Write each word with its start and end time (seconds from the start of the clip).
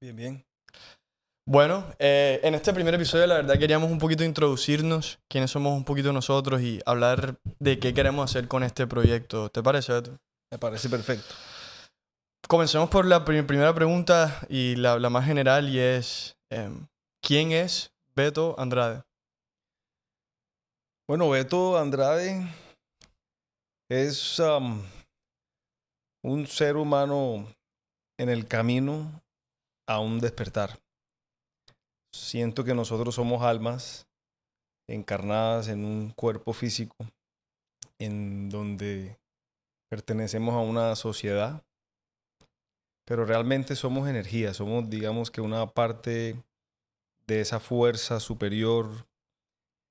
Bien, 0.00 0.16
bien. 0.16 0.44
Bueno, 1.46 1.84
eh, 1.98 2.40
en 2.42 2.54
este 2.54 2.72
primer 2.72 2.94
episodio 2.94 3.26
la 3.26 3.34
verdad 3.34 3.58
queríamos 3.58 3.90
un 3.90 3.98
poquito 3.98 4.24
introducirnos, 4.24 5.18
quiénes 5.28 5.50
somos 5.50 5.76
un 5.76 5.84
poquito 5.84 6.12
nosotros 6.12 6.62
y 6.62 6.80
hablar 6.86 7.38
de 7.58 7.78
qué 7.78 7.92
queremos 7.92 8.30
hacer 8.30 8.48
con 8.48 8.62
este 8.62 8.86
proyecto. 8.86 9.50
¿Te 9.50 9.62
parece, 9.62 9.92
Beto? 9.92 10.18
Me 10.50 10.58
parece 10.58 10.88
perfecto. 10.88 11.34
Comencemos 12.48 12.88
por 12.88 13.04
la 13.04 13.24
pri- 13.24 13.42
primera 13.42 13.74
pregunta 13.74 14.40
y 14.48 14.76
la, 14.76 14.98
la 14.98 15.10
más 15.10 15.26
general 15.26 15.68
y 15.68 15.78
es, 15.78 16.36
em, 16.50 16.86
¿quién 17.22 17.52
es 17.52 17.92
Beto 18.14 18.54
Andrade? 18.58 19.02
Bueno, 21.06 21.28
Beto 21.28 21.76
Andrade 21.76 22.46
es 23.90 24.38
um, 24.38 24.82
un 26.22 26.46
ser 26.46 26.76
humano 26.76 27.46
en 28.18 28.30
el 28.30 28.46
camino 28.46 29.20
a 29.86 30.00
un 30.00 30.20
despertar. 30.20 30.80
Siento 32.12 32.64
que 32.64 32.74
nosotros 32.74 33.14
somos 33.14 33.42
almas 33.42 34.06
encarnadas 34.86 35.68
en 35.68 35.84
un 35.84 36.10
cuerpo 36.10 36.52
físico 36.52 36.96
en 37.98 38.50
donde 38.50 39.18
pertenecemos 39.88 40.54
a 40.54 40.58
una 40.58 40.94
sociedad, 40.96 41.64
pero 43.04 43.24
realmente 43.24 43.76
somos 43.76 44.08
energía, 44.08 44.54
somos 44.54 44.88
digamos 44.88 45.30
que 45.30 45.40
una 45.40 45.66
parte 45.66 46.42
de 47.26 47.40
esa 47.40 47.60
fuerza 47.60 48.20
superior 48.20 49.06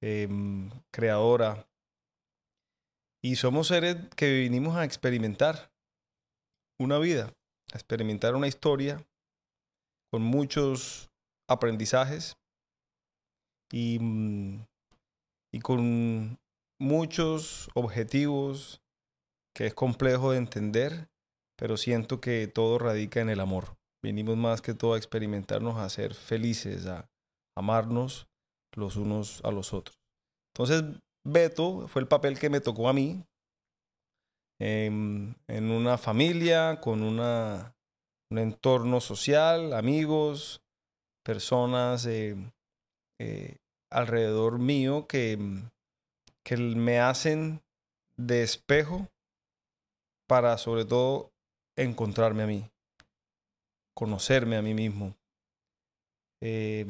em, 0.01 0.69
creadora. 0.91 1.67
Y 3.21 3.37
somos 3.37 3.67
seres 3.67 3.97
que 4.15 4.39
vinimos 4.41 4.75
a 4.75 4.83
experimentar 4.83 5.71
una 6.77 6.97
vida, 6.97 7.33
a 7.71 7.77
experimentar 7.77 8.35
una 8.35 8.47
historia 8.47 9.05
con 10.13 10.21
muchos 10.21 11.09
aprendizajes 11.49 12.37
y, 13.71 13.97
mm, 13.99 14.63
y 15.51 15.59
con 15.59 16.37
muchos 16.79 17.67
objetivos 17.73 18.83
que 19.55 19.65
es 19.65 19.73
complejo 19.73 20.31
de 20.31 20.37
entender, 20.37 21.09
pero 21.57 21.77
siento 21.77 22.21
que 22.21 22.45
todo 22.45 22.77
radica 22.77 23.21
en 23.21 23.29
el 23.31 23.39
amor. 23.39 23.75
Vinimos 24.03 24.37
más 24.37 24.61
que 24.61 24.75
todo 24.75 24.93
a 24.93 24.97
experimentarnos, 24.97 25.77
a 25.77 25.89
ser 25.89 26.13
felices, 26.13 26.85
a 26.85 27.09
amarnos 27.57 28.27
los 28.75 28.97
unos 28.97 29.41
a 29.43 29.49
los 29.49 29.73
otros. 29.73 29.97
Entonces, 30.53 30.83
Beto 31.25 31.87
fue 31.87 32.03
el 32.03 32.07
papel 32.07 32.37
que 32.37 32.51
me 32.51 32.61
tocó 32.61 32.87
a 32.87 32.93
mí 32.93 33.25
en, 34.59 35.35
en 35.47 35.71
una 35.71 35.97
familia, 35.97 36.79
con 36.81 37.01
una, 37.01 37.73
un 38.33 38.39
entorno 38.39 38.99
social, 38.99 39.73
amigos, 39.73 40.63
personas 41.21 42.03
eh, 42.07 42.35
eh, 43.19 43.57
alrededor 43.91 44.57
mío 44.57 45.05
que, 45.05 45.37
que 46.43 46.57
me 46.57 46.99
hacen 46.99 47.61
de 48.17 48.41
espejo 48.41 49.07
para 50.27 50.57
sobre 50.57 50.83
todo 50.83 51.31
encontrarme 51.75 52.41
a 52.41 52.47
mí, 52.47 52.71
conocerme 53.93 54.57
a 54.57 54.63
mí 54.63 54.73
mismo. 54.73 55.15
Eh, 56.41 56.87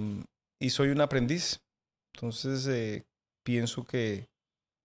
y 0.62 0.70
soy 0.70 0.92
un 0.92 1.02
aprendiz. 1.02 1.62
Entonces 2.14 2.66
eh, 2.68 3.04
pienso 3.44 3.84
que 3.84 4.30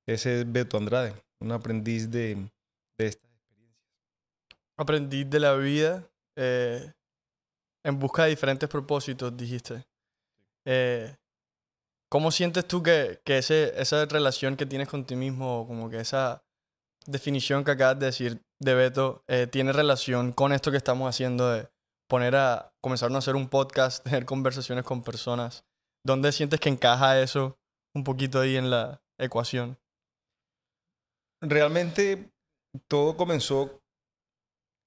ese 0.09 0.41
es 0.41 0.53
Beto 0.53 0.77
Andrade, 0.77 1.15
un 1.39 1.53
aprendiz 1.53 2.11
de, 2.11 2.35
de 2.99 3.07
estas 3.07 3.31
experiencias. 3.31 3.81
Aprendiz 4.77 5.31
de 5.31 5.39
la 5.39 5.55
vida 5.55 6.05
eh, 6.39 6.93
en 7.85 7.99
busca 7.99 8.25
de 8.25 8.31
diferentes 8.31 8.69
propósitos, 8.69 9.37
dijiste. 9.37 9.85
Eh, 10.65 11.17
¿Cómo 12.09 12.31
sientes 12.31 12.67
tú 12.67 12.83
que, 12.83 13.21
que 13.25 13.39
ese, 13.39 13.79
esa 13.81 14.07
relación 14.07 14.57
que 14.57 14.65
tienes 14.65 14.89
con 14.89 15.05
ti 15.05 15.17
mismo, 15.17 15.67
como 15.67 15.91
que 15.91 15.99
esa 15.99 16.45
definición 17.07 17.65
que 17.65 17.73
acabas 17.73 17.99
de 17.99 18.07
decir 18.07 18.43
de 18.61 18.75
Beto, 18.75 19.25
eh, 19.27 19.47
tiene 19.47 19.73
relación 19.73 20.33
con 20.33 20.53
esto 20.53 20.71
que 20.71 20.77
estamos 20.77 21.09
haciendo 21.09 21.51
de 21.51 21.69
poner 22.09 22.37
a 22.37 22.73
comenzar 22.81 23.13
a 23.13 23.19
hacer 23.19 23.37
un 23.37 23.49
podcast, 23.49 24.05
tener 24.05 24.25
conversaciones 24.25 24.85
con 24.85 25.03
personas? 25.03 25.65
¿Dónde 26.05 26.33
sientes 26.33 26.61
que 26.61 26.69
encaja 26.69 27.21
eso 27.21 27.59
un 27.95 28.05
poquito 28.05 28.41
ahí 28.41 28.57
en 28.57 28.71
la 28.71 29.03
ecuación? 29.19 29.77
Realmente 31.43 32.31
todo 32.89 33.17
comenzó 33.17 33.81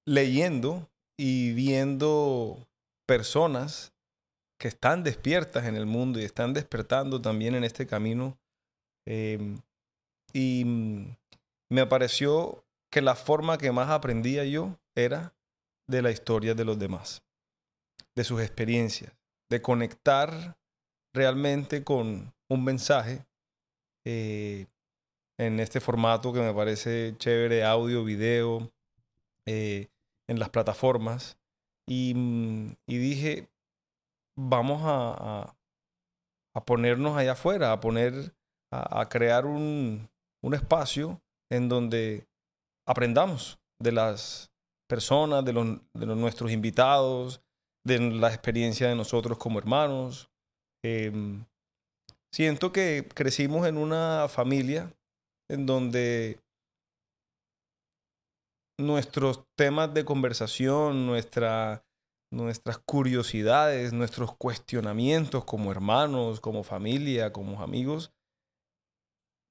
leyendo 0.06 0.91
y 1.24 1.52
viendo 1.52 2.66
personas 3.06 3.92
que 4.58 4.66
están 4.66 5.04
despiertas 5.04 5.66
en 5.66 5.76
el 5.76 5.86
mundo 5.86 6.18
y 6.18 6.24
están 6.24 6.52
despertando 6.52 7.22
también 7.22 7.54
en 7.54 7.62
este 7.62 7.86
camino. 7.86 8.36
Eh, 9.06 9.56
y 10.32 10.64
me 11.70 11.86
pareció 11.86 12.64
que 12.90 13.02
la 13.02 13.14
forma 13.14 13.56
que 13.56 13.70
más 13.70 13.88
aprendía 13.88 14.44
yo 14.44 14.80
era 14.96 15.32
de 15.88 16.02
la 16.02 16.10
historia 16.10 16.56
de 16.56 16.64
los 16.64 16.76
demás, 16.76 17.22
de 18.16 18.24
sus 18.24 18.42
experiencias, 18.42 19.12
de 19.48 19.62
conectar 19.62 20.58
realmente 21.14 21.84
con 21.84 22.34
un 22.50 22.64
mensaje 22.64 23.24
eh, 24.04 24.66
en 25.38 25.60
este 25.60 25.78
formato 25.78 26.32
que 26.32 26.40
me 26.40 26.52
parece 26.52 27.14
chévere, 27.16 27.62
audio, 27.62 28.02
video, 28.02 28.72
eh, 29.46 29.86
en 30.28 30.38
las 30.38 30.50
plataformas. 30.50 31.38
Y, 31.88 32.14
mm, 32.14 32.76
dije, 32.86 33.48
vamos 34.36 34.82
a, 34.84 35.54
a, 36.54 36.64
ponernos 36.64 37.16
allá 37.16 37.32
afuera, 37.32 37.72
a 37.72 37.80
poner, 37.80 38.34
a, 38.72 39.08
crear 39.08 39.46
un, 39.46 40.08
un 40.42 40.54
espacio 40.54 41.20
en 41.50 41.68
donde 41.68 42.26
aprendamos 42.86 43.58
de 43.80 43.92
las 43.92 44.52
personas, 44.88 45.44
de, 45.44 45.52
los, 45.52 45.66
de 45.94 46.06
nuestros 46.06 46.50
invitados, 46.50 47.42
de 47.84 47.98
la 47.98 48.28
experiencia 48.28 48.88
de 48.88 48.94
nosotros 48.94 49.38
como 49.38 49.58
hermanos. 49.58 50.30
Eh, 50.84 51.12
siento 52.32 52.72
que 52.72 53.08
crecimos 53.14 53.66
en 53.66 53.76
una 53.76 54.28
familia 54.28 54.92
en 55.50 55.66
donde 55.66 56.40
nuestros 58.82 59.44
temas 59.56 59.94
de 59.94 60.04
conversación, 60.04 61.06
nuestra, 61.06 61.84
nuestras 62.30 62.78
curiosidades, 62.78 63.92
nuestros 63.92 64.36
cuestionamientos 64.36 65.44
como 65.44 65.70
hermanos, 65.70 66.40
como 66.40 66.62
familia, 66.62 67.32
como 67.32 67.62
amigos, 67.62 68.12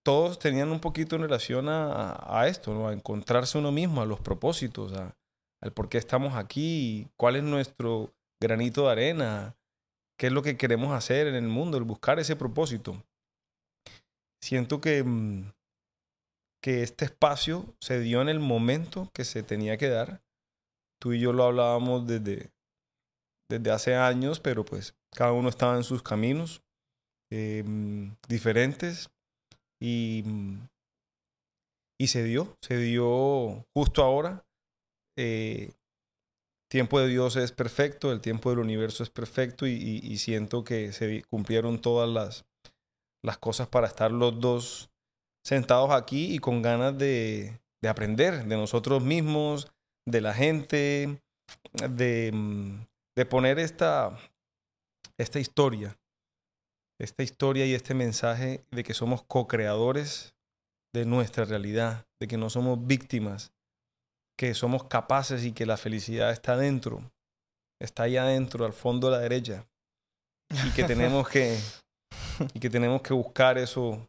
todos 0.04 0.40
tenían 0.40 0.72
un 0.72 0.80
poquito 0.80 1.16
en 1.16 1.22
relación 1.22 1.68
a, 1.70 2.46
esto, 2.48 2.74
¿no? 2.74 2.88
a 2.88 2.94
encontrarse 2.94 3.58
uno 3.58 3.72
mismo, 3.72 4.02
a 4.02 4.06
los 4.06 4.20
propósitos, 4.20 4.94
a, 4.94 5.16
al 5.62 5.74
por 5.74 5.90
qué 5.90 5.98
estamos 5.98 6.36
aquí, 6.36 7.08
cuál 7.18 7.36
es 7.36 7.44
nuestro 7.44 8.14
granito 8.42 8.86
de 8.86 8.92
arena, 8.92 9.56
qué 10.18 10.28
es 10.28 10.34
lo 10.34 10.42
que 10.42 10.58
queremos 10.58 10.94
hacer 10.94 11.28
en 11.28 11.36
el 11.36 11.48
mundo, 11.48 11.78
el 11.78 11.84
buscar 11.84 12.20
ese 12.20 12.36
propósito. 12.36 13.04
Siento 14.42 14.82
que, 14.82 15.04
mm, 15.04 15.52
que 16.62 16.84
este 16.84 17.06
espacio 17.06 17.76
se 17.80 18.00
dio 18.00 18.22
en 18.22 18.30
el 18.30 18.40
momento 18.40 19.10
que 19.14 19.26
se 19.26 19.44
tenía 19.44 19.78
que 19.78 19.90
dar. 19.90 20.22
Tú 21.02 21.14
y 21.14 21.20
yo 21.20 21.34
lo 21.34 21.44
hablábamos 21.44 22.06
desde, 22.06 22.52
desde 23.50 23.72
hace 23.72 23.96
años, 23.96 24.40
pero 24.40 24.64
pues 24.64 24.96
cada 25.16 25.32
uno 25.32 25.50
estaba 25.50 25.76
en 25.76 25.84
sus 25.84 26.04
caminos 26.04 26.62
eh, 27.32 27.64
diferentes 28.28 29.10
y, 29.82 30.24
y 32.00 32.08
se 32.08 32.24
dio, 32.24 32.56
se 32.62 32.78
dio 32.78 33.66
justo 33.76 34.04
ahora. 34.04 34.46
Eh, 35.18 35.74
tiempo 36.70 37.00
de 37.00 37.08
Dios 37.08 37.36
es 37.36 37.52
perfecto, 37.52 38.12
el 38.12 38.22
tiempo 38.22 38.52
del 38.52 38.60
universo 38.60 39.04
es 39.04 39.10
perfecto 39.10 39.66
y, 39.66 39.74
y 39.74 40.18
siento 40.20 40.64
que 40.64 40.94
se 40.94 41.24
cumplieron 41.24 41.82
todas 41.82 42.08
las, 42.08 42.46
las 43.26 43.40
cosas 43.40 43.68
para 43.68 43.88
estar 43.88 44.12
los 44.12 44.40
dos 44.40 44.91
sentados 45.44 45.92
aquí 45.92 46.34
y 46.34 46.40
con 46.40 46.62
ganas 46.62 46.98
de, 46.98 47.60
de 47.82 47.90
aprender 47.90 48.46
de 48.46 48.58
nosotros 48.58 49.04
mismos, 49.04 49.72
de 50.08 50.22
la 50.22 50.34
gente, 50.34 51.22
de, 51.74 52.32
de 53.16 53.26
poner 53.26 53.60
esta, 53.60 54.18
esta 55.18 55.40
historia, 55.40 55.98
esta 57.00 57.24
historia 57.24 57.66
y 57.66 57.74
este 57.74 57.94
mensaje 57.94 58.66
de 58.72 58.84
que 58.84 58.94
somos 58.94 59.24
co-creadores 59.24 60.36
de 60.94 61.06
nuestra 61.06 61.46
realidad, 61.46 62.06
de 62.20 62.28
que 62.28 62.38
no 62.38 62.50
somos 62.50 62.86
víctimas, 62.86 63.54
que 64.38 64.54
somos 64.54 64.84
capaces 64.86 65.44
y 65.46 65.54
que 65.54 65.66
la 65.66 65.78
felicidad 65.78 66.32
está 66.32 66.58
dentro, 66.58 67.12
está 67.80 68.04
ahí 68.04 68.18
adentro, 68.18 68.66
al 68.66 68.74
fondo 68.74 69.08
a 69.08 69.12
la 69.12 69.20
derecha, 69.20 69.68
y 70.50 70.72
que 70.72 70.84
tenemos 70.84 71.30
que, 71.30 71.58
y 72.54 72.60
que, 72.60 72.70
tenemos 72.70 73.02
que 73.02 73.14
buscar 73.14 73.58
eso 73.58 74.08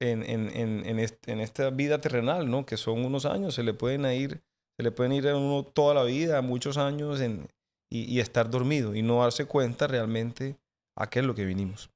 en, 0.00 0.22
en, 0.22 0.86
en, 0.86 0.98
este, 0.98 1.32
en 1.32 1.40
esta 1.40 1.70
vida 1.70 2.00
terrenal, 2.00 2.50
¿no? 2.50 2.64
Que 2.66 2.76
son 2.76 3.04
unos 3.04 3.26
años, 3.26 3.54
se 3.54 3.62
le 3.62 3.74
pueden 3.74 4.04
ir, 4.06 4.42
se 4.76 4.82
le 4.82 4.90
pueden 4.90 5.12
ir 5.12 5.28
a 5.28 5.36
uno 5.36 5.64
toda 5.64 5.94
la 5.94 6.04
vida, 6.04 6.40
muchos 6.42 6.76
años 6.76 7.20
en, 7.20 7.48
y, 7.90 8.04
y 8.04 8.20
estar 8.20 8.50
dormido 8.50 8.94
y 8.94 9.02
no 9.02 9.22
darse 9.22 9.46
cuenta 9.46 9.86
realmente 9.86 10.56
a 10.96 11.08
qué 11.08 11.20
es 11.20 11.24
lo 11.24 11.34
que 11.34 11.44
vinimos. 11.44 11.90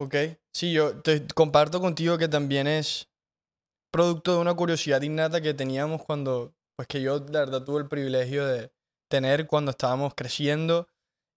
Ok, 0.00 0.14
sí, 0.54 0.72
yo 0.72 1.00
te 1.00 1.26
comparto 1.28 1.80
contigo 1.80 2.18
que 2.18 2.28
también 2.28 2.66
es 2.66 3.08
producto 3.90 4.34
de 4.34 4.40
una 4.40 4.54
curiosidad 4.54 5.00
innata 5.00 5.40
que 5.40 5.54
teníamos 5.54 6.02
cuando, 6.02 6.54
pues 6.76 6.86
que 6.86 7.00
yo 7.00 7.18
la 7.30 7.40
verdad 7.40 7.64
tuve 7.64 7.80
el 7.80 7.88
privilegio 7.88 8.46
de 8.46 8.70
tener 9.10 9.46
cuando 9.46 9.70
estábamos 9.70 10.14
creciendo 10.14 10.88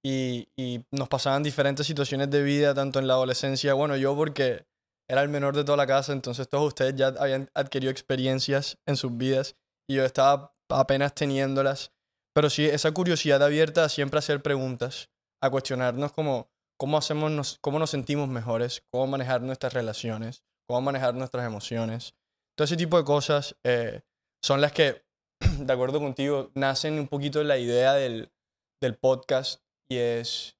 y, 0.03 0.49
y 0.57 0.83
nos 0.91 1.07
pasaban 1.07 1.43
diferentes 1.43 1.87
situaciones 1.87 2.29
de 2.29 2.43
vida, 2.43 2.73
tanto 2.73 2.99
en 2.99 3.07
la 3.07 3.13
adolescencia, 3.13 3.73
bueno, 3.73 3.95
yo 3.95 4.15
porque 4.15 4.65
era 5.09 5.23
el 5.23 5.29
menor 5.29 5.55
de 5.55 5.63
toda 5.63 5.77
la 5.77 5.87
casa, 5.87 6.13
entonces 6.13 6.47
todos 6.47 6.67
ustedes 6.67 6.95
ya 6.95 7.07
habían 7.07 7.49
adquirido 7.55 7.91
experiencias 7.91 8.77
en 8.85 8.95
sus 8.95 9.17
vidas 9.17 9.55
y 9.89 9.95
yo 9.95 10.05
estaba 10.05 10.55
apenas 10.69 11.15
teniéndolas, 11.15 11.91
pero 12.33 12.49
sí, 12.49 12.65
esa 12.65 12.91
curiosidad 12.91 13.41
abierta 13.41 13.83
a 13.83 13.89
siempre 13.89 14.19
hacer 14.19 14.41
preguntas, 14.43 15.09
a 15.41 15.49
cuestionarnos 15.49 16.11
como 16.11 16.51
cómo 16.79 16.97
hacemos, 16.97 17.31
nos, 17.31 17.57
cómo 17.59 17.79
nos 17.79 17.89
sentimos 17.89 18.29
mejores, 18.29 18.83
cómo 18.91 19.07
manejar 19.07 19.41
nuestras 19.41 19.73
relaciones, 19.73 20.43
cómo 20.67 20.81
manejar 20.81 21.15
nuestras 21.15 21.45
emociones. 21.45 22.13
Todo 22.55 22.65
ese 22.65 22.77
tipo 22.77 22.97
de 22.97 23.03
cosas 23.03 23.57
eh, 23.63 24.01
son 24.43 24.61
las 24.61 24.71
que, 24.73 25.03
de 25.59 25.73
acuerdo 25.73 25.99
contigo, 25.99 26.51
nacen 26.53 26.99
un 26.99 27.07
poquito 27.07 27.43
la 27.43 27.57
idea 27.57 27.93
del, 27.93 28.31
del 28.79 28.95
podcast 28.95 29.61
y 29.89 29.97
es, 29.97 30.55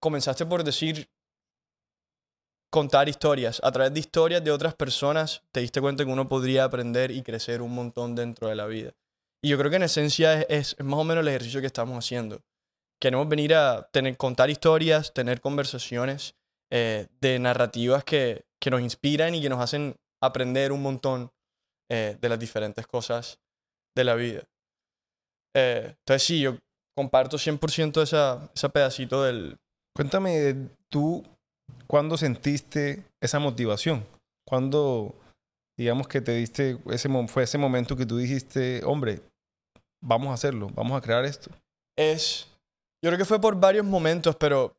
comenzaste 0.00 0.44
por 0.44 0.62
decir 0.62 1.10
contar 2.70 3.08
historias. 3.08 3.60
A 3.64 3.72
través 3.72 3.92
de 3.94 4.00
historias 4.00 4.44
de 4.44 4.50
otras 4.50 4.74
personas 4.74 5.42
te 5.52 5.60
diste 5.60 5.80
cuenta 5.80 6.04
que 6.04 6.10
uno 6.10 6.28
podría 6.28 6.64
aprender 6.64 7.10
y 7.10 7.22
crecer 7.22 7.62
un 7.62 7.74
montón 7.74 8.14
dentro 8.14 8.48
de 8.48 8.56
la 8.56 8.66
vida. 8.66 8.92
Y 9.42 9.50
yo 9.50 9.58
creo 9.58 9.70
que 9.70 9.76
en 9.76 9.84
esencia 9.84 10.42
es, 10.42 10.76
más 10.80 10.98
o 10.98 11.04
menos 11.04 11.22
el 11.22 11.28
ejercicio 11.28 11.60
que 11.60 11.66
estamos 11.66 11.96
haciendo. 11.96 12.42
Queremos 13.00 13.28
venir 13.28 13.54
a 13.54 13.88
tener, 13.92 14.16
contar 14.16 14.50
historias, 14.50 15.14
tener 15.14 15.40
conversaciones 15.40 16.34
eh, 16.70 17.06
de 17.20 17.38
narrativas 17.38 18.02
que, 18.04 18.44
que, 18.60 18.70
nos 18.70 18.80
inspiran 18.80 19.34
y 19.34 19.40
que 19.40 19.48
nos 19.48 19.60
hacen 19.60 19.96
aprender 20.20 20.72
un 20.72 20.82
montón 20.82 21.30
eh, 21.88 22.18
de 22.20 22.28
las 22.28 22.38
diferentes 22.38 22.86
cosas 22.86 23.38
de 23.94 24.04
la 24.04 24.14
vida. 24.14 24.42
Eh, 25.54 25.94
entonces 26.00 26.22
sí, 26.22 26.40
yo 26.40 26.58
comparto 26.96 27.36
100% 27.36 28.02
esa, 28.02 28.50
ese 28.54 28.68
pedacito 28.68 29.22
del... 29.22 29.56
Cuéntame, 29.94 30.70
tú, 30.88 31.24
¿cuándo 31.86 32.16
sentiste 32.16 33.04
esa 33.20 33.38
motivación? 33.38 34.04
¿Cuándo, 34.46 35.14
digamos 35.76 36.08
que 36.08 36.20
te 36.20 36.32
diste, 36.32 36.78
ese, 36.90 37.08
fue 37.28 37.42
ese 37.42 37.58
momento 37.58 37.96
que 37.96 38.06
tú 38.06 38.16
dijiste, 38.16 38.82
hombre, 38.84 39.20
vamos 40.00 40.30
a 40.30 40.34
hacerlo, 40.34 40.70
vamos 40.74 40.96
a 40.96 41.00
crear 41.00 41.24
esto? 41.24 41.50
Es, 41.96 42.46
yo 43.02 43.10
creo 43.10 43.18
que 43.18 43.24
fue 43.24 43.40
por 43.40 43.58
varios 43.58 43.84
momentos, 43.84 44.36
pero 44.36 44.76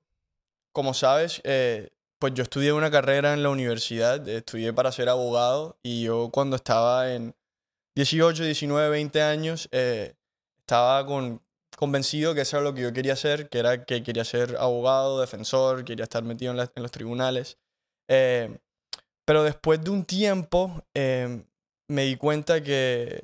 como 0.73 0.93
sabes, 0.93 1.41
eh, 1.43 1.89
pues 2.19 2.33
yo 2.33 2.43
estudié 2.43 2.73
una 2.73 2.91
carrera 2.91 3.33
en 3.33 3.43
la 3.43 3.49
universidad, 3.49 4.27
estudié 4.27 4.73
para 4.73 4.91
ser 4.91 5.09
abogado 5.09 5.77
y 5.81 6.03
yo 6.03 6.29
cuando 6.31 6.55
estaba 6.55 7.13
en 7.13 7.33
18, 7.95 8.43
19, 8.43 8.89
20 8.89 9.21
años, 9.21 9.67
eh, 9.71 10.15
estaba 10.59 11.05
con, 11.05 11.41
convencido 11.79 12.35
que 12.35 12.41
eso 12.41 12.57
era 12.57 12.65
lo 12.65 12.73
que 12.73 12.81
yo 12.81 12.91
quería 12.91 13.13
hacer, 13.13 13.47
que 13.47 13.57
era 13.57 13.85
que 13.85 14.03
quería 14.03 14.25
ser 14.25 14.57
abogado, 14.57 15.21
defensor, 15.21 15.85
quería 15.85 16.03
estar 16.03 16.23
metido 16.23 16.51
en, 16.51 16.57
la, 16.57 16.69
en 16.75 16.83
los 16.83 16.91
tribunales. 16.91 17.57
Eh, 18.09 18.59
pero 19.25 19.43
después 19.43 19.81
de 19.81 19.89
un 19.89 20.03
tiempo 20.03 20.83
eh, 20.93 21.41
me 21.89 22.03
di 22.03 22.17
cuenta 22.17 22.61
que 22.61 23.23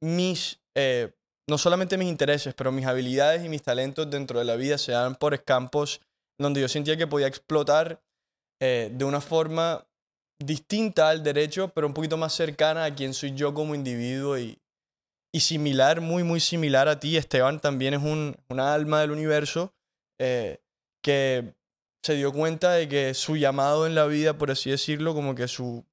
mis, 0.00 0.60
eh, 0.76 1.12
no 1.50 1.58
solamente 1.58 1.98
mis 1.98 2.08
intereses, 2.08 2.54
pero 2.54 2.70
mis 2.70 2.86
habilidades 2.86 3.44
y 3.44 3.48
mis 3.48 3.64
talentos 3.64 4.08
dentro 4.08 4.38
de 4.38 4.44
la 4.44 4.54
vida 4.54 4.78
se 4.78 4.92
dan 4.92 5.16
por 5.16 5.42
campos 5.42 6.00
donde 6.40 6.60
yo 6.60 6.68
sentía 6.68 6.96
que 6.96 7.08
podía 7.08 7.26
explotar 7.26 8.00
eh, 8.62 8.92
de 8.92 9.04
una 9.04 9.20
forma 9.20 9.84
distinta 10.38 11.08
al 11.08 11.24
derecho, 11.24 11.72
pero 11.74 11.88
un 11.88 11.94
poquito 11.94 12.16
más 12.16 12.32
cercana 12.32 12.84
a 12.84 12.94
quien 12.94 13.12
soy 13.12 13.34
yo 13.34 13.52
como 13.52 13.74
individuo 13.74 14.38
y, 14.38 14.56
y 15.32 15.40
similar, 15.40 16.00
muy, 16.00 16.22
muy 16.22 16.40
similar 16.40 16.88
a 16.88 16.98
ti. 17.00 17.16
Esteban 17.16 17.60
también 17.60 17.94
es 17.94 18.02
un, 18.02 18.36
una 18.48 18.74
alma 18.74 19.00
del 19.00 19.10
universo 19.10 19.74
eh, 20.18 20.60
que 21.02 21.54
se 22.02 22.14
dio 22.14 22.32
cuenta 22.32 22.72
de 22.72 22.88
que 22.88 23.14
su 23.14 23.36
llamado 23.36 23.86
en 23.86 23.94
la 23.94 24.06
vida, 24.06 24.38
por 24.38 24.50
así 24.50 24.70
decirlo, 24.70 25.14
como 25.14 25.34
que 25.34 25.48
su, 25.48 25.84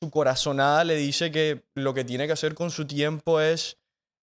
su 0.00 0.10
corazonada 0.10 0.84
le 0.84 0.96
dice 0.96 1.30
que 1.30 1.64
lo 1.74 1.94
que 1.94 2.04
tiene 2.04 2.26
que 2.26 2.32
hacer 2.32 2.54
con 2.54 2.70
su 2.70 2.86
tiempo 2.86 3.40
es 3.40 3.78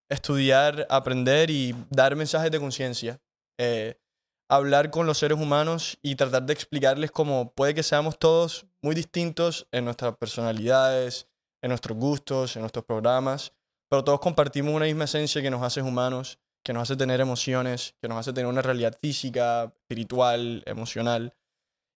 estudiar, 0.10 0.88
aprender 0.90 1.50
y 1.50 1.76
dar 1.90 2.16
mensajes 2.16 2.52
de 2.52 2.60
conciencia. 2.60 3.22
Eh, 3.60 4.00
hablar 4.50 4.90
con 4.90 5.06
los 5.06 5.20
seres 5.20 5.38
humanos 5.38 6.00
y 6.02 6.16
tratar 6.16 6.44
de 6.44 6.54
explicarles 6.54 7.12
cómo 7.12 7.54
puede 7.54 7.76
que 7.76 7.84
seamos 7.84 8.18
todos 8.18 8.66
muy 8.82 8.96
distintos 8.96 9.68
en 9.72 9.86
nuestras 9.86 10.18
personalidades, 10.18 11.28
en 11.62 11.70
nuestros 11.70 11.98
gustos, 11.98 12.56
en 12.56 12.64
nuestros 12.64 12.86
programas, 12.86 13.54
pero 13.90 14.04
todos 14.04 14.20
compartimos 14.20 14.74
una 14.74 14.86
misma 14.86 15.06
esencia 15.06 15.42
que 15.42 15.50
nos 15.50 15.64
hace 15.64 15.82
humanos, 15.82 16.40
que 16.64 16.74
nos 16.74 16.84
hace 16.84 16.96
tener 16.96 17.20
emociones, 17.20 17.96
que 18.02 18.08
nos 18.08 18.20
hace 18.20 18.34
tener 18.34 18.48
una 18.48 18.62
realidad 18.62 18.98
física, 19.02 19.74
espiritual, 19.82 20.64
emocional. 20.66 21.36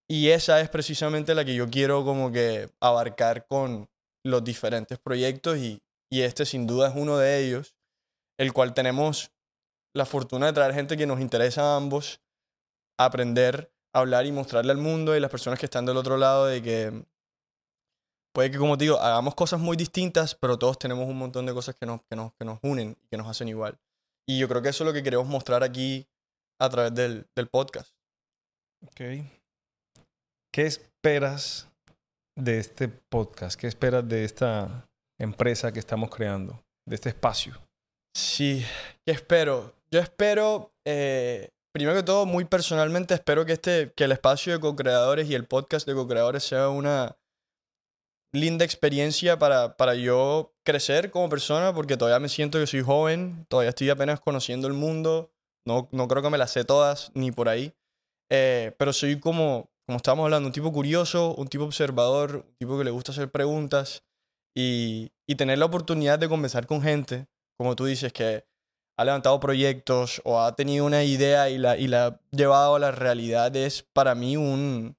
Y 0.09 0.29
esa 0.29 0.59
es 0.59 0.69
precisamente 0.69 1.35
la 1.35 1.45
que 1.45 1.55
yo 1.55 1.69
quiero 1.69 2.03
como 2.03 2.31
que 2.31 2.69
abarcar 2.79 3.45
con 3.45 3.89
los 4.25 4.43
diferentes 4.43 4.97
proyectos 4.99 5.57
y, 5.57 5.81
y 6.11 6.21
este 6.21 6.45
sin 6.45 6.65
duda 6.65 6.89
es 6.89 6.95
uno 6.95 7.17
de 7.17 7.45
ellos, 7.45 7.75
el 8.37 8.53
cual 8.53 8.73
tenemos 8.73 9.31
la 9.95 10.05
fortuna 10.05 10.47
de 10.47 10.53
traer 10.53 10.73
gente 10.73 10.97
que 10.97 11.05
nos 11.05 11.21
interesa 11.21 11.61
a 11.61 11.75
ambos, 11.77 12.21
aprender, 12.97 13.71
hablar 13.93 14.25
y 14.25 14.31
mostrarle 14.31 14.71
al 14.71 14.77
mundo 14.79 15.15
y 15.15 15.19
las 15.19 15.29
personas 15.29 15.59
que 15.59 15.67
están 15.67 15.85
del 15.85 15.97
otro 15.97 16.17
lado 16.17 16.47
de 16.47 16.61
que 16.63 17.05
puede 18.33 18.51
que, 18.51 18.57
como 18.57 18.77
te 18.77 18.85
digo, 18.85 18.99
hagamos 18.99 19.35
cosas 19.35 19.59
muy 19.59 19.77
distintas, 19.77 20.35
pero 20.35 20.57
todos 20.57 20.77
tenemos 20.77 21.07
un 21.07 21.17
montón 21.17 21.45
de 21.45 21.53
cosas 21.53 21.75
que 21.75 21.85
nos, 21.85 22.01
que 22.09 22.15
nos, 22.15 22.33
que 22.33 22.45
nos 22.45 22.59
unen 22.63 22.97
y 23.01 23.07
que 23.07 23.17
nos 23.17 23.27
hacen 23.27 23.47
igual. 23.47 23.79
Y 24.27 24.39
yo 24.39 24.47
creo 24.47 24.61
que 24.61 24.69
eso 24.69 24.83
es 24.83 24.87
lo 24.87 24.93
que 24.93 25.03
queremos 25.03 25.27
mostrar 25.27 25.63
aquí 25.63 26.07
a 26.59 26.69
través 26.69 26.93
del, 26.93 27.27
del 27.35 27.47
podcast. 27.47 27.93
Ok. 28.85 29.01
¿Qué 30.51 30.65
esperas 30.65 31.69
de 32.35 32.59
este 32.59 32.87
podcast? 32.87 33.59
¿Qué 33.59 33.67
esperas 33.67 34.07
de 34.07 34.23
esta 34.23 34.87
empresa 35.19 35.71
que 35.71 35.79
estamos 35.79 36.09
creando? 36.09 36.63
De 36.87 36.95
este 36.95 37.09
espacio. 37.09 37.61
Sí, 38.15 38.65
¿qué 39.05 39.13
espero? 39.13 39.73
Yo 39.91 39.99
espero, 39.99 40.73
eh, 40.85 41.49
primero 41.73 41.97
que 41.97 42.03
todo, 42.03 42.25
muy 42.25 42.45
personalmente, 42.45 43.13
espero 43.13 43.45
que, 43.45 43.53
este, 43.53 43.91
que 43.95 44.03
el 44.03 44.11
espacio 44.11 44.53
de 44.53 44.59
co-creadores 44.59 45.29
y 45.29 45.35
el 45.35 45.45
podcast 45.45 45.87
de 45.87 45.95
co-creadores 45.95 46.43
sea 46.43 46.69
una 46.69 47.17
linda 48.33 48.65
experiencia 48.65 49.37
para, 49.37 49.77
para 49.77 49.95
yo 49.95 50.53
crecer 50.63 51.11
como 51.11 51.29
persona, 51.29 51.73
porque 51.73 51.97
todavía 51.97 52.19
me 52.19 52.29
siento 52.29 52.59
que 52.59 52.67
soy 52.67 52.81
joven, 52.81 53.45
todavía 53.47 53.69
estoy 53.69 53.89
apenas 53.89 54.19
conociendo 54.19 54.67
el 54.67 54.73
mundo, 54.73 55.31
no, 55.65 55.87
no 55.91 56.07
creo 56.07 56.23
que 56.23 56.29
me 56.31 56.37
las 56.37 56.51
sé 56.51 56.65
todas, 56.65 57.11
ni 57.13 57.31
por 57.31 57.47
ahí, 57.47 57.73
eh, 58.29 58.73
pero 58.77 58.91
soy 58.91 59.19
como, 59.19 59.69
como 59.85 59.97
estábamos 59.97 60.25
hablando, 60.25 60.47
un 60.47 60.53
tipo 60.53 60.73
curioso, 60.73 61.35
un 61.35 61.47
tipo 61.47 61.63
observador, 61.63 62.45
un 62.47 62.55
tipo 62.57 62.77
que 62.77 62.83
le 62.83 62.91
gusta 62.91 63.11
hacer 63.11 63.31
preguntas 63.31 64.03
y, 64.55 65.11
y 65.27 65.35
tener 65.35 65.59
la 65.59 65.65
oportunidad 65.65 66.17
de 66.17 66.27
conversar 66.27 66.65
con 66.65 66.81
gente, 66.81 67.27
como 67.55 67.75
tú 67.75 67.85
dices, 67.85 68.11
que 68.11 68.45
ha 68.97 69.05
levantado 69.05 69.39
proyectos 69.39 70.21
o 70.25 70.39
ha 70.39 70.55
tenido 70.55 70.85
una 70.85 71.03
idea 71.03 71.49
y 71.49 71.59
la, 71.59 71.77
y 71.77 71.87
la 71.87 72.07
ha 72.07 72.19
llevado 72.31 72.75
a 72.75 72.79
la 72.79 72.91
realidad, 72.91 73.55
es 73.55 73.83
para 73.83 74.15
mí 74.15 74.37
un, 74.37 74.97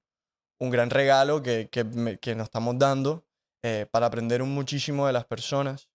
un 0.59 0.69
gran 0.69 0.89
regalo 0.89 1.41
que, 1.41 1.69
que, 1.69 2.35
nos 2.35 2.45
estamos 2.45 2.77
dando 2.79 3.25
eh, 3.63 3.85
para 3.91 4.07
aprender 4.07 4.41
un 4.41 4.53
muchísimo 4.53 5.07
de 5.07 5.13
las 5.13 5.25
personas. 5.25 5.89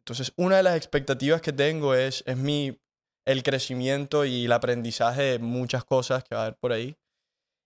Entonces, 0.00 0.32
una 0.36 0.56
de 0.56 0.62
las 0.62 0.76
expectativas 0.76 1.42
que 1.42 1.52
tengo 1.52 1.94
es, 1.94 2.22
es 2.26 2.36
mi, 2.36 2.80
el 3.26 3.42
crecimiento 3.42 4.24
y 4.24 4.46
el 4.46 4.52
aprendizaje 4.52 5.22
de 5.22 5.38
muchas 5.38 5.84
cosas 5.84 6.24
que 6.24 6.34
va 6.34 6.42
a 6.42 6.44
haber 6.46 6.58
por 6.58 6.72
ahí. 6.72 6.96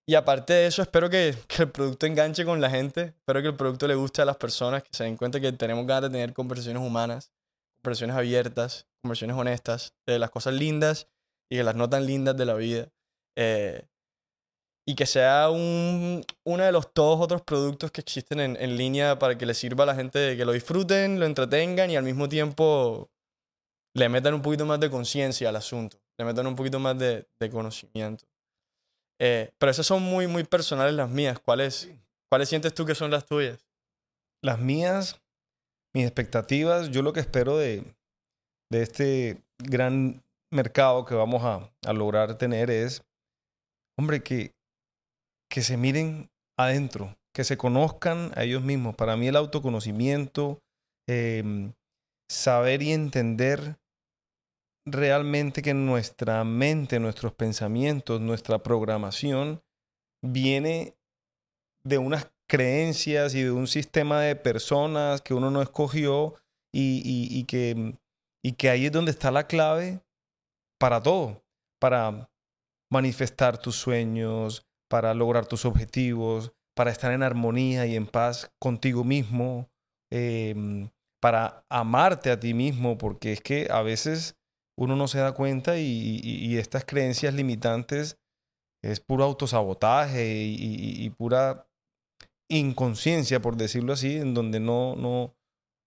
Y 0.05 0.15
aparte 0.15 0.53
de 0.53 0.65
eso, 0.67 0.81
espero 0.81 1.09
que, 1.09 1.33
que, 1.47 1.63
el 1.63 1.71
producto 1.71 2.05
enganche 2.05 2.43
con 2.43 2.59
la 2.59 2.69
gente, 2.69 3.13
espero 3.17 3.41
que 3.41 3.47
el 3.47 3.55
producto 3.55 3.87
le 3.87 3.95
guste 3.95 4.21
a 4.21 4.25
las 4.25 4.35
personas, 4.35 4.83
que 4.83 4.89
se 4.91 5.05
den 5.05 5.15
cuenta 5.15 5.39
que 5.39 5.53
tenemos 5.53 5.87
ganas 5.87 6.09
de 6.09 6.17
tener 6.17 6.33
conversaciones 6.33 6.83
humanas, 6.83 7.31
conversaciones 7.81 8.17
abiertas, 8.17 8.87
conversaciones 9.01 9.37
honestas, 9.37 9.93
de 10.05 10.19
las 10.19 10.29
cosas 10.29 10.55
lindas 10.55 11.07
y 11.49 11.57
de 11.57 11.63
las 11.63 11.75
no 11.75 11.89
tan 11.89 12.05
lindas 12.05 12.35
de 12.35 12.45
la 12.45 12.55
vida. 12.55 12.89
Eh, 13.37 13.85
y 14.85 14.95
que 14.95 15.05
sea 15.05 15.49
un, 15.49 16.23
uno 16.43 16.63
de 16.63 16.71
los 16.71 16.93
todos 16.93 17.21
otros 17.21 17.41
productos 17.41 17.91
que 17.91 18.01
existen 18.01 18.39
en, 18.39 18.57
en, 18.59 18.77
línea 18.77 19.17
para 19.17 19.37
que 19.37 19.45
le 19.45 19.53
sirva 19.53 19.83
a 19.83 19.87
la 19.87 19.95
gente 19.95 20.35
que 20.35 20.45
lo 20.45 20.51
disfruten, 20.51 21.19
lo 21.19 21.25
entretengan 21.25 21.89
y 21.89 21.95
al 21.95 22.03
mismo 22.03 22.27
tiempo 22.27 23.09
le 23.95 24.09
metan 24.09 24.33
un 24.33 24.41
poquito 24.41 24.65
más 24.65 24.79
de 24.79 24.89
conciencia 24.89 25.49
al 25.49 25.55
asunto, 25.55 25.97
le 26.17 26.25
metan 26.25 26.47
un 26.47 26.55
poquito 26.55 26.79
más 26.79 26.97
de, 26.97 27.27
de 27.39 27.49
conocimiento. 27.49 28.25
Eh, 29.19 29.53
pero 29.57 29.71
esas 29.71 29.85
son 29.85 30.01
muy, 30.01 30.27
muy 30.27 30.43
personales 30.43 30.93
las 30.93 31.09
mías. 31.09 31.39
¿Cuáles, 31.39 31.89
¿Cuáles 32.29 32.49
sientes 32.49 32.73
tú 32.73 32.85
que 32.85 32.95
son 32.95 33.11
las 33.11 33.25
tuyas? 33.25 33.65
Las 34.41 34.59
mías, 34.59 35.21
mis 35.93 36.05
expectativas, 36.05 36.89
yo 36.89 37.01
lo 37.01 37.13
que 37.13 37.21
espero 37.21 37.57
de, 37.57 37.83
de 38.69 38.81
este 38.81 39.41
gran 39.59 40.23
mercado 40.51 41.05
que 41.05 41.15
vamos 41.15 41.43
a, 41.43 41.71
a 41.87 41.93
lograr 41.93 42.37
tener 42.37 42.69
es, 42.69 43.03
hombre, 43.97 44.21
que, 44.21 44.52
que 45.53 45.61
se 45.61 45.77
miren 45.77 46.31
adentro, 46.57 47.15
que 47.31 47.43
se 47.43 47.57
conozcan 47.57 48.31
a 48.35 48.43
ellos 48.43 48.63
mismos. 48.63 48.95
Para 48.95 49.15
mí 49.17 49.27
el 49.27 49.35
autoconocimiento, 49.35 50.63
em, 51.07 51.73
saber 52.27 52.81
y 52.81 52.91
entender 52.91 53.77
realmente 54.83 55.61
que 55.61 55.75
nuestra 55.75 56.43
mente, 56.43 56.99
nuestros 56.99 57.33
pensamientos, 57.35 58.19
nuestra 58.19 58.63
programación 58.63 59.61
viene 60.23 60.95
de 61.83 61.99
unas 61.99 62.31
creencias 62.49 63.35
y 63.35 63.43
de 63.43 63.51
un 63.51 63.67
sistema 63.67 64.21
de 64.21 64.35
personas 64.35 65.21
que 65.21 65.35
uno 65.35 65.51
no 65.51 65.61
escogió 65.61 66.33
y, 66.73 67.43
que, 67.43 67.93
y 68.43 68.53
que 68.53 68.71
ahí 68.71 68.87
es 68.87 68.91
donde 68.91 69.11
está 69.11 69.29
la 69.29 69.45
clave 69.45 70.01
para 70.79 70.99
todo, 70.99 71.43
para 71.79 72.31
manifestar 72.89 73.59
tus 73.59 73.75
sueños, 73.75 74.65
para 74.93 75.15
lograr 75.15 75.47
tus 75.47 75.65
objetivos, 75.65 76.53
para 76.75 76.91
estar 76.91 77.11
en 77.13 77.23
armonía 77.23 77.87
y 77.87 77.95
en 77.95 78.05
paz 78.05 78.51
contigo 78.59 79.03
mismo, 79.03 79.67
em, 80.11 80.87
para 81.19 81.65
amarte 81.67 82.29
a 82.29 82.39
ti 82.39 82.53
mismo, 82.53 82.95
porque 82.99 83.33
es 83.33 83.41
que 83.41 83.67
a 83.71 83.81
veces 83.81 84.35
uno 84.77 84.95
no 84.95 85.07
se 85.07 85.17
da 85.17 85.31
cuenta 85.31 85.79
y, 85.79 86.55
estas 86.59 86.85
creencias 86.85 87.33
limitantes 87.33 88.19
es 88.83 88.99
puro 88.99 89.23
autosabotaje 89.23 90.31
y, 90.35 91.09
pura 91.17 91.67
inconsciencia, 92.47 93.41
por 93.41 93.57
decirlo 93.57 93.93
así, 93.93 94.17
en 94.17 94.35
donde 94.35 94.59
no, 94.59 94.95
no, 94.95 95.33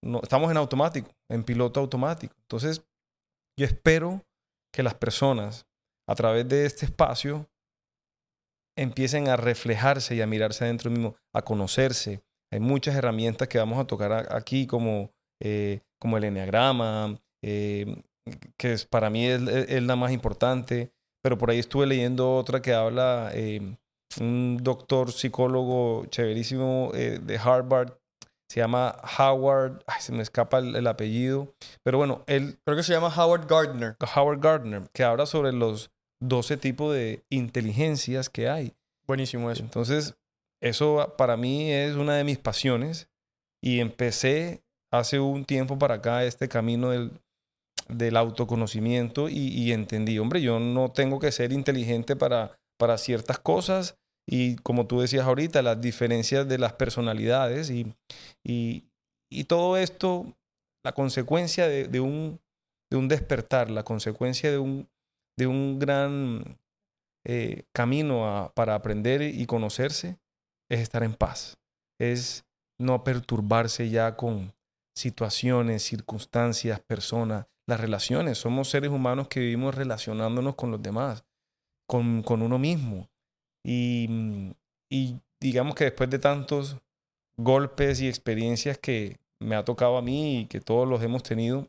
no 0.03 0.21
estamos 0.21 0.51
en 0.51 0.57
automático, 0.57 1.13
en 1.31 1.45
piloto 1.45 1.79
automático. 1.79 2.35
Entonces, 2.41 2.85
yo 3.57 3.67
espero 3.67 4.27
que 4.75 4.83
las 4.83 4.95
personas 4.95 5.65
a 6.09 6.17
través 6.17 6.49
de 6.49 6.67
este 6.67 6.87
espacio 6.87 7.49
empiecen 8.77 9.29
a 9.29 9.37
reflejarse 9.37 10.15
y 10.15 10.21
a 10.21 10.27
mirarse 10.27 10.65
adentro 10.65 10.91
mismo, 10.91 11.17
a 11.35 11.43
conocerse. 11.43 12.23
Hay 12.53 12.61
muchas 12.61 12.95
herramientas 12.95 13.49
que 13.49 13.59
vamos 13.59 13.79
a 13.79 13.87
tocar 13.87 14.29
aquí, 14.33 14.67
como, 14.67 15.11
eh, 15.43 15.81
como 16.01 16.17
el 16.17 16.25
enneagrama, 16.25 17.19
eh, 17.43 18.03
que 18.57 18.73
es, 18.73 18.85
para 18.85 19.11
mí 19.11 19.27
es, 19.27 19.41
la 19.83 19.97
más 19.97 20.13
importante, 20.13 20.93
pero 21.23 21.39
por 21.39 21.51
ahí 21.51 21.59
estuve 21.59 21.87
leyendo 21.87 22.37
otra 22.37 22.63
que 22.63 22.75
habla 22.75 23.31
eh, 23.33 23.77
un 24.21 24.59
doctor 24.63 25.13
psicólogo 25.13 26.07
chéverísimo 26.07 26.93
de 26.93 27.39
Harvard, 27.39 27.93
se 28.49 28.61
llama 28.61 28.97
Howard, 29.19 29.83
ay, 29.87 30.01
se 30.01 30.13
me 30.13 30.23
escapa 30.23 30.59
el, 30.59 30.77
el, 30.77 30.87
apellido, 30.87 31.53
pero 31.83 31.99
bueno, 31.99 32.23
él... 32.27 32.59
Creo 32.65 32.77
que 32.77 32.85
se 32.85 32.93
llama 32.93 33.09
Howard 33.09 33.49
Gardner. 33.49 33.97
Howard 34.15 34.41
Gardner, 34.41 34.89
que 34.93 35.03
habla 35.03 35.27
sobre 35.27 35.53
los 35.53 35.91
12 36.21 36.57
tipos 36.57 36.95
de 36.95 37.25
inteligencias 37.31 38.31
que 38.31 38.49
hay. 38.49 38.75
Buenísimo 39.07 39.51
eso. 39.51 39.63
Entonces, 39.63 40.17
eso 40.61 41.15
para 41.17 41.37
mí 41.37 41.71
es 41.71 41.95
una 41.95 42.17
de 42.17 42.25
mis 42.25 42.39
pasiones 42.39 43.09
y 43.63 43.81
empecé 43.81 44.63
hace 44.91 45.21
un 45.21 45.45
tiempo 45.45 45.79
para 45.79 45.97
acá 45.97 46.25
este 46.25 46.49
camino 46.49 46.91
del, 46.91 47.13
del 47.89 48.17
autoconocimiento 48.17 49.29
y, 49.29 49.73
entendí, 49.73 50.19
hombre, 50.19 50.43
yo 50.43 50.59
no 50.59 50.91
tengo 50.91 51.19
que 51.19 51.33
ser 51.33 51.53
inteligente 51.53 52.17
para, 52.17 52.59
para 52.79 52.99
ciertas 52.99 53.39
cosas 53.39 53.97
y 54.29 54.57
como 54.57 54.87
tú 54.87 55.01
decías 55.01 55.25
ahorita, 55.25 55.63
las 55.63 55.81
diferencias 55.81 56.49
de 56.49 56.59
las 56.59 56.73
personalidades 56.73 57.71
y, 57.71 57.95
y, 58.43 59.45
todo 59.45 59.77
esto, 59.77 60.37
la 60.85 60.93
consecuencia 60.93 61.69
de, 61.69 62.01
un, 62.01 62.41
de 62.91 62.97
un 62.97 63.07
despertar, 63.09 63.71
la 63.71 63.85
consecuencia 63.85 64.51
de 64.51 64.59
un, 64.59 64.89
de 65.37 65.47
un 65.47 65.79
gran 65.79 66.59
eh, 67.25 67.65
camino 67.73 68.53
para 68.55 68.75
aprender 68.75 69.23
y 69.23 69.47
conocerse 69.47 70.19
es 70.71 70.81
estar 70.81 71.03
en 71.03 71.15
paz, 71.15 71.59
es 72.01 72.45
no 72.79 73.05
perturbarse 73.05 73.89
ya 73.89 74.17
con 74.17 74.55
situaciones, 74.95 75.83
circunstancias, 75.83 76.81
personas, 76.81 77.47
las 77.69 77.81
relaciones. 77.81 78.39
Somos 78.39 78.71
seres 78.71 78.91
humanos 78.91 79.29
que 79.29 79.41
vivimos 79.41 79.75
relacionándonos 79.75 80.55
con 80.55 80.71
los 80.71 80.83
demás, 80.83 81.25
con, 81.89 82.23
con 82.23 82.43
uno 82.43 82.59
mismo. 82.59 83.09
Y, 83.65 84.55
y 84.91 85.21
digamos 85.41 85.75
que 85.75 85.85
después 85.85 86.09
de 86.11 86.19
tantos 86.19 86.79
golpes 87.39 88.01
y 88.01 88.09
experiencias 88.09 88.79
que 88.79 89.19
me 89.41 89.57
ha 89.57 89.65
tocado 89.65 89.99
a 89.99 90.03
mí 90.03 90.41
y 90.41 90.47
que 90.47 90.61
todos 90.61 90.89
los 90.89 91.03
hemos 91.03 91.23
tenido, 91.23 91.69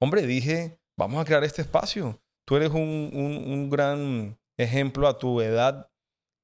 hombre, 0.00 0.26
dije, 0.26 0.78
vamos 0.98 1.20
a 1.20 1.24
crear 1.24 1.44
este 1.44 1.62
espacio 1.62 2.20
tú 2.46 2.56
eres 2.56 2.70
un, 2.70 3.68
gran 3.70 4.38
ejemplo 4.58 5.08
a 5.08 5.18
tu 5.18 5.40
edad 5.40 5.90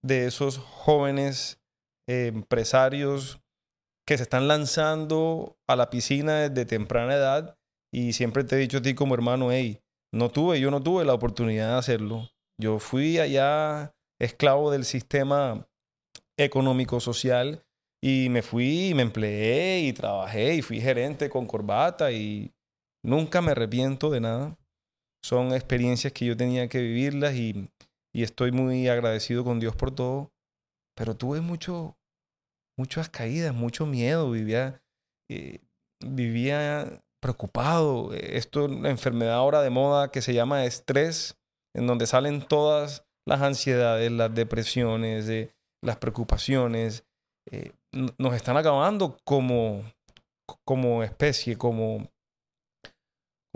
de 0.02 0.26
esos 0.26 0.58
jóvenes 0.58 1.60
eh, 2.08 2.28
empresarios 2.28 3.40
que 4.06 4.16
se 4.16 4.22
están 4.22 4.46
lanzando 4.48 5.58
a 5.66 5.76
la 5.76 5.90
piscina 5.90 6.48
desde 6.48 6.64
temprana 6.64 7.14
edad 7.14 7.58
y 7.92 8.12
siempre 8.12 8.44
te 8.44 8.56
he 8.56 8.58
dicho 8.60 8.78
a 8.78 8.82
ti 8.82 8.94
como 8.94 9.14
hermano, 9.14 9.50
hey, 9.50 9.80
no 10.12 10.30
tuve, 10.30 10.60
yo 10.60 10.70
no 10.70 10.82
tuve 10.82 11.04
la 11.04 11.14
oportunidad 11.14 11.72
de 11.72 11.78
hacerlo. 11.78 12.30
Yo 12.60 12.78
fui 12.78 13.18
allá 13.18 13.94
esclavo 14.20 14.70
del 14.70 14.84
sistema 14.84 15.68
económico 16.38 17.00
social 17.00 17.64
y 18.02 18.28
me 18.30 18.42
fui 18.42 18.90
y 18.90 18.94
me 18.94 19.02
empleé 19.02 19.80
y 19.80 19.92
trabajé 19.92 20.54
y 20.54 20.62
fui 20.62 20.80
gerente 20.80 21.28
con 21.28 21.46
corbata 21.46 22.12
y 22.12 22.54
nunca 23.02 23.42
me 23.42 23.52
arrepiento 23.52 24.10
de 24.10 24.20
nada 24.20 24.58
son 25.26 25.52
experiencias 25.52 26.12
que 26.12 26.24
yo 26.24 26.36
tenía 26.36 26.68
que 26.68 26.80
vivirlas 26.80 27.34
y, 27.34 27.68
estoy 28.12 28.50
muy 28.50 28.88
agradecido 28.88 29.44
con 29.44 29.60
Dios 29.60 29.76
por 29.76 29.94
todo. 29.94 30.30
Pero 30.96 31.16
tuve 31.16 31.42
mucho, 31.42 31.98
muchas 32.78 33.10
caídas, 33.10 33.52
mucho 33.52 33.84
miedo, 33.84 34.30
vivía, 34.30 34.80
eh, 35.28 35.60
vivía 36.00 37.02
preocupado. 37.20 38.14
Esto 38.14 38.64
es 38.64 38.70
una 38.70 38.88
enfermedad 38.88 39.34
ahora 39.34 39.60
de 39.60 39.68
moda 39.68 40.10
que 40.10 40.22
se 40.22 40.32
llama 40.32 40.64
estrés, 40.64 41.36
en 41.74 41.86
donde 41.86 42.06
salen 42.06 42.40
todas 42.40 43.04
las 43.28 43.42
ansiedades, 43.42 44.10
las 44.12 44.34
depresiones, 44.34 45.28
eh, 45.28 45.52
las 45.84 45.98
preocupaciones. 45.98 47.04
Eh, 47.50 47.72
nos 48.16 48.34
están 48.34 48.56
acabando 48.56 49.18
como, 49.24 49.82
como 50.64 51.02
especie, 51.02 51.58
como, 51.58 52.08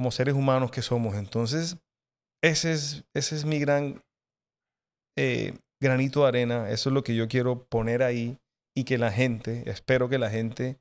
como 0.00 0.10
seres 0.10 0.34
humanos 0.34 0.70
que 0.70 0.80
somos. 0.80 1.14
Entonces, 1.14 1.76
ese 2.42 2.72
es, 2.72 3.04
ese 3.14 3.36
es 3.36 3.44
mi 3.44 3.58
gran 3.58 4.02
eh, 5.18 5.58
granito 5.78 6.22
de 6.22 6.28
arena. 6.28 6.70
Eso 6.70 6.88
es 6.88 6.94
lo 6.94 7.04
que 7.04 7.14
yo 7.14 7.28
quiero 7.28 7.66
poner 7.66 8.02
ahí 8.02 8.38
y 8.74 8.84
que 8.84 8.96
la 8.96 9.12
gente, 9.12 9.68
espero 9.68 10.08
que 10.08 10.18
la 10.18 10.30
gente 10.30 10.78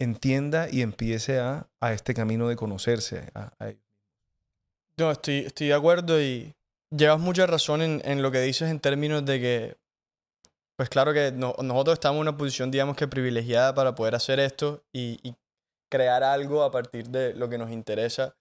entienda 0.00 0.70
y 0.70 0.80
empiece 0.80 1.38
a, 1.38 1.68
a 1.82 1.92
este 1.92 2.14
camino 2.14 2.48
de 2.48 2.56
conocerse. 2.56 3.30
No, 4.98 5.10
estoy, 5.10 5.40
estoy 5.40 5.66
de 5.66 5.74
acuerdo 5.74 6.18
y 6.18 6.54
llevas 6.90 7.20
mucha 7.20 7.46
razón 7.46 7.82
en, 7.82 8.22
lo 8.22 8.30
que 8.30 8.40
dices 8.40 8.70
en 8.70 8.80
términos 8.80 9.22
de 9.26 9.38
que, 9.38 9.76
pues 10.78 10.88
claro 10.88 11.12
que 11.12 11.30
nosotros 11.30 11.92
estamos 11.92 12.16
en 12.16 12.28
una 12.28 12.38
posición, 12.38 12.70
digamos 12.70 12.96
que 12.96 13.06
privilegiada 13.06 13.74
para 13.74 13.94
poder 13.94 14.14
hacer 14.14 14.40
esto 14.40 14.82
y 14.94 15.34
crear 15.90 16.24
algo 16.24 16.62
a 16.62 16.70
partir 16.70 17.10
de 17.10 17.34
lo 17.34 17.50
que 17.50 17.58
nos 17.58 17.70
interesa 17.70 18.34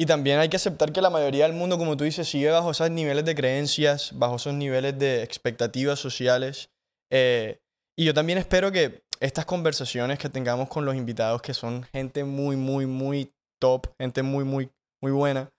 y 0.00 0.06
también 0.06 0.38
hay 0.38 0.48
que 0.48 0.56
aceptar 0.56 0.92
que 0.92 1.02
la 1.02 1.10
mayoría 1.10 1.44
del 1.44 1.54
mundo, 1.54 1.76
como 1.76 1.96
tú 1.96 2.04
dices, 2.04 2.28
sigue 2.28 2.50
bajo 2.50 2.70
esos 2.70 2.88
niveles 2.88 3.24
de 3.24 3.34
creencias, 3.34 4.16
bajo 4.16 4.36
esos 4.36 4.54
niveles 4.54 4.96
de 4.96 5.24
expectativas 5.24 5.98
sociales. 5.98 6.70
Eh, 7.10 7.58
y 7.98 8.04
yo 8.04 8.14
también 8.14 8.38
espero 8.38 8.70
que 8.70 9.02
estas 9.18 9.44
conversaciones 9.44 10.20
que 10.20 10.28
tengamos 10.28 10.68
con 10.68 10.84
los 10.84 10.94
invitados, 10.94 11.42
que 11.42 11.52
son 11.52 11.82
gente 11.82 12.22
muy, 12.22 12.54
muy, 12.54 12.86
muy 12.86 13.32
top, 13.60 13.88
gente 13.98 14.22
muy, 14.22 14.44
muy, 14.44 14.70
muy 15.02 15.10
buena, 15.10 15.50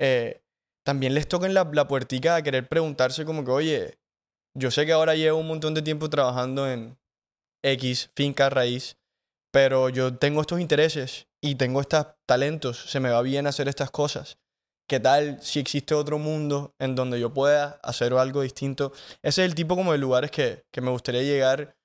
eh, 0.00 0.42
también 0.86 1.12
les 1.12 1.26
toquen 1.26 1.52
la, 1.52 1.68
la 1.72 1.88
puertica 1.88 2.36
a 2.36 2.42
querer 2.42 2.68
preguntarse 2.68 3.24
como 3.24 3.44
que, 3.44 3.50
oye, 3.50 3.98
yo 4.56 4.70
sé 4.70 4.86
que 4.86 4.92
ahora 4.92 5.16
llevo 5.16 5.38
un 5.38 5.48
montón 5.48 5.74
de 5.74 5.82
tiempo 5.82 6.08
trabajando 6.08 6.70
en 6.70 6.96
X, 7.64 8.12
finca, 8.14 8.48
raíz, 8.48 8.96
pero 9.52 9.88
yo 9.88 10.16
tengo 10.16 10.40
estos 10.40 10.60
intereses 10.60 11.27
y 11.42 11.54
tengo 11.54 11.80
estos 11.80 12.06
talentos, 12.26 12.90
se 12.90 13.00
me 13.00 13.10
va 13.10 13.22
bien 13.22 13.46
hacer 13.46 13.68
estas 13.68 13.90
cosas. 13.90 14.38
¿Qué 14.88 15.00
tal 15.00 15.40
si 15.42 15.60
existe 15.60 15.94
otro 15.94 16.18
mundo 16.18 16.74
en 16.78 16.94
donde 16.94 17.20
yo 17.20 17.32
pueda 17.34 17.78
hacer 17.82 18.14
algo 18.14 18.40
distinto? 18.40 18.92
Ese 19.22 19.44
es 19.44 19.50
el 19.50 19.54
tipo 19.54 19.76
como 19.76 19.92
de 19.92 19.98
lugares 19.98 20.30
que, 20.30 20.64
que 20.72 20.80
me 20.80 20.90
gustaría 20.90 21.22
llegar 21.22 21.76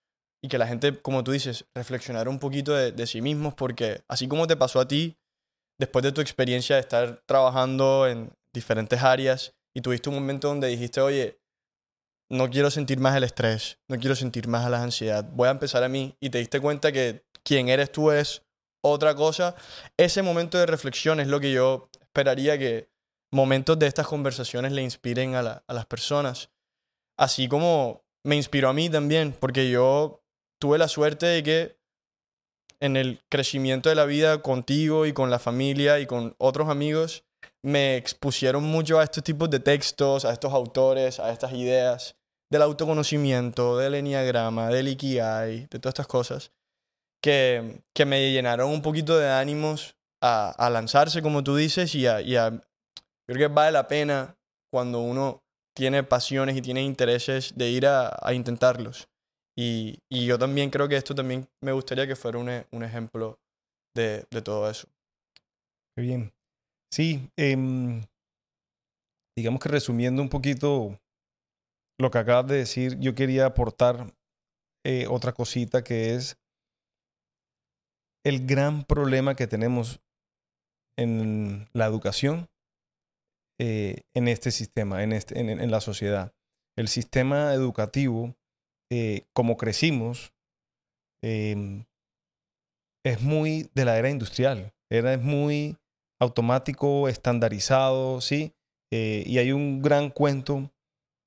y 0.42 0.48
que 0.48 0.58
la 0.58 0.68
gente, 0.68 1.02
como 1.02 1.24
tú 1.24 1.32
dices, 1.32 1.66
reflexionara 1.76 2.30
un 2.30 2.40
poquito 2.40 2.74
de, 2.74 2.92
de 2.92 3.08
sí 3.08 3.22
mismos, 3.22 3.56
porque 3.56 4.04
así 4.08 4.28
como 4.28 4.48
te 4.48 4.56
pasó 4.56 4.80
a 4.80 4.88
ti, 4.88 5.18
después 5.80 6.04
de 6.04 6.12
tu 6.12 6.22
experiencia 6.22 6.76
de 6.78 6.82
estar 6.82 7.22
trabajando 7.26 8.08
en 8.08 8.32
diferentes 8.54 9.02
áreas 9.02 9.54
y 9.76 9.82
tuviste 9.82 10.10
un 10.10 10.16
momento 10.16 10.48
donde 10.48 10.68
dijiste, 10.68 11.02
oye, 11.02 11.40
no 12.30 12.50
quiero 12.50 12.72
sentir 12.72 13.00
más 13.00 13.16
el 13.16 13.24
estrés, 13.24 13.80
no 13.90 13.98
quiero 13.98 14.16
sentir 14.16 14.48
más 14.48 14.70
la 14.70 14.82
ansiedad, 14.82 15.30
voy 15.34 15.48
a 15.48 15.52
empezar 15.52 15.84
a 15.84 15.90
mí 15.90 16.16
y 16.22 16.30
te 16.30 16.38
diste 16.38 16.60
cuenta 16.60 16.92
que 16.92 17.26
quien 17.44 17.70
eres 17.70 17.92
tú 17.92 18.12
es 18.12 18.44
otra 18.84 19.16
cosa. 19.16 19.56
Ese 19.98 20.22
momento 20.22 20.58
de 20.58 20.66
reflexión 20.66 21.20
es 21.20 21.28
lo 21.28 21.40
que 21.40 21.52
yo 21.52 21.90
esperaría 22.02 22.60
que 22.60 22.90
momentos 23.32 23.80
de 23.80 23.88
estas 23.88 24.08
conversaciones 24.08 24.72
le 24.72 24.84
inspiren 24.84 25.36
a, 25.36 25.64
las 25.68 25.86
personas. 25.88 26.52
Así 27.18 27.48
como 27.48 28.04
me 28.24 28.36
inspiró 28.36 28.70
a 28.70 28.74
mí 28.74 28.90
también, 28.90 29.34
porque 29.34 29.70
yo 29.70 30.24
tuve 30.60 30.78
la 30.78 30.88
suerte 30.88 31.26
de 31.26 31.44
que 31.44 31.78
en 32.80 32.98
el 32.98 33.22
crecimiento 33.30 33.90
de 33.90 33.96
la 33.96 34.06
vida 34.06 34.42
contigo 34.42 35.06
y 35.06 35.14
con 35.14 35.32
la 35.32 35.40
familia 35.40 36.00
y 36.00 36.06
con 36.06 36.36
otros 36.38 36.70
amigos, 36.70 37.26
me 37.64 37.96
expusieron 37.96 38.64
mucho 38.64 39.00
a 39.00 39.04
estos 39.04 39.24
tipos 39.24 39.50
de 39.50 39.60
textos, 39.60 40.26
a 40.26 40.34
estos 40.34 40.54
autores, 40.54 41.20
a 41.20 41.32
estas 41.32 41.54
ideas 41.54 42.18
del 42.52 42.62
autoconocimiento, 42.62 43.78
del 43.78 43.96
enneagrama, 43.96 44.68
del 44.70 44.90
ikigai, 44.90 45.68
de 45.68 45.80
todas 45.80 45.94
estas 45.94 46.08
cosas, 46.08 46.52
que, 47.24 47.82
que 47.96 48.06
me 48.06 48.32
llenaron 48.32 48.70
un 48.70 48.82
poquito 48.82 49.18
de 49.18 49.32
ánimos 49.32 49.96
a, 50.22 50.52
a 50.52 50.70
lanzarse, 50.70 51.22
como 51.22 51.44
tú 51.44 51.56
dices, 51.56 51.96
y 51.96 52.06
a, 52.06 52.22
y 52.22 52.36
a... 52.36 52.50
Creo 53.26 53.38
que 53.38 53.54
vale 53.54 53.72
la 53.72 53.88
pena 53.88 54.36
cuando 54.70 55.00
uno 55.00 55.42
tiene 55.74 56.04
pasiones 56.04 56.58
y 56.58 56.62
tiene 56.62 56.84
intereses 56.84 57.54
de 57.56 57.70
ir 57.70 57.88
a, 57.88 58.16
a 58.22 58.34
intentarlos. 58.34 59.08
Y, 59.58 60.00
y, 60.10 60.26
yo 60.26 60.38
también 60.38 60.70
creo 60.70 60.90
que 60.90 60.98
esto 60.98 61.16
también 61.16 61.48
me 61.62 61.72
gustaría 61.72 62.08
que 62.08 62.16
fuera 62.16 62.40
un, 62.40 62.50
un 62.72 62.84
ejemplo 62.84 63.40
de, 63.96 64.26
de, 64.30 64.42
todo 64.42 64.70
eso. 64.70 64.88
Qué 65.96 66.02
bien. 66.02 66.34
Sí, 66.92 67.30
eh, 67.38 67.56
digamos 69.38 69.62
que 69.62 69.70
resumiendo 69.70 70.22
un 70.22 70.30
poquito 70.30 71.00
lo 72.00 72.12
que 72.12 72.18
acabas 72.18 72.48
de 72.48 72.58
decir, 72.58 72.98
yo 73.00 73.14
quería 73.16 73.46
aportar 73.46 74.12
eh, 74.84 75.06
otra 75.08 75.32
cosita 75.32 75.84
que 75.84 76.16
es 76.16 76.36
el 78.24 78.46
gran 78.46 78.84
problema 78.84 79.36
que 79.36 79.48
tenemos 79.48 80.02
en 80.98 81.68
la 81.74 81.86
educación 81.86 82.50
eh, 83.60 84.02
en 84.14 84.28
este 84.28 84.52
sistema, 84.52 85.04
en, 85.04 85.14
este, 85.14 85.40
en, 85.40 85.72
la 85.72 85.82
sociedad. 85.82 86.34
El 86.78 86.88
sistema 86.88 87.54
educativo, 87.54 88.36
eh, 88.92 89.26
como 89.34 89.58
crecimos, 89.58 90.34
eh, 91.24 91.86
es 93.06 93.22
muy 93.22 93.70
de 93.74 93.86
la 93.86 93.98
era 93.98 94.10
industrial. 94.10 94.74
Era 94.90 95.14
es 95.14 95.22
muy 95.22 95.78
automático, 96.20 97.08
estandarizado, 97.08 98.22
¿sí? 98.22 98.54
Eh, 98.92 99.24
y 99.26 99.38
hay 99.40 99.52
un 99.52 99.82
gran 99.82 100.10
cuento 100.10 100.72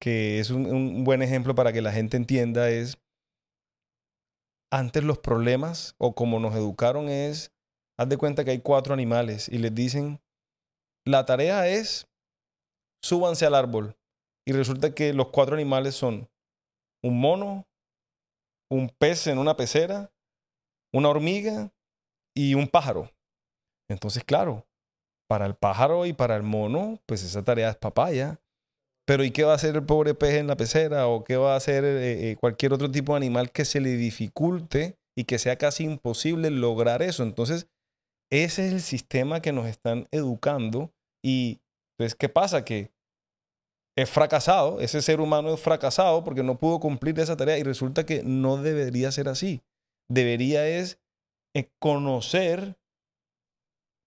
que 0.01 0.39
es 0.41 0.51
un, 0.51 1.05
buen 1.05 1.23
ejemplo 1.23 1.55
para 1.55 1.73
que 1.73 1.83
la 1.83 1.93
gente 1.93 2.17
entienda, 2.17 2.71
es 2.71 2.99
antes 4.71 5.05
los 5.05 5.19
problemas 5.19 5.95
o 5.99 6.15
como 6.15 6.41
nos 6.41 6.55
educaron 6.55 7.09
es, 7.09 7.53
haz 7.99 8.09
de 8.09 8.17
cuenta 8.17 8.45
que 8.45 8.51
hay 8.51 8.61
cuatro 8.61 8.95
animales 8.95 9.49
y 9.49 9.59
les 9.59 9.75
dicen, 9.75 10.21
la 11.07 11.25
tarea 11.25 11.69
es 11.69 12.09
súbanse 13.03 13.47
al 13.47 13.55
árbol. 13.55 13.97
Y 14.47 14.53
resulta 14.53 14.95
que 14.95 15.13
los 15.13 15.29
cuatro 15.29 15.55
animales 15.55 15.95
son 15.95 16.29
un 17.03 17.21
mono, 17.21 17.67
un 18.71 18.89
pez 18.89 19.27
en 19.27 19.39
una 19.39 19.57
pecera, 19.57 20.13
una 20.93 21.09
hormiga 21.09 21.73
y 22.35 22.55
un 22.55 22.69
pájaro. 22.69 23.11
Entonces, 23.89 24.25
claro, 24.25 24.67
para 25.29 25.47
el 25.47 25.57
pájaro 25.57 26.07
y 26.07 26.13
para 26.13 26.37
el 26.37 26.43
mono, 26.43 27.01
pues 27.07 27.23
esa 27.23 27.43
tarea 27.43 27.71
es 27.71 27.77
papaya. 27.77 28.41
Pero 29.07 29.23
¿y 29.25 29.31
qué 29.31 29.45
va 29.45 29.53
a 29.53 29.57
hacer 29.57 29.77
el 29.77 29.87
pobre 29.87 30.15
pez 30.15 30.35
en 30.35 30.49
la 30.49 30.57
pecera? 30.57 31.07
¿O 31.07 31.23
qué 31.23 31.37
va 31.37 31.55
a 31.55 31.57
hacer 31.57 31.85
eh, 31.85 32.31
eh, 32.31 32.37
cualquier 32.37 32.73
otro 32.73 32.91
tipo 32.91 33.13
de 33.13 33.19
animal 33.19 33.53
que 33.53 33.65
se 33.65 33.81
le 33.81 33.91
dificulte 33.91 34.99
y 35.17 35.25
que 35.25 35.39
sea 35.39 35.57
casi 35.57 35.85
imposible 35.85 36.51
lograr 36.51 37.03
eso? 37.03 37.23
Entonces, 37.23 37.69
ese 38.33 38.67
es 38.67 38.73
el 38.73 38.81
sistema 38.81 39.41
que 39.41 39.53
nos 39.53 39.67
están 39.67 40.09
educando. 40.11 40.93
Y 41.25 41.61
entonces, 41.95 42.17
¿qué 42.17 42.29
pasa? 42.29 42.65
Que 42.65 42.91
es 43.97 44.11
fracasado, 44.11 44.81
ese 44.81 45.01
ser 45.01 45.21
humano 45.21 45.55
es 45.55 45.61
fracasado 45.61 46.23
porque 46.23 46.43
no 46.43 46.59
pudo 46.59 46.81
cumplir 46.81 47.19
esa 47.19 47.37
tarea 47.37 47.59
y 47.59 47.63
resulta 47.63 48.05
que 48.05 48.23
no 48.25 48.59
debería 48.59 49.11
ser 49.11 49.29
así. 49.29 49.63
Debería 50.11 50.69
es 50.69 51.01
eh, 51.55 51.71
conocer, 51.79 52.77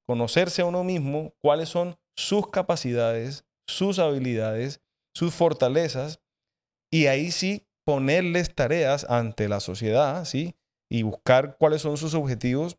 conocerse 0.06 0.62
a 0.62 0.66
uno 0.66 0.84
mismo, 0.84 1.34
cuáles 1.42 1.70
son 1.70 1.98
sus 2.16 2.50
capacidades, 2.52 3.46
sus 3.68 3.98
habilidades, 3.98 4.82
sus 5.20 5.34
fortalezas 5.34 6.22
y 6.90 7.08
ahí 7.08 7.32
sí 7.32 7.68
ponerles 7.86 8.56
tareas 8.56 9.06
ante 9.10 9.50
la 9.50 9.60
sociedad, 9.60 10.24
¿sí? 10.24 10.56
Y 10.90 11.04
buscar 11.04 11.58
cuáles 11.58 11.82
son 11.82 11.98
sus 11.98 12.14
objetivos 12.14 12.78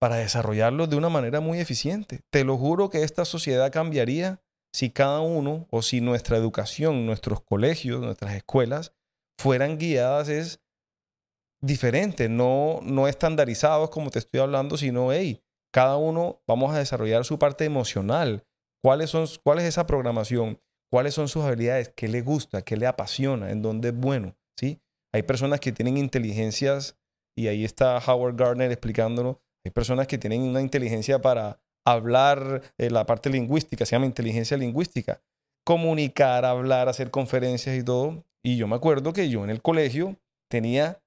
para 0.00 0.16
desarrollarlos 0.16 0.90
de 0.90 0.96
una 0.96 1.08
manera 1.08 1.38
muy 1.38 1.60
eficiente. 1.60 2.22
Te 2.30 2.42
lo 2.42 2.58
juro 2.58 2.90
que 2.90 3.04
esta 3.04 3.24
sociedad 3.24 3.70
cambiaría 3.70 4.42
si 4.74 4.90
cada 4.90 5.20
uno 5.20 5.68
o 5.70 5.82
si 5.82 6.00
nuestra 6.00 6.36
educación, 6.36 7.06
nuestros 7.06 7.40
colegios, 7.42 8.00
nuestras 8.00 8.34
escuelas 8.34 8.92
fueran 9.38 9.78
guiadas 9.78 10.28
es 10.28 10.60
diferente, 11.62 12.28
no, 12.28 12.80
no 12.82 13.06
estandarizados 13.06 13.90
como 13.90 14.10
te 14.10 14.18
estoy 14.18 14.40
hablando, 14.40 14.76
sino, 14.76 15.12
hey, 15.12 15.44
cada 15.72 15.96
uno 15.96 16.42
vamos 16.48 16.74
a 16.74 16.78
desarrollar 16.78 17.24
su 17.24 17.38
parte 17.38 17.64
emocional. 17.64 18.44
¿Cuáles 18.82 19.10
son, 19.10 19.26
¿Cuál 19.44 19.60
es 19.60 19.64
esa 19.64 19.86
programación? 19.86 20.60
¿Cuáles 20.90 21.14
son 21.14 21.28
sus 21.28 21.44
habilidades? 21.44 21.92
¿Qué 21.94 22.08
le 22.08 22.20
gusta? 22.20 22.62
¿Qué 22.62 22.76
le 22.76 22.86
apasiona? 22.86 23.50
¿En 23.50 23.62
dónde 23.62 23.88
es 23.88 23.96
bueno? 23.96 24.36
¿Sí? 24.58 24.80
Hay 25.12 25.22
personas 25.22 25.60
que 25.60 25.72
tienen 25.72 25.96
inteligencias, 25.96 26.96
y 27.36 27.48
ahí 27.48 27.64
está 27.64 27.98
Howard 27.98 28.36
Gardner 28.36 28.70
explicándolo, 28.70 29.40
hay 29.64 29.70
personas 29.70 30.06
que 30.06 30.18
tienen 30.18 30.42
una 30.42 30.60
inteligencia 30.60 31.20
para 31.20 31.60
hablar, 31.86 32.62
eh, 32.78 32.90
la 32.90 33.06
parte 33.06 33.30
lingüística, 33.30 33.84
se 33.86 33.96
llama 33.96 34.06
inteligencia 34.06 34.56
lingüística, 34.56 35.22
comunicar, 35.64 36.44
hablar, 36.44 36.88
hacer 36.88 37.10
conferencias 37.10 37.76
y 37.76 37.82
todo. 37.82 38.24
Y 38.42 38.56
yo 38.56 38.68
me 38.68 38.76
acuerdo 38.76 39.12
que 39.12 39.28
yo 39.30 39.42
en 39.44 39.50
el 39.50 39.62
colegio 39.62 40.16
tenía 40.50 41.00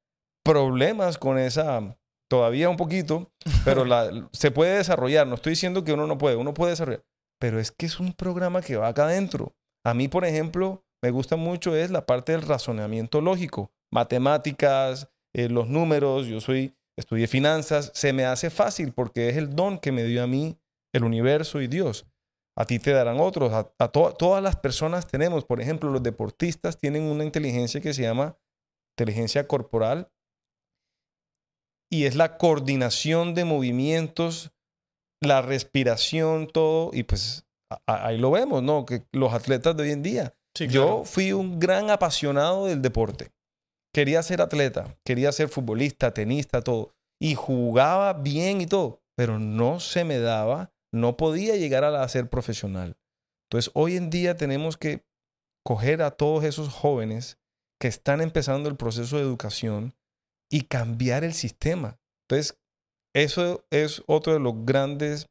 problemas 0.43 1.17
con 1.17 1.37
esa, 1.37 1.97
todavía 2.29 2.69
un 2.69 2.77
poquito, 2.77 3.31
pero 3.63 3.85
la, 3.85 4.09
se 4.33 4.51
puede 4.51 4.77
desarrollar. 4.77 5.27
No 5.27 5.35
estoy 5.35 5.51
diciendo 5.51 5.83
que 5.83 5.93
uno 5.93 6.07
no 6.07 6.17
puede, 6.17 6.35
uno 6.35 6.53
puede 6.53 6.71
desarrollar, 6.71 7.03
pero 7.39 7.59
es 7.59 7.71
que 7.71 7.85
es 7.85 7.99
un 7.99 8.13
programa 8.13 8.61
que 8.61 8.77
va 8.77 8.87
acá 8.87 9.05
adentro. 9.05 9.55
A 9.87 9.93
mí, 9.93 10.09
por 10.09 10.25
ejemplo, 10.25 10.83
me 11.01 11.11
gusta 11.11 11.37
mucho 11.37 11.73
es 11.73 11.91
la 11.91 12.05
parte 12.05 12.33
del 12.33 12.41
razonamiento 12.41 13.21
lógico, 13.21 13.71
matemáticas, 13.89 15.07
eh, 15.33 15.47
los 15.47 15.69
números, 15.69 16.27
yo 16.27 16.41
soy, 16.41 16.75
estudié 16.97 17.25
finanzas, 17.25 17.93
se 17.93 18.11
me 18.11 18.25
hace 18.25 18.49
fácil 18.49 18.91
porque 18.91 19.29
es 19.29 19.37
el 19.37 19.55
don 19.55 19.79
que 19.79 19.93
me 19.93 20.03
dio 20.03 20.21
a 20.21 20.27
mí 20.27 20.59
el 20.93 21.05
universo 21.05 21.61
y 21.61 21.67
Dios. 21.67 22.05
A 22.57 22.65
ti 22.65 22.79
te 22.79 22.91
darán 22.91 23.21
otros. 23.21 23.53
A, 23.53 23.87
todas 23.87 24.43
las 24.43 24.57
personas 24.57 25.07
tenemos, 25.07 25.45
por 25.45 25.61
ejemplo, 25.61 25.89
los 25.89 26.03
deportistas 26.03 26.77
tienen 26.77 27.03
una 27.03 27.23
inteligencia 27.23 27.79
que 27.79 27.93
se 27.93 28.01
llama 28.01 28.37
inteligencia 28.97 29.47
corporal 29.47 30.11
y 31.89 32.03
es 32.03 32.15
la 32.17 32.37
coordinación 32.37 33.35
de 33.35 33.45
movimientos, 33.45 34.51
la 35.21 35.41
respiración, 35.41 36.47
todo. 36.47 36.89
Y 36.91 37.03
pues 37.03 37.46
ahí 37.85 38.17
lo 38.17 38.31
vemos, 38.31 38.63
¿no? 38.63 38.85
Que 38.85 39.03
los 39.11 39.33
atletas 39.33 39.75
de 39.75 39.83
hoy 39.83 39.91
en 39.91 40.03
día. 40.03 40.33
Yo 40.53 41.03
fui 41.05 41.33
un 41.33 41.59
gran 41.59 41.91
apasionado 41.91 42.65
del 42.65 42.81
deporte. 42.81 43.31
Quería 43.93 44.23
ser 44.23 44.41
atleta, 44.41 44.97
quería 45.03 45.31
ser 45.31 45.49
futbolista, 45.49 46.13
tenista, 46.13 46.61
todo. 46.61 46.93
Y 47.19 47.35
jugaba 47.35 48.13
bien 48.13 48.61
y 48.61 48.65
todo, 48.65 49.01
pero 49.15 49.39
no 49.39 49.79
se 49.79 50.03
me 50.03 50.19
daba 50.19 50.71
no 50.91 51.17
podía 51.17 51.55
llegar 51.55 51.83
a, 51.83 52.07
ser 52.07 52.29
profesional. 52.29 52.97
Entonces, 53.49 53.71
hoy 53.73 53.95
en 53.95 54.09
día 54.09 54.35
tenemos 54.35 54.77
que 54.77 55.05
coger 55.63 56.01
a 56.01 56.11
todos 56.11 56.43
esos 56.43 56.69
jóvenes 56.69 57.37
que 57.79 57.87
están 57.87 58.21
empezando 58.21 58.69
el 58.69 58.77
proceso 58.77 59.17
de 59.17 59.23
educación 59.23 59.95
y 60.49 60.63
cambiar 60.63 61.23
el 61.23 61.33
sistema. 61.33 61.99
Entonces, 62.27 62.59
eso 63.13 63.65
es 63.69 64.03
otro 64.07 64.33
de 64.33 64.39
los 64.39 64.65
grandes 64.65 65.27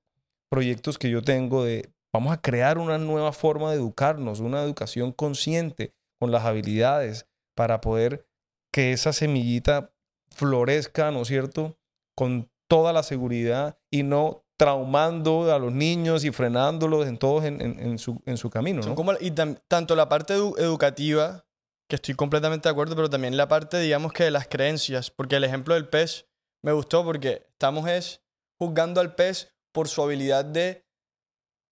proyectos 0.50 0.98
que 0.98 1.10
yo 1.10 1.22
tengo 1.22 1.64
de 1.64 1.90
vamos 2.16 2.32
a 2.32 2.40
crear 2.40 2.78
una 2.78 2.96
nueva 2.96 3.32
forma 3.32 3.70
de 3.70 3.76
educarnos, 3.76 4.40
una 4.40 4.62
educación 4.62 5.12
consciente 5.12 5.94
con 6.18 6.30
las 6.30 6.44
habilidades 6.44 7.26
para 7.54 7.82
poder 7.82 8.26
que 8.72 8.92
esa 8.92 9.12
semillita 9.12 9.92
florezca, 10.30 11.10
¿no 11.10 11.22
es 11.22 11.28
cierto? 11.28 11.78
Con 12.14 12.50
toda 12.68 12.94
la 12.94 13.02
seguridad 13.02 13.78
y 13.90 14.02
no 14.02 14.44
traumando 14.56 15.52
a 15.54 15.58
los 15.58 15.72
niños 15.72 16.24
y 16.24 16.30
frenándolos 16.30 17.06
en 17.06 17.18
todos 17.18 17.44
en, 17.44 17.60
en, 17.60 17.98
su, 17.98 18.22
en 18.24 18.38
su 18.38 18.48
camino. 18.48 18.80
¿no? 18.80 18.94
Como, 18.94 19.12
y 19.20 19.32
tanto 19.32 19.94
la 19.94 20.08
parte 20.08 20.34
educativa, 20.34 21.44
que 21.88 21.96
estoy 21.96 22.14
completamente 22.14 22.68
de 22.68 22.72
acuerdo, 22.72 22.96
pero 22.96 23.10
también 23.10 23.36
la 23.36 23.48
parte, 23.48 23.78
digamos 23.78 24.14
que 24.14 24.24
de 24.24 24.30
las 24.30 24.48
creencias, 24.48 25.10
porque 25.10 25.36
el 25.36 25.44
ejemplo 25.44 25.74
del 25.74 25.88
pez 25.88 26.26
me 26.62 26.72
gustó 26.72 27.04
porque 27.04 27.46
estamos 27.50 27.86
es 27.88 28.22
juzgando 28.58 29.02
al 29.02 29.14
pez 29.14 29.54
por 29.72 29.88
su 29.88 30.02
habilidad 30.02 30.46
de 30.46 30.85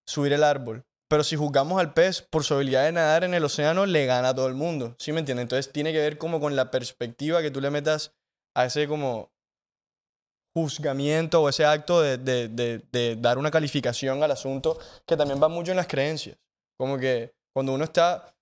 subir 0.07 0.33
el 0.33 0.45
árbol. 0.45 0.85
Pero 1.09 1.23
si 1.23 1.37
juzgamos 1.37 1.79
al 1.81 1.93
pez 1.93 2.23
por 2.23 2.45
su 2.45 2.55
habilidad 2.55 2.85
de 2.85 2.93
nadar 2.93 3.25
en 3.25 3.35
el 3.35 3.45
océano, 3.45 3.87
le 3.87 4.07
gana 4.07 4.31
a 4.31 4.35
todo 4.35 4.47
el 4.47 4.55
mundo. 4.55 4.97
¿Sí 4.99 5.13
me 5.13 5.21
entiendes? 5.21 5.45
Entonces 5.45 5.73
tiene 5.73 5.93
que 5.93 5.99
ver 5.99 6.19
como 6.19 6.41
con 6.41 6.57
la 6.57 6.71
perspectiva 6.71 7.43
que 7.43 7.51
tú 7.51 7.61
le 7.61 7.71
metas 7.71 8.15
a 8.57 8.65
ese 8.65 8.89
como 8.89 9.31
juzgamiento 10.57 11.43
o 11.43 11.49
ese 11.49 11.65
acto 11.65 12.01
de, 12.01 12.17
de, 12.17 12.49
de, 12.49 12.83
de 12.91 13.17
dar 13.17 13.39
una 13.39 13.51
calificación 13.51 14.23
al 14.23 14.31
asunto 14.31 14.79
que 15.07 15.17
también 15.17 15.43
va 15.43 15.49
mucho 15.49 15.73
en 15.73 15.77
las 15.77 15.89
creencias. 15.89 16.39
Como 16.79 16.99
que 16.99 17.35
cuando 17.53 17.75
uno 17.75 17.85
está 17.85 18.35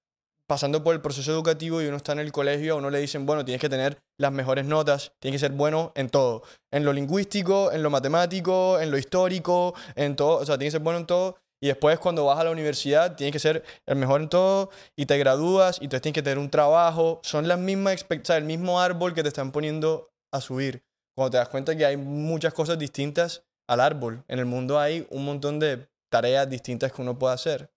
pasando 0.49 0.83
por 0.85 0.95
el 0.95 1.01
proceso 1.01 1.33
educativo 1.33 1.81
y 1.81 1.87
uno 1.87 1.97
está 1.97 2.13
en 2.13 2.19
el 2.19 2.33
colegio, 2.33 2.75
a 2.75 2.77
uno 2.77 2.91
le 2.91 2.99
dicen, 2.99 3.25
bueno, 3.25 3.45
tienes 3.45 3.61
que 3.61 3.71
tener 3.71 4.03
las 4.19 4.33
mejores 4.33 4.67
notas, 4.67 5.13
tienes 5.19 5.41
que 5.41 5.49
ser 5.49 5.57
bueno 5.57 5.93
en 5.95 6.11
todo, 6.11 6.43
en 6.71 6.85
lo 6.85 6.93
lingüístico, 6.93 7.73
en 7.73 7.83
lo 7.83 7.89
matemático, 7.89 8.79
en 8.79 8.91
lo 8.91 8.99
histórico, 8.99 9.75
en 9.95 10.15
todo, 10.15 10.39
o 10.39 10.45
sea, 10.45 10.59
tienes 10.59 10.73
que 10.73 10.79
ser 10.79 10.85
bueno 10.85 10.99
en 10.99 11.07
todo. 11.07 11.39
Y 11.63 11.69
después 11.69 12.01
cuando 12.01 12.25
vas 12.25 12.41
a 12.41 12.45
la 12.45 12.51
universidad 12.51 13.15
tienes 13.15 13.33
que 13.33 13.39
ser 13.39 13.63
el 13.87 13.95
mejor 13.95 14.21
en 14.21 14.29
todo 14.29 14.71
y 14.97 15.07
te 15.07 15.17
gradúas 15.17 15.79
y 15.81 15.85
entonces 15.85 16.03
tienes 16.03 16.17
que 16.17 16.23
tener 16.23 16.39
un 16.39 16.51
trabajo. 16.51 17.21
Son 17.23 17.47
las 17.47 17.57
mismas 17.57 17.93
expectativas, 17.93 18.39
el 18.39 18.49
mismo 18.49 18.81
árbol 18.81 19.15
que 19.15 19.23
te 19.23 19.29
están 19.29 19.53
poniendo 19.53 20.11
a 20.33 20.41
subir. 20.41 20.83
Cuando 21.15 21.31
te 21.31 21.37
das 21.37 21.49
cuenta 21.49 21.77
que 21.77 21.87
hay 21.87 21.97
muchas 21.97 22.53
cosas 22.53 22.81
distintas 22.81 23.45
al 23.69 23.79
árbol. 23.79 24.25
En 24.27 24.41
el 24.41 24.45
mundo 24.45 24.81
hay 24.81 25.07
un 25.11 25.25
montón 25.25 25.61
de 25.61 25.87
tareas 26.11 26.51
distintas 26.51 26.93
que 26.93 27.01
uno 27.01 27.17
puede 27.17 27.35
hacer. 27.35 27.71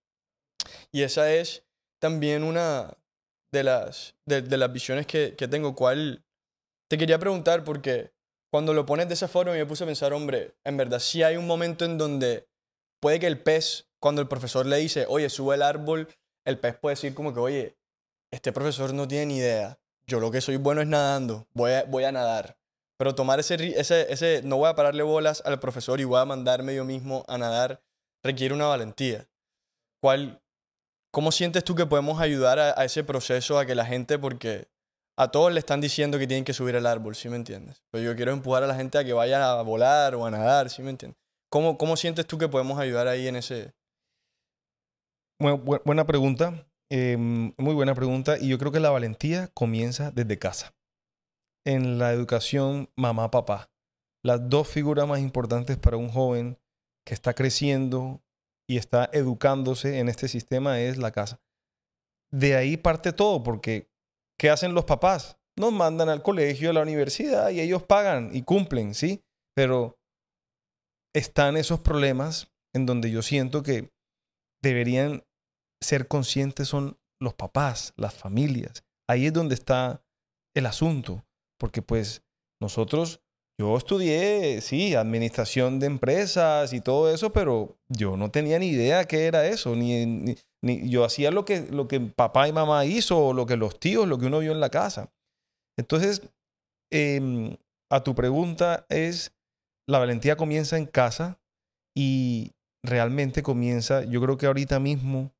Y 0.90 1.02
esa 1.02 1.30
es 1.30 1.62
también 2.00 2.42
una 2.42 2.92
de 3.52 3.62
las, 3.62 4.16
de, 4.24 4.42
las 4.56 4.72
visiones 4.72 5.06
que, 5.06 5.36
que 5.36 5.46
tengo. 5.46 5.76
¿Cuál? 5.76 6.24
Te 6.90 6.98
quería 6.98 7.20
preguntar 7.20 7.62
porque 7.62 8.12
cuando 8.50 8.74
lo 8.74 8.84
pones 8.84 9.06
de 9.06 9.14
esa 9.14 9.28
forma 9.28 9.52
me 9.52 9.64
puse 9.64 9.84
a 9.84 9.86
pensar, 9.86 10.12
hombre, 10.12 10.56
en 10.64 10.76
verdad 10.76 10.98
sí 10.98 11.22
hay 11.22 11.36
un 11.36 11.46
momento 11.46 11.84
en 11.84 11.98
donde 11.98 12.48
puede 13.00 13.20
que 13.20 13.26
el 13.26 13.40
pez, 13.40 13.88
cuando 14.00 14.20
el 14.22 14.28
profesor 14.28 14.66
le 14.66 14.76
dice, 14.76 15.06
oye, 15.08 15.28
sube 15.28 15.54
el 15.54 15.62
árbol, 15.62 16.08
el 16.44 16.58
pez 16.58 16.76
puede 16.76 16.94
decir 16.94 17.14
como 17.14 17.34
que, 17.34 17.40
oye, 17.40 17.78
este 18.30 18.52
profesor 18.52 18.94
no 18.94 19.08
tiene 19.08 19.26
ni 19.26 19.36
idea. 19.38 19.78
Yo 20.06 20.20
lo 20.20 20.30
que 20.30 20.40
soy 20.40 20.56
bueno 20.56 20.80
es 20.80 20.86
nadando, 20.86 21.46
voy 21.52 21.72
a, 21.72 21.84
voy 21.84 22.04
a 22.04 22.12
nadar. 22.12 22.56
Pero 22.98 23.14
tomar 23.14 23.40
ese, 23.40 23.54
ese, 23.78 24.12
ese, 24.12 24.42
no 24.42 24.56
voy 24.56 24.68
a 24.68 24.74
pararle 24.74 25.02
bolas 25.02 25.42
al 25.44 25.58
profesor 25.58 26.00
y 26.00 26.04
voy 26.04 26.20
a 26.20 26.24
mandarme 26.24 26.74
yo 26.74 26.84
mismo 26.84 27.24
a 27.28 27.36
nadar, 27.36 27.82
requiere 28.22 28.54
una 28.54 28.66
valentía. 28.66 29.28
¿Cuál, 30.00 30.40
¿Cómo 31.12 31.32
sientes 31.32 31.64
tú 31.64 31.74
que 31.74 31.86
podemos 31.86 32.20
ayudar 32.20 32.58
a, 32.58 32.80
a 32.80 32.84
ese 32.84 33.04
proceso, 33.04 33.58
a 33.58 33.66
que 33.66 33.74
la 33.74 33.84
gente, 33.84 34.18
porque 34.18 34.68
a 35.18 35.30
todos 35.30 35.52
le 35.52 35.58
están 35.58 35.80
diciendo 35.80 36.18
que 36.18 36.26
tienen 36.26 36.44
que 36.44 36.52
subir 36.52 36.76
el 36.76 36.86
árbol, 36.86 37.16
¿sí 37.16 37.28
me 37.28 37.36
entiendes? 37.36 37.82
Pero 37.90 38.04
yo 38.04 38.16
quiero 38.16 38.32
empujar 38.32 38.62
a 38.62 38.66
la 38.66 38.74
gente 38.74 38.98
a 38.98 39.04
que 39.04 39.12
vaya 39.12 39.58
a 39.58 39.62
volar 39.62 40.14
o 40.14 40.24
a 40.24 40.30
nadar, 40.30 40.70
¿sí 40.70 40.82
me 40.82 40.90
entiendes? 40.90 41.25
¿Cómo, 41.50 41.78
¿Cómo 41.78 41.96
sientes 41.96 42.26
tú 42.26 42.38
que 42.38 42.48
podemos 42.48 42.78
ayudar 42.78 43.08
ahí 43.08 43.28
en 43.28 43.36
ese...? 43.36 43.72
Bueno, 45.40 45.58
bu 45.58 45.78
buena 45.84 46.06
pregunta, 46.06 46.66
eh, 46.90 47.16
muy 47.18 47.74
buena 47.74 47.94
pregunta. 47.94 48.38
Y 48.38 48.48
yo 48.48 48.58
creo 48.58 48.72
que 48.72 48.80
la 48.80 48.90
valentía 48.90 49.48
comienza 49.48 50.10
desde 50.10 50.38
casa. 50.38 50.74
En 51.64 51.98
la 51.98 52.12
educación 52.12 52.90
mamá-papá. 52.96 53.70
Las 54.24 54.48
dos 54.48 54.68
figuras 54.68 55.06
más 55.06 55.20
importantes 55.20 55.76
para 55.76 55.96
un 55.96 56.08
joven 56.08 56.58
que 57.06 57.14
está 57.14 57.34
creciendo 57.34 58.22
y 58.68 58.76
está 58.78 59.08
educándose 59.12 59.98
en 59.98 60.08
este 60.08 60.26
sistema 60.28 60.80
es 60.80 60.98
la 60.98 61.12
casa. 61.12 61.40
De 62.32 62.56
ahí 62.56 62.76
parte 62.76 63.12
todo, 63.12 63.42
porque 63.42 63.88
¿qué 64.38 64.50
hacen 64.50 64.74
los 64.74 64.84
papás? 64.84 65.38
Nos 65.56 65.72
mandan 65.72 66.08
al 66.08 66.22
colegio, 66.22 66.70
a 66.70 66.72
la 66.72 66.82
universidad 66.82 67.50
y 67.50 67.60
ellos 67.60 67.84
pagan 67.84 68.30
y 68.32 68.42
cumplen, 68.42 68.94
¿sí? 68.94 69.22
Pero 69.54 69.98
están 71.16 71.56
esos 71.56 71.80
problemas 71.80 72.52
en 72.74 72.84
donde 72.84 73.10
yo 73.10 73.22
siento 73.22 73.62
que 73.62 73.90
deberían 74.62 75.24
ser 75.80 76.08
conscientes 76.08 76.68
son 76.68 76.98
los 77.20 77.32
papás, 77.32 77.94
las 77.96 78.14
familias. 78.14 78.84
Ahí 79.08 79.26
es 79.26 79.32
donde 79.32 79.54
está 79.54 80.04
el 80.54 80.66
asunto, 80.66 81.24
porque 81.58 81.80
pues 81.80 82.22
nosotros, 82.60 83.22
yo 83.58 83.78
estudié, 83.78 84.60
sí, 84.60 84.94
administración 84.94 85.78
de 85.78 85.86
empresas 85.86 86.74
y 86.74 86.82
todo 86.82 87.10
eso, 87.10 87.32
pero 87.32 87.78
yo 87.88 88.18
no 88.18 88.30
tenía 88.30 88.58
ni 88.58 88.68
idea 88.68 89.06
qué 89.06 89.26
era 89.26 89.46
eso, 89.46 89.74
ni, 89.74 90.36
yo 90.62 91.04
hacía 91.04 91.30
lo 91.30 91.46
que, 91.46 91.62
lo 91.70 91.88
que 91.88 92.00
papá 92.00 92.48
y 92.48 92.52
mamá 92.52 92.84
hizo, 92.84 93.28
o 93.28 93.32
lo 93.32 93.46
que 93.46 93.56
los 93.56 93.80
tíos, 93.80 94.06
lo 94.06 94.18
que 94.18 94.26
uno 94.26 94.40
vio 94.40 94.52
en 94.52 94.60
la 94.60 94.68
casa. 94.68 95.10
Entonces, 95.78 96.28
eh, 96.92 97.56
a 97.90 98.02
tu 98.02 98.14
pregunta 98.14 98.84
es, 98.90 99.35
la 99.86 99.98
valentía 99.98 100.36
comienza 100.36 100.76
en 100.76 100.86
casa 100.86 101.40
y 101.94 102.52
realmente 102.84 103.42
comienza, 103.42 104.04
yo 104.04 104.20
creo 104.20 104.36
que 104.36 104.46
ahorita 104.46 104.80
mismo, 104.80 105.32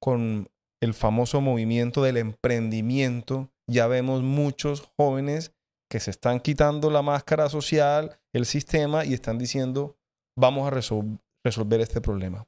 con 0.00 0.48
el 0.82 0.94
famoso 0.94 1.40
movimiento 1.40 2.02
del 2.02 2.16
emprendimiento, 2.16 3.50
ya 3.68 3.86
vemos 3.86 4.22
muchos 4.22 4.90
jóvenes 4.96 5.54
que 5.90 6.00
se 6.00 6.10
están 6.10 6.40
quitando 6.40 6.90
la 6.90 7.02
máscara 7.02 7.48
social, 7.48 8.18
el 8.32 8.46
sistema, 8.46 9.04
y 9.04 9.12
están 9.12 9.38
diciendo, 9.38 9.98
vamos 10.38 10.66
a 10.66 10.70
resol 10.70 11.20
resolver 11.44 11.80
este 11.80 12.00
problema. 12.00 12.46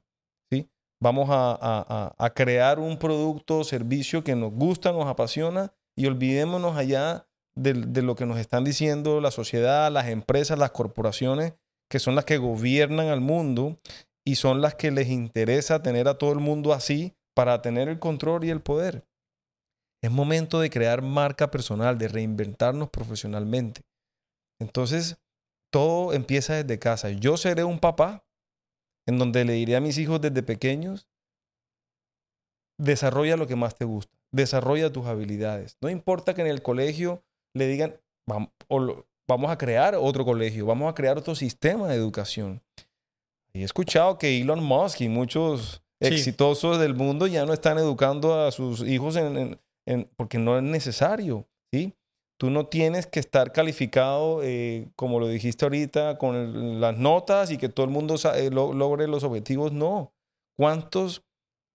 ¿sí? 0.51 0.69
Vamos 1.01 1.27
a, 1.31 2.13
a 2.17 2.29
crear 2.33 2.79
un 2.79 2.97
producto 2.97 3.59
o 3.59 3.63
servicio 3.63 4.23
que 4.23 4.35
nos 4.35 4.51
gusta, 4.51 4.91
nos 4.91 5.07
apasiona, 5.07 5.73
y 5.95 6.07
olvidémonos 6.07 6.75
allá 6.75 7.27
de, 7.55 7.73
de, 7.73 8.01
lo 8.01 8.15
que 8.15 8.25
nos 8.25 8.39
están 8.39 8.63
diciendo 8.63 9.21
la 9.21 9.31
sociedad, 9.31 9.91
las 9.91 10.07
empresas, 10.07 10.57
las 10.57 10.71
corporaciones, 10.71 11.53
que 11.89 11.99
son 11.99 12.15
las 12.15 12.25
que 12.25 12.37
gobiernan 12.37 13.07
al 13.07 13.21
mundo 13.21 13.79
y 14.25 14.35
son 14.35 14.61
las 14.61 14.75
que 14.75 14.91
les 14.91 15.09
interesa 15.09 15.83
tener 15.83 16.07
a 16.07 16.17
todo 16.17 16.31
el 16.31 16.39
mundo 16.39 16.73
así 16.73 17.13
para 17.35 17.61
tener 17.61 17.89
el 17.89 17.99
control 17.99 18.45
y 18.45 18.49
el 18.49 18.61
poder. 18.61 19.05
Es 20.01 20.11
momento 20.11 20.59
de 20.59 20.69
crear 20.69 21.01
marca 21.01 21.49
personal, 21.49 21.97
de 21.97 22.07
reinventarnos 22.07 22.89
profesionalmente. 22.89 23.81
Entonces, 24.59 25.17
todo 25.71 26.13
empieza 26.13 26.55
desde 26.55 26.77
casa. 26.77 27.09
Yo 27.09 27.37
seré 27.37 27.63
un 27.63 27.79
papá 27.79 28.25
en 29.07 29.17
donde 29.17 29.45
le 29.45 29.53
diré 29.53 29.75
a 29.75 29.81
mis 29.81 29.97
hijos 29.97 30.21
desde 30.21 30.43
pequeños, 30.43 31.07
desarrolla 32.77 33.37
lo 33.37 33.47
que 33.47 33.55
más 33.55 33.77
te 33.77 33.85
gusta, 33.85 34.17
desarrolla 34.31 34.91
tus 34.91 35.05
habilidades. 35.05 35.77
No 35.81 35.89
importa 35.89 36.33
que 36.33 36.41
en 36.41 36.47
el 36.47 36.61
colegio 36.61 37.23
le 37.53 37.67
digan, 37.67 37.99
vamos, 38.27 38.49
o 38.67 39.05
vamos 39.27 39.51
a 39.51 39.57
crear 39.57 39.95
otro 39.95 40.25
colegio, 40.25 40.65
vamos 40.65 40.89
a 40.89 40.95
crear 40.95 41.17
otro 41.17 41.35
sistema 41.35 41.87
de 41.87 41.95
educación. 41.95 42.61
Y 43.53 43.61
he 43.61 43.63
escuchado 43.63 44.17
que 44.17 44.41
Elon 44.41 44.63
Musk 44.63 45.01
y 45.01 45.09
muchos 45.09 45.83
sí. 46.01 46.07
exitosos 46.07 46.79
del 46.79 46.95
mundo 46.95 47.27
ya 47.27 47.45
no 47.45 47.53
están 47.53 47.77
educando 47.77 48.41
a 48.41 48.51
sus 48.51 48.81
hijos 48.81 49.15
en, 49.15 49.37
en, 49.37 49.61
en, 49.85 50.09
porque 50.15 50.39
no 50.39 50.57
es 50.57 50.63
necesario, 50.63 51.47
¿sí? 51.71 51.93
Tú 52.39 52.49
no 52.49 52.65
tienes 52.65 53.07
que 53.07 53.19
estar 53.19 53.51
calificado, 53.51 54.41
eh, 54.43 54.89
como 54.95 55.19
lo 55.19 55.27
dijiste 55.27 55.65
ahorita, 55.65 56.17
con 56.17 56.35
el, 56.35 56.81
las 56.81 56.97
notas 56.97 57.51
y 57.51 57.57
que 57.57 57.69
todo 57.69 57.85
el 57.85 57.91
mundo 57.91 58.15
eh, 58.35 58.49
lo, 58.51 58.73
logre 58.73 59.07
los 59.07 59.23
objetivos. 59.23 59.71
No. 59.71 60.13
¿Cuántos 60.57 61.23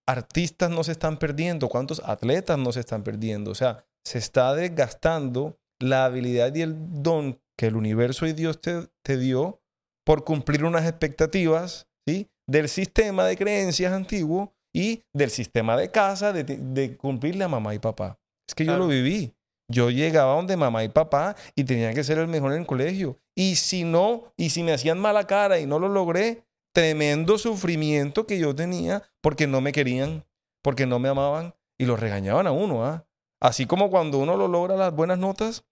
artistas 0.07 0.71
no 0.71 0.85
se 0.85 0.93
están 0.93 1.19
perdiendo? 1.19 1.69
¿Cuántos 1.69 2.03
atletas 2.05 2.59
no 2.59 2.73
se 2.73 2.81
están 2.81 3.03
perdiendo? 3.03 3.53
O 3.53 3.55
sea, 3.55 3.87
se 4.05 4.19
está 4.19 4.55
desgastando 4.55 5.59
la 5.81 6.05
habilidad 6.05 6.55
y 6.55 6.63
el 6.63 6.75
don 7.03 7.41
que 7.57 7.67
el 7.67 7.77
universo 7.77 8.27
y 8.27 8.33
Dios 8.33 8.61
te, 8.61 8.89
te 9.03 9.17
dio 9.17 9.61
por 10.05 10.25
cumplir 10.25 10.65
unas 10.65 10.87
expectativas 10.87 11.89
¿sí? 12.07 12.29
del 12.47 12.69
sistema 12.69 13.25
de 13.25 13.37
creencias 13.37 13.93
antiguo 13.93 14.55
y 14.73 15.03
del 15.13 15.31
sistema 15.31 15.77
de 15.77 15.91
casa, 15.91 16.33
de, 16.33 16.45
de 16.45 16.97
cumplirle 16.97 17.45
a 17.45 17.49
mamá 17.49 17.75
y 17.75 17.79
papá. 17.79 18.19
Es 18.49 18.55
que 18.55 18.65
claro. 18.65 18.81
yo 18.81 18.85
lo 18.85 18.91
viví. 18.91 19.35
Yo 19.71 19.91
llegaba 19.91 20.35
donde 20.35 20.57
mamá 20.57 20.83
y 20.83 20.89
papá 20.89 21.37
y 21.55 21.65
tenía 21.65 21.93
que 21.93 22.05
ser 22.05 22.19
el 22.19 22.29
mejor 22.29 22.53
en 22.53 22.61
el 22.61 22.67
colegio. 22.67 23.19
Y 23.37 23.57
si 23.57 23.85
no, 23.85 24.33
y 24.37 24.51
si 24.51 24.63
me 24.63 24.73
hacían 24.73 24.99
mala 24.99 25.27
cara 25.27 25.61
y 25.61 25.67
no 25.67 25.79
lo 25.79 25.89
logré, 25.89 26.45
tremendo 26.73 27.37
sufrimiento 27.39 28.27
que 28.27 28.39
yo 28.39 28.55
tenía 28.55 29.03
porque 29.21 29.47
no 29.47 29.61
me 29.61 29.73
querían, 29.73 30.25
porque 30.63 30.87
no 30.87 30.99
me 30.99 31.09
amaban 31.09 31.55
y 31.77 31.85
lo 31.85 31.97
regañaban 31.97 32.47
a 32.47 32.53
uno. 32.53 32.85
¿ah? 32.85 33.05
Así 33.41 33.67
como 33.67 33.91
cuando 33.91 34.19
uno 34.19 34.37
lo 34.37 34.49
logra 34.49 34.77
las 34.77 34.95
buenas 34.95 35.19
notas, 35.19 35.65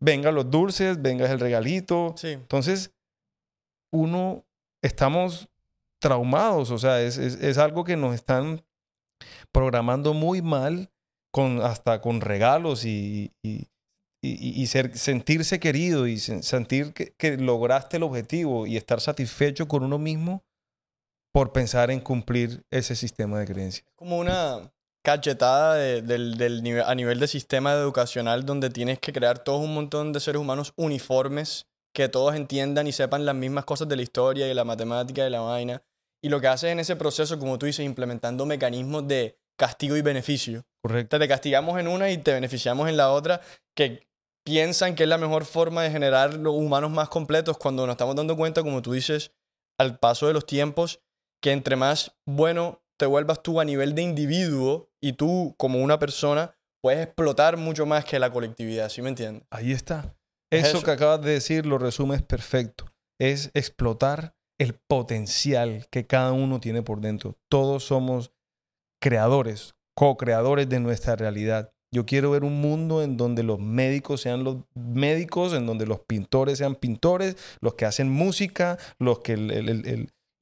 vengan 0.00 0.34
los 0.34 0.50
dulces, 0.50 1.00
venga 1.00 1.30
el 1.30 1.38
regalito. 1.38 2.14
Sí. 2.16 2.28
Entonces, 2.28 2.92
uno, 3.92 4.44
estamos 4.82 5.48
traumados, 6.00 6.70
o 6.70 6.78
sea, 6.78 7.02
es, 7.02 7.18
es, 7.18 7.34
es, 7.42 7.58
algo 7.58 7.84
que 7.84 7.96
nos 7.96 8.14
están 8.14 8.64
programando 9.52 10.14
muy 10.14 10.40
mal, 10.40 10.90
con, 11.30 11.60
hasta 11.60 12.00
con 12.00 12.20
regalos 12.20 12.84
y, 12.84 13.34
y, 13.42 13.68
y, 14.22 14.62
y 14.62 14.66
ser, 14.66 14.96
sentirse 14.96 15.60
querido 15.60 16.06
y 16.06 16.18
sentir 16.18 16.92
que, 16.92 17.12
que, 17.16 17.36
lograste 17.36 17.98
el 17.98 18.02
objetivo 18.02 18.66
y 18.66 18.76
estar 18.76 19.00
satisfecho 19.00 19.68
con 19.68 19.84
uno 19.84 19.98
mismo 19.98 20.42
por 21.32 21.52
pensar 21.52 21.90
en 21.90 22.00
cumplir 22.00 22.64
ese 22.70 22.96
sistema 22.96 23.38
de 23.38 23.46
creencias. 23.46 23.86
Como 23.94 24.18
una 24.18 24.72
cachetada 25.02 25.74
de, 25.74 26.02
del, 26.02 26.36
del 26.36 26.62
nivel, 26.62 26.84
a 26.84 26.94
nivel 26.94 27.20
de 27.20 27.26
sistema 27.26 27.72
educacional 27.72 28.44
donde 28.44 28.70
tienes 28.70 28.98
que 28.98 29.12
crear 29.12 29.38
todo 29.38 29.58
un 29.58 29.74
montón 29.74 30.12
de 30.12 30.20
seres 30.20 30.40
humanos 30.40 30.72
uniformes 30.76 31.66
que 31.94 32.08
todos 32.08 32.34
entiendan 32.34 32.86
y 32.86 32.92
sepan 32.92 33.26
las 33.26 33.34
mismas 33.34 33.64
cosas 33.64 33.88
de 33.88 33.96
la 33.96 34.02
historia 34.02 34.48
y 34.48 34.54
la 34.54 34.64
matemática 34.64 35.26
y 35.26 35.30
la 35.30 35.40
vaina. 35.40 35.82
Y 36.22 36.28
lo 36.28 36.40
que 36.40 36.48
haces 36.48 36.70
en 36.70 36.80
ese 36.80 36.96
proceso, 36.96 37.38
como 37.38 37.58
tú 37.58 37.66
dices, 37.66 37.84
implementando 37.84 38.46
mecanismos 38.46 39.08
de 39.08 39.38
castigo 39.58 39.96
y 39.96 40.02
beneficio. 40.02 40.64
Correcto. 40.82 41.18
Te 41.18 41.28
castigamos 41.28 41.78
en 41.78 41.88
una 41.88 42.10
y 42.10 42.18
te 42.18 42.32
beneficiamos 42.32 42.88
en 42.88 42.96
la 42.96 43.10
otra, 43.10 43.40
que 43.74 44.06
piensan 44.44 44.94
que 44.94 45.04
es 45.04 45.08
la 45.08 45.18
mejor 45.18 45.44
forma 45.44 45.82
de 45.82 45.90
generar 45.90 46.34
los 46.34 46.54
humanos 46.54 46.90
más 46.90 47.08
completos 47.08 47.58
cuando 47.58 47.86
nos 47.86 47.94
estamos 47.94 48.16
dando 48.16 48.36
cuenta, 48.36 48.62
como 48.62 48.82
tú 48.82 48.92
dices, 48.92 49.32
al 49.78 49.98
paso 49.98 50.26
de 50.26 50.34
los 50.34 50.46
tiempos, 50.46 51.00
que 51.42 51.52
entre 51.52 51.76
más 51.76 52.16
bueno 52.26 52.79
te 53.00 53.06
vuelvas 53.06 53.42
tú 53.42 53.60
a 53.60 53.64
nivel 53.64 53.94
de 53.94 54.02
individuo 54.02 54.90
y 55.00 55.14
tú 55.14 55.54
como 55.56 55.78
una 55.78 55.98
persona, 55.98 56.54
puedes 56.82 57.02
explotar 57.02 57.56
mucho 57.56 57.86
más 57.86 58.04
que 58.04 58.18
la 58.18 58.30
colectividad, 58.30 58.90
¿sí 58.90 59.00
me 59.00 59.08
entiendes? 59.08 59.42
Ahí 59.50 59.72
está. 59.72 60.14
Eso, 60.52 60.82
que 60.82 60.90
acabas 60.90 61.22
de 61.22 61.32
decir 61.32 61.64
lo 61.64 61.78
resumes 61.78 62.20
perfecto. 62.20 62.92
Es 63.18 63.50
explotar 63.54 64.34
el 64.58 64.74
potencial 64.74 65.86
que 65.90 66.06
cada 66.06 66.32
uno 66.32 66.60
tiene 66.60 66.82
por 66.82 67.00
dentro. 67.00 67.38
Todos 67.48 67.84
somos 67.84 68.32
creadores, 69.00 69.74
co-creadores 69.96 70.68
de 70.68 70.80
nuestra 70.80 71.16
realidad. 71.16 71.72
Yo 71.92 72.04
quiero 72.04 72.32
ver 72.32 72.44
un 72.44 72.60
mundo 72.60 73.02
en 73.02 73.16
donde 73.16 73.42
los 73.42 73.58
médicos 73.58 74.20
sean 74.20 74.44
los 74.44 74.58
médicos, 74.74 75.54
en 75.54 75.66
donde 75.66 75.86
los 75.86 76.00
pintores 76.00 76.58
sean 76.58 76.74
pintores, 76.74 77.36
los 77.62 77.74
que 77.76 77.86
hacen 77.86 78.10
música, 78.10 78.78
los 78.98 79.20
que 79.20 79.38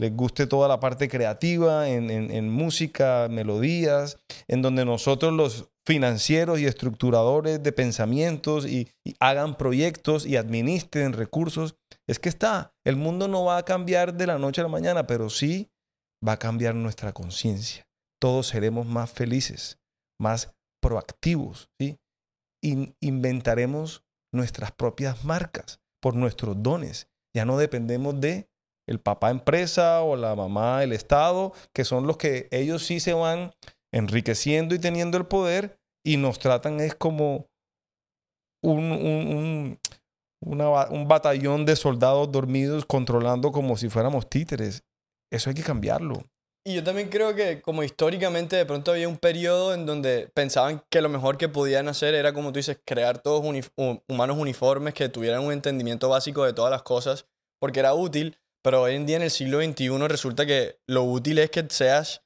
les 0.01 0.15
guste 0.15 0.47
toda 0.47 0.69
la 0.69 0.79
parte 0.79 1.09
creativa 1.09 1.89
en, 1.89 2.51
música, 2.51 3.27
melodías, 3.29 4.19
en 4.47 4.63
donde 4.63 4.85
nosotros 4.85 5.33
los 5.33 5.71
financieros 5.85 6.61
y 6.61 6.67
estructuradores 6.67 7.63
de 7.63 7.73
pensamientos 7.73 8.67
y, 8.67 8.89
hagan 9.21 9.57
proyectos 9.57 10.25
y 10.25 10.37
administren 10.37 11.15
recursos. 11.15 11.77
Es 12.07 12.19
que 12.19 12.29
está, 12.29 12.75
el 12.85 12.97
mundo 12.97 13.27
no 13.27 13.45
va 13.45 13.57
a 13.57 13.65
cambiar 13.65 14.15
de 14.15 14.27
la 14.27 14.39
noche 14.39 14.61
a 14.61 14.65
la 14.65 14.71
mañana, 14.71 15.07
pero 15.07 15.31
sí 15.31 15.71
va 16.27 16.33
a 16.33 16.39
cambiar 16.39 16.75
nuestra 16.75 17.13
conciencia. 17.13 17.89
Todos 18.21 18.49
seremos 18.49 18.87
más 18.87 19.11
felices, 19.11 19.79
más 20.21 20.53
proactivos, 20.81 21.71
¿sí? 21.81 21.99
inventaremos 22.61 24.05
nuestras 24.33 24.73
propias 24.73 25.25
marcas 25.25 25.81
por 26.01 26.15
nuestros 26.15 26.63
dones. 26.63 27.09
Ya 27.35 27.45
no 27.45 27.57
dependemos 27.57 28.21
de 28.21 28.49
el 28.89 29.01
papá 29.01 29.31
empresa 29.31 30.03
o 30.03 30.17
la 30.17 30.35
mamá 30.35 30.83
el 30.83 30.93
Estado, 30.93 31.53
que 31.73 31.85
son 31.85 32.07
los 32.07 32.17
que 32.17 32.49
ellos 32.51 32.85
sí 32.85 33.01
se 33.01 33.13
van 33.13 33.53
enriqueciendo 33.93 34.75
y 34.75 34.79
teniendo 34.79 35.19
el 35.19 35.27
poder 35.27 35.79
y 36.05 36.17
nos 36.17 36.39
tratan 36.39 36.81
es 36.81 36.95
como 36.95 37.49
un, 38.63 38.91
un, 38.93 39.79
un 40.41 41.09
batallón 41.09 41.67
de 41.67 41.77
soldados 41.77 42.33
dormidos 42.33 42.85
controlando 42.87 43.53
como 43.53 43.77
si 43.77 43.89
fuéramos 43.89 44.29
títeres. 44.29 44.83
Eso 45.31 45.51
hay 45.51 45.57
que 45.57 45.63
cambiarlo. 45.63 46.25
Y 46.67 46.75
yo 46.75 46.85
también 46.85 47.09
creo 47.09 47.35
que 47.35 47.63
como 47.63 47.83
históricamente 47.83 48.57
de 48.57 48.67
pronto 48.67 48.91
había 48.91 49.09
un 49.09 49.17
periodo 49.17 49.73
en 49.73 49.87
donde 49.87 50.31
pensaban 50.35 50.83
que 50.91 51.01
lo 51.01 51.09
mejor 51.09 51.39
que 51.39 51.49
podían 51.49 51.89
hacer 51.89 52.15
era, 52.15 52.35
como 52.35 52.53
tú 52.53 52.59
dices, 52.59 52.79
crear 52.85 53.23
todos 53.23 53.43
humanos 54.07 54.37
uniformes 54.39 54.93
que 54.93 55.09
tuvieran 55.09 55.45
un 55.45 55.53
entendimiento 55.53 56.09
básico 56.09 56.45
de 56.45 56.53
todas 56.53 56.71
las 56.71 56.83
cosas, 56.83 57.27
porque 57.59 57.81
era 57.81 57.95
útil, 57.95 58.39
pero 58.69 58.83
hoy 58.83 58.97
en 58.97 59.07
día 59.07 59.17
en 59.17 59.23
el 59.23 59.31
siglo 59.31 59.63
XXI 59.63 59.89
resulta 60.09 60.45
que 60.45 60.79
lo 60.87 61.03
útil 61.03 61.39
es 61.39 61.49
que 61.49 61.65
seas 61.71 62.23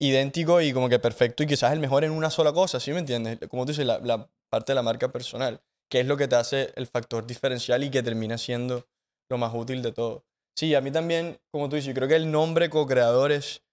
idéntico 0.00 0.60
y 0.60 0.72
como 0.72 0.88
que 0.88 1.00
perfecto 1.00 1.42
y 1.42 1.48
quizás 1.48 1.72
el 1.72 1.80
mejor 1.80 2.04
en 2.04 2.12
una 2.12 2.30
sola 2.30 2.52
cosa, 2.52 2.78
¿sí 2.78 2.92
me 2.92 3.00
entiendes? 3.00 3.40
Como 3.48 3.64
tú 3.64 3.72
dices, 3.72 3.84
la, 3.84 4.30
parte 4.48 4.70
de 4.70 4.76
la 4.76 4.82
marca 4.82 5.10
personal, 5.10 5.60
que 5.90 5.98
es 5.98 6.06
lo 6.06 6.16
que 6.16 6.28
te 6.28 6.36
hace 6.36 6.72
el 6.76 6.86
factor 6.86 7.26
diferencial 7.26 7.82
y 7.82 7.90
que 7.90 8.04
termina 8.04 8.38
siendo 8.38 8.86
lo 9.28 9.36
más 9.36 9.52
útil 9.52 9.82
de 9.82 9.90
todo. 9.90 10.24
Sí, 10.56 10.72
a 10.76 10.80
mí 10.80 10.92
también, 10.92 11.40
como 11.50 11.68
tú 11.68 11.74
dices, 11.74 11.88
yo 11.88 11.94
creo 11.94 12.06
que 12.06 12.14
el 12.14 12.30
nombre 12.30 12.70
co-creadores 12.70 13.64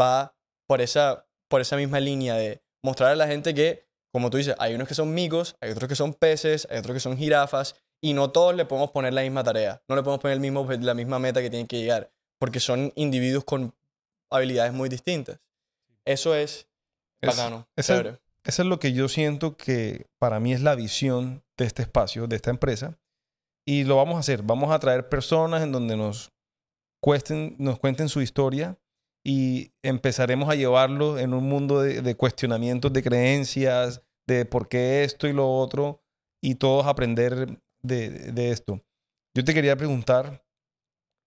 va 0.00 0.34
por 0.66 0.80
esa, 0.80 1.26
por 1.50 1.60
esa 1.60 1.76
misma 1.76 2.00
línea 2.00 2.34
de 2.34 2.62
mostrar 2.82 3.10
a 3.10 3.16
la 3.16 3.26
gente 3.26 3.52
que, 3.52 3.86
como 4.10 4.30
tú 4.30 4.38
dices, 4.38 4.54
hay 4.58 4.74
unos 4.74 4.88
que 4.88 4.94
son 4.94 5.12
micos, 5.12 5.54
hay 5.60 5.72
otros 5.72 5.86
que 5.86 5.96
son 5.96 6.14
peces, 6.14 6.66
hay 6.70 6.78
otros 6.78 6.94
que 6.94 7.00
son 7.00 7.18
jirafas, 7.18 7.76
y 8.00 8.14
no 8.14 8.30
todos 8.30 8.54
le 8.54 8.64
podemos 8.64 8.90
poner 8.90 9.12
la 9.12 9.22
misma 9.22 9.44
tarea, 9.44 9.82
no 9.88 9.96
le 9.96 10.02
podemos 10.02 10.20
poner 10.20 10.34
el 10.34 10.40
mismo, 10.40 10.66
la 10.80 10.94
misma 10.94 11.18
meta 11.18 11.40
que 11.40 11.50
tienen 11.50 11.66
que 11.66 11.78
llegar, 11.78 12.12
porque 12.38 12.60
son 12.60 12.92
individuos 12.96 13.44
con 13.44 13.74
habilidades 14.30 14.72
muy 14.72 14.88
distintas. 14.88 15.40
Eso 16.04 16.34
es, 16.34 16.68
bacano. 17.20 17.68
eso 17.76 18.16
es 18.44 18.58
lo 18.58 18.78
que 18.78 18.92
yo 18.92 19.08
siento 19.08 19.56
que 19.56 20.06
para 20.18 20.40
mí 20.40 20.52
es 20.52 20.62
la 20.62 20.74
visión 20.74 21.44
de 21.58 21.66
este 21.66 21.82
espacio, 21.82 22.26
de 22.26 22.36
esta 22.36 22.50
empresa, 22.50 22.98
y 23.66 23.84
lo 23.84 23.96
vamos 23.96 24.16
a 24.16 24.20
hacer. 24.20 24.42
Vamos 24.42 24.70
a 24.70 24.78
traer 24.78 25.08
personas 25.08 25.62
en 25.62 25.72
donde 25.72 25.96
nos, 25.96 26.32
cuesten, 27.00 27.56
nos 27.58 27.78
cuenten 27.78 28.08
su 28.08 28.20
historia 28.20 28.78
y 29.24 29.72
empezaremos 29.82 30.48
a 30.48 30.54
llevarlo 30.54 31.18
en 31.18 31.34
un 31.34 31.44
mundo 31.48 31.80
de, 31.82 32.16
cuestionamientos 32.16 32.92
de 32.92 33.02
creencias, 33.02 34.02
de 34.26 34.44
por 34.46 34.68
qué 34.68 35.04
esto 35.04 35.28
y 35.28 35.32
lo 35.32 35.50
otro, 35.50 36.02
y 36.42 36.54
todos 36.54 36.86
aprender 36.86 37.60
de, 37.82 38.50
esto. 38.50 38.82
Yo 39.34 39.44
te 39.44 39.54
quería 39.54 39.76
preguntar, 39.76 40.44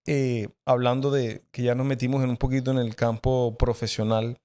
eh, 0.05 0.49
hablando 0.65 1.11
de 1.11 1.43
que 1.51 1.63
ya 1.63 1.75
nos 1.75 1.85
metimos 1.85 2.23
en 2.23 2.29
un 2.29 2.37
poquito 2.37 2.71
en 2.71 2.77
el 2.77 2.95
campo 2.95 3.57
profesional 3.57 4.37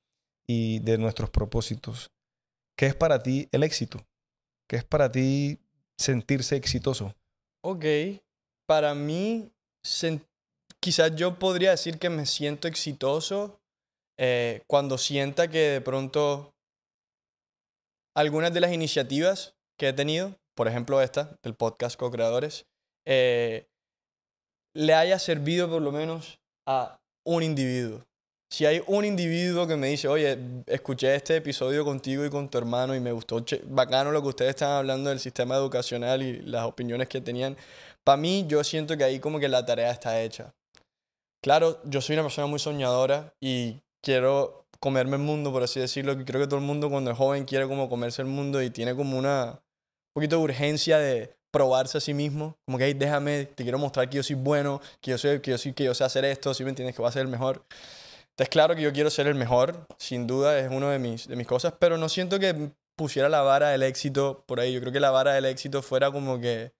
y 0.46 0.78
de 0.80 0.98
nuestros 0.98 1.30
propósitos, 1.30 2.10
¿qué 2.76 2.86
es 2.86 2.94
para 2.94 3.22
ti 3.22 3.48
el 3.52 3.62
éxito? 3.62 4.06
¿Qué 4.68 4.76
es 4.76 4.84
para 4.84 5.10
ti 5.10 5.58
sentirse 5.96 6.56
exitoso? 6.56 7.14
Ok, 7.64 7.84
para 8.66 8.94
mí, 8.94 9.50
quizás 10.80 11.16
yo 11.16 11.38
podría 11.38 11.72
decir 11.72 11.98
que 11.98 12.10
me 12.10 12.26
siento 12.26 12.68
exitoso 12.68 13.60
eh, 14.18 14.62
cuando 14.66 14.98
sienta 14.98 15.48
que 15.48 15.58
de 15.58 15.80
pronto 15.80 16.54
algunas 18.14 18.52
de 18.52 18.60
las 18.60 18.72
iniciativas 18.72 19.54
que 19.78 19.88
he 19.88 19.92
tenido, 19.92 20.36
por 20.58 20.66
ejemplo 20.66 21.00
esta, 21.00 21.38
del 21.44 21.54
podcast 21.54 21.96
Co-Creadores, 21.96 22.66
eh, 23.06 23.68
le 24.74 24.92
haya 24.92 25.16
servido 25.20 25.70
por 25.70 25.80
lo 25.80 25.92
menos 25.92 26.40
a 26.66 26.98
un 27.24 27.44
individuo. 27.44 28.04
Si 28.50 28.66
hay 28.66 28.82
un 28.88 29.04
individuo 29.04 29.68
que 29.68 29.76
me 29.76 29.86
dice, 29.86 30.08
oye, 30.08 30.36
escuché 30.66 31.14
este 31.14 31.36
episodio 31.36 31.84
contigo 31.84 32.24
y 32.24 32.30
con 32.30 32.48
tu 32.48 32.58
hermano 32.58 32.96
y 32.96 32.98
me 32.98 33.12
gustó 33.12 33.44
bacano 33.66 34.10
lo 34.10 34.20
que 34.20 34.28
ustedes 34.30 34.50
estaban 34.50 34.78
hablando 34.78 35.10
del 35.10 35.20
sistema 35.20 35.54
educacional 35.54 36.24
y 36.24 36.40
las 36.40 36.64
opiniones 36.64 37.08
que 37.08 37.20
tenían, 37.20 37.56
para 38.02 38.16
mí 38.16 38.44
yo 38.48 38.64
siento 38.64 38.96
que 38.96 39.04
ahí 39.04 39.20
como 39.20 39.38
que 39.38 39.46
la 39.46 39.64
tarea 39.64 39.92
está 39.92 40.20
hecha. 40.20 40.52
Claro, 41.40 41.80
yo 41.84 42.00
soy 42.00 42.14
una 42.14 42.24
persona 42.24 42.48
muy 42.48 42.58
soñadora 42.58 43.32
y 43.40 43.76
quiero 44.02 44.66
comerme 44.80 45.18
el 45.18 45.22
mundo, 45.22 45.52
por 45.52 45.62
así 45.62 45.78
decirlo, 45.78 46.16
creo 46.24 46.40
que 46.40 46.48
todo 46.48 46.58
el 46.58 46.66
mundo 46.66 46.90
cuando 46.90 47.12
es 47.12 47.16
joven 47.16 47.44
quiere 47.44 47.68
como 47.68 47.88
comerse 47.88 48.22
el 48.22 48.28
mundo 48.28 48.60
y 48.60 48.70
tiene 48.70 48.96
como 48.96 49.16
una 49.16 49.60
un 49.60 49.67
poquito 50.14 50.36
de 50.36 50.42
urgencia 50.42 50.98
de 50.98 51.34
probarse 51.50 51.98
a 51.98 52.00
sí 52.00 52.14
mismo, 52.14 52.56
como 52.66 52.78
que 52.78 52.86
hey, 52.86 52.94
déjame, 52.94 53.46
te 53.46 53.62
quiero 53.62 53.78
mostrar 53.78 54.08
que 54.08 54.16
yo 54.16 54.22
soy 54.22 54.36
bueno, 54.36 54.80
que 55.00 55.12
yo 55.12 55.18
soy 55.18 55.40
que 55.40 55.50
yo 55.50 55.58
soy 55.58 55.72
que 55.72 55.84
yo 55.84 55.94
sé 55.94 56.04
hacer 56.04 56.24
esto, 56.24 56.52
si 56.54 56.64
me 56.64 56.70
entiendes 56.70 56.94
que 56.94 57.02
voy 57.02 57.08
a 57.08 57.12
ser 57.12 57.22
el 57.22 57.28
mejor. 57.28 57.64
Es 58.36 58.48
claro 58.48 58.76
que 58.76 58.82
yo 58.82 58.92
quiero 58.92 59.10
ser 59.10 59.26
el 59.26 59.34
mejor, 59.34 59.86
sin 59.96 60.26
duda 60.26 60.58
es 60.60 60.70
una 60.70 60.92
de 60.92 60.98
mis, 61.00 61.26
de 61.26 61.34
mis 61.34 61.46
cosas, 61.46 61.74
pero 61.78 61.98
no 61.98 62.08
siento 62.08 62.38
que 62.38 62.70
pusiera 62.96 63.28
la 63.28 63.42
vara 63.42 63.70
del 63.70 63.82
éxito 63.82 64.44
por 64.46 64.60
ahí. 64.60 64.72
Yo 64.74 64.80
creo 64.80 64.92
que 64.92 65.00
la 65.00 65.10
vara 65.10 65.32
del 65.32 65.44
éxito 65.46 65.82
fuera 65.82 66.10
como 66.12 66.38
que, 66.38 66.72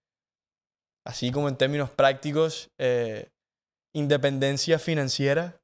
así 1.05 1.31
como 1.31 1.49
en 1.49 1.57
términos 1.57 1.89
prácticos, 1.89 2.69
eh, 2.77 3.29
independencia 3.93 4.79
financiera 4.79 5.59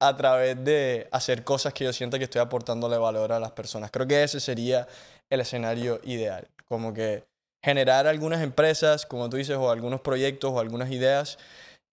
a 0.00 0.16
través 0.16 0.64
de 0.64 1.08
hacer 1.12 1.44
cosas 1.44 1.74
que 1.74 1.84
yo 1.84 1.92
siento 1.92 2.18
que 2.18 2.24
estoy 2.24 2.40
aportándole 2.40 2.96
valor 2.96 3.32
a 3.32 3.40
las 3.40 3.52
personas. 3.52 3.90
Creo 3.90 4.06
que 4.06 4.22
ese 4.22 4.40
sería 4.40 4.88
el 5.28 5.40
escenario 5.40 6.00
ideal. 6.04 6.48
Como 6.70 6.94
que 6.94 7.26
generar 7.62 8.06
algunas 8.06 8.42
empresas, 8.42 9.04
como 9.04 9.28
tú 9.28 9.36
dices, 9.36 9.56
o 9.56 9.70
algunos 9.70 10.00
proyectos 10.00 10.52
o 10.52 10.60
algunas 10.60 10.90
ideas 10.90 11.36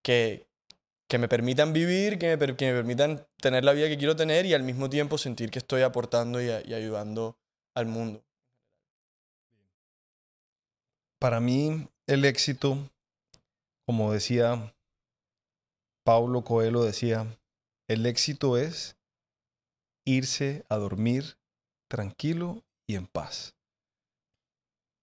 que, 0.03 0.47
que 1.09 1.17
me 1.17 1.27
permitan 1.27 1.73
vivir, 1.73 2.19
que 2.19 2.37
me, 2.37 2.55
que 2.55 2.71
me, 2.71 2.77
permitan 2.77 3.27
tener 3.41 3.63
la 3.63 3.73
vida 3.73 3.87
que 3.87 3.97
quiero 3.97 4.15
tener 4.15 4.45
y 4.45 4.53
al 4.53 4.63
mismo 4.63 4.89
tiempo 4.89 5.17
sentir 5.17 5.49
que 5.49 5.59
estoy 5.59 5.81
aportando 5.81 6.41
y, 6.41 6.49
ayudando 6.49 7.37
al 7.73 7.87
mundo. 7.87 8.23
Para 11.19 11.39
mí, 11.39 11.89
el 12.05 12.25
éxito, 12.25 12.77
como 13.85 14.13
decía 14.13 14.73
Paulo 16.05 16.43
Coelho, 16.43 16.83
decía, 16.83 17.25
el 17.89 18.05
éxito 18.05 18.57
es 18.57 18.95
irse 20.05 20.63
a 20.69 20.77
dormir 20.77 21.37
tranquilo 21.89 22.63
y 22.85 22.95
en 22.95 23.07
paz. 23.07 23.56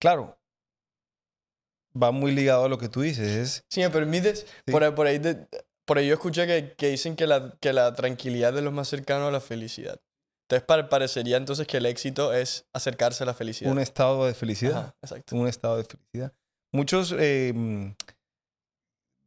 Claro, 0.05 0.38
va 1.97 2.11
muy 2.11 2.31
ligado 2.31 2.67
a 2.67 2.69
lo 2.69 2.77
que 2.77 2.90
tú 2.90 3.01
dices. 3.01 3.27
Es, 3.27 3.64
si 3.71 3.81
me 3.81 3.88
permites, 3.88 4.47
por 4.71 4.85
ahí, 4.85 4.90
por 4.90 5.07
ahí 5.07 5.19
de, 5.19 5.49
por 5.87 5.97
ahí 5.97 6.07
yo 6.07 6.12
escuché 6.12 6.47
que, 6.47 6.75
que 6.77 6.90
dicen 6.90 7.17
que 7.17 7.27
la, 7.27 7.57
que 7.59 7.73
la 7.73 7.95
tranquilidad 7.95 8.55
es 8.55 8.62
lo 8.62 8.71
más 8.71 8.87
cercano 8.87 9.29
a 9.29 9.31
la 9.31 9.40
felicidad. 9.40 9.99
Entonces 10.47 10.87
parecería 10.90 11.38
entonces 11.38 11.67
que 11.67 11.79
el 11.79 11.87
éxito 11.87 12.35
es 12.35 12.67
acercarse 12.75 13.23
a 13.23 13.27
la 13.27 13.33
felicidad. 13.33 13.73
Un 13.73 13.79
estado 13.79 14.27
de 14.27 14.35
felicidad. 14.35 14.95
exacto. 15.01 15.37
Un 15.37 15.49
estado 15.49 15.79
de 15.79 15.85
felicidad. 15.85 16.35
Muchos 16.71 17.14
em, 17.19 17.95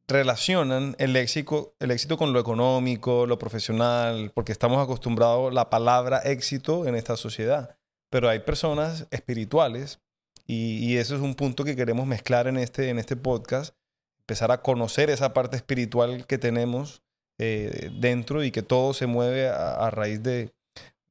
relacionan 0.08 0.96
el 1.00 1.16
éxito, 1.16 1.74
el 1.80 1.90
éxito 1.90 2.20
con 2.20 2.34
lo 2.34 2.40
económico, 2.40 3.26
lo 3.26 3.40
profesional, 3.40 4.32
porque 4.36 4.52
estamos 4.52 4.84
acostumbrados 4.84 5.50
a 5.50 5.56
la 5.56 5.72
palabra 5.72 6.20
éxito 6.20 6.86
en 6.86 6.94
esta 6.94 7.18
sociedad. 7.18 7.80
Pero 8.12 8.30
hay 8.30 8.42
personas 8.42 9.08
espirituales 9.10 10.02
Y, 10.50 10.96
eso 10.96 11.16
es 11.16 11.22
un 11.22 11.36
punto 11.36 11.66
que 11.66 11.76
queremos 11.76 12.08
mezclar 12.08 12.48
en 12.48 12.58
este, 12.58 12.90
en 12.90 13.00
este 13.00 13.18
podcast, 13.18 13.76
empezar 14.20 14.52
a 14.52 14.62
conocer 14.62 15.10
esa 15.10 15.34
parte 15.34 15.58
espiritual 15.58 16.26
que 16.26 16.38
tenemos 16.38 17.04
eh, 17.38 17.92
dentro 18.00 18.44
y 18.44 18.52
que 18.52 18.62
todo 18.62 18.94
se 18.94 19.08
mueve 19.08 19.50
a, 19.50 19.90
raíz 19.92 20.24
de, 20.24 20.54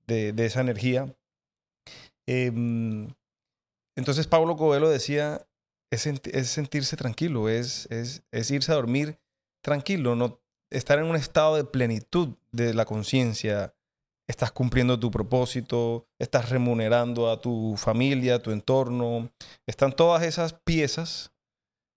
de, 0.06 0.46
esa 0.46 0.62
energía. 0.62 1.14
Eh, 2.26 2.50
entonces 3.94 4.26
Pablo 4.26 4.56
Coelho 4.56 4.88
decía, 4.88 5.46
es, 5.90 6.06
es 6.06 6.48
sentirse 6.48 6.96
tranquilo, 6.96 7.48
es, 7.48 7.86
es, 7.90 8.22
es, 8.32 8.50
irse 8.50 8.72
a 8.72 8.76
dormir 8.76 9.18
tranquilo, 9.62 10.16
no 10.16 10.40
estar 10.70 10.98
en 10.98 11.06
un 11.06 11.16
estado 11.16 11.56
de 11.56 11.64
plenitud 11.64 12.36
de 12.52 12.74
la 12.74 12.84
conciencia. 12.84 13.74
Estás 14.28 14.50
cumpliendo 14.50 14.98
tu 14.98 15.10
propósito, 15.10 16.08
estás 16.18 16.50
remunerando 16.50 17.30
a 17.30 17.40
tu 17.40 17.76
familia, 17.76 18.36
a 18.36 18.42
tu 18.42 18.50
entorno. 18.50 19.30
Están 19.66 19.94
todas 19.94 20.24
esas 20.24 20.52
piezas 20.52 21.32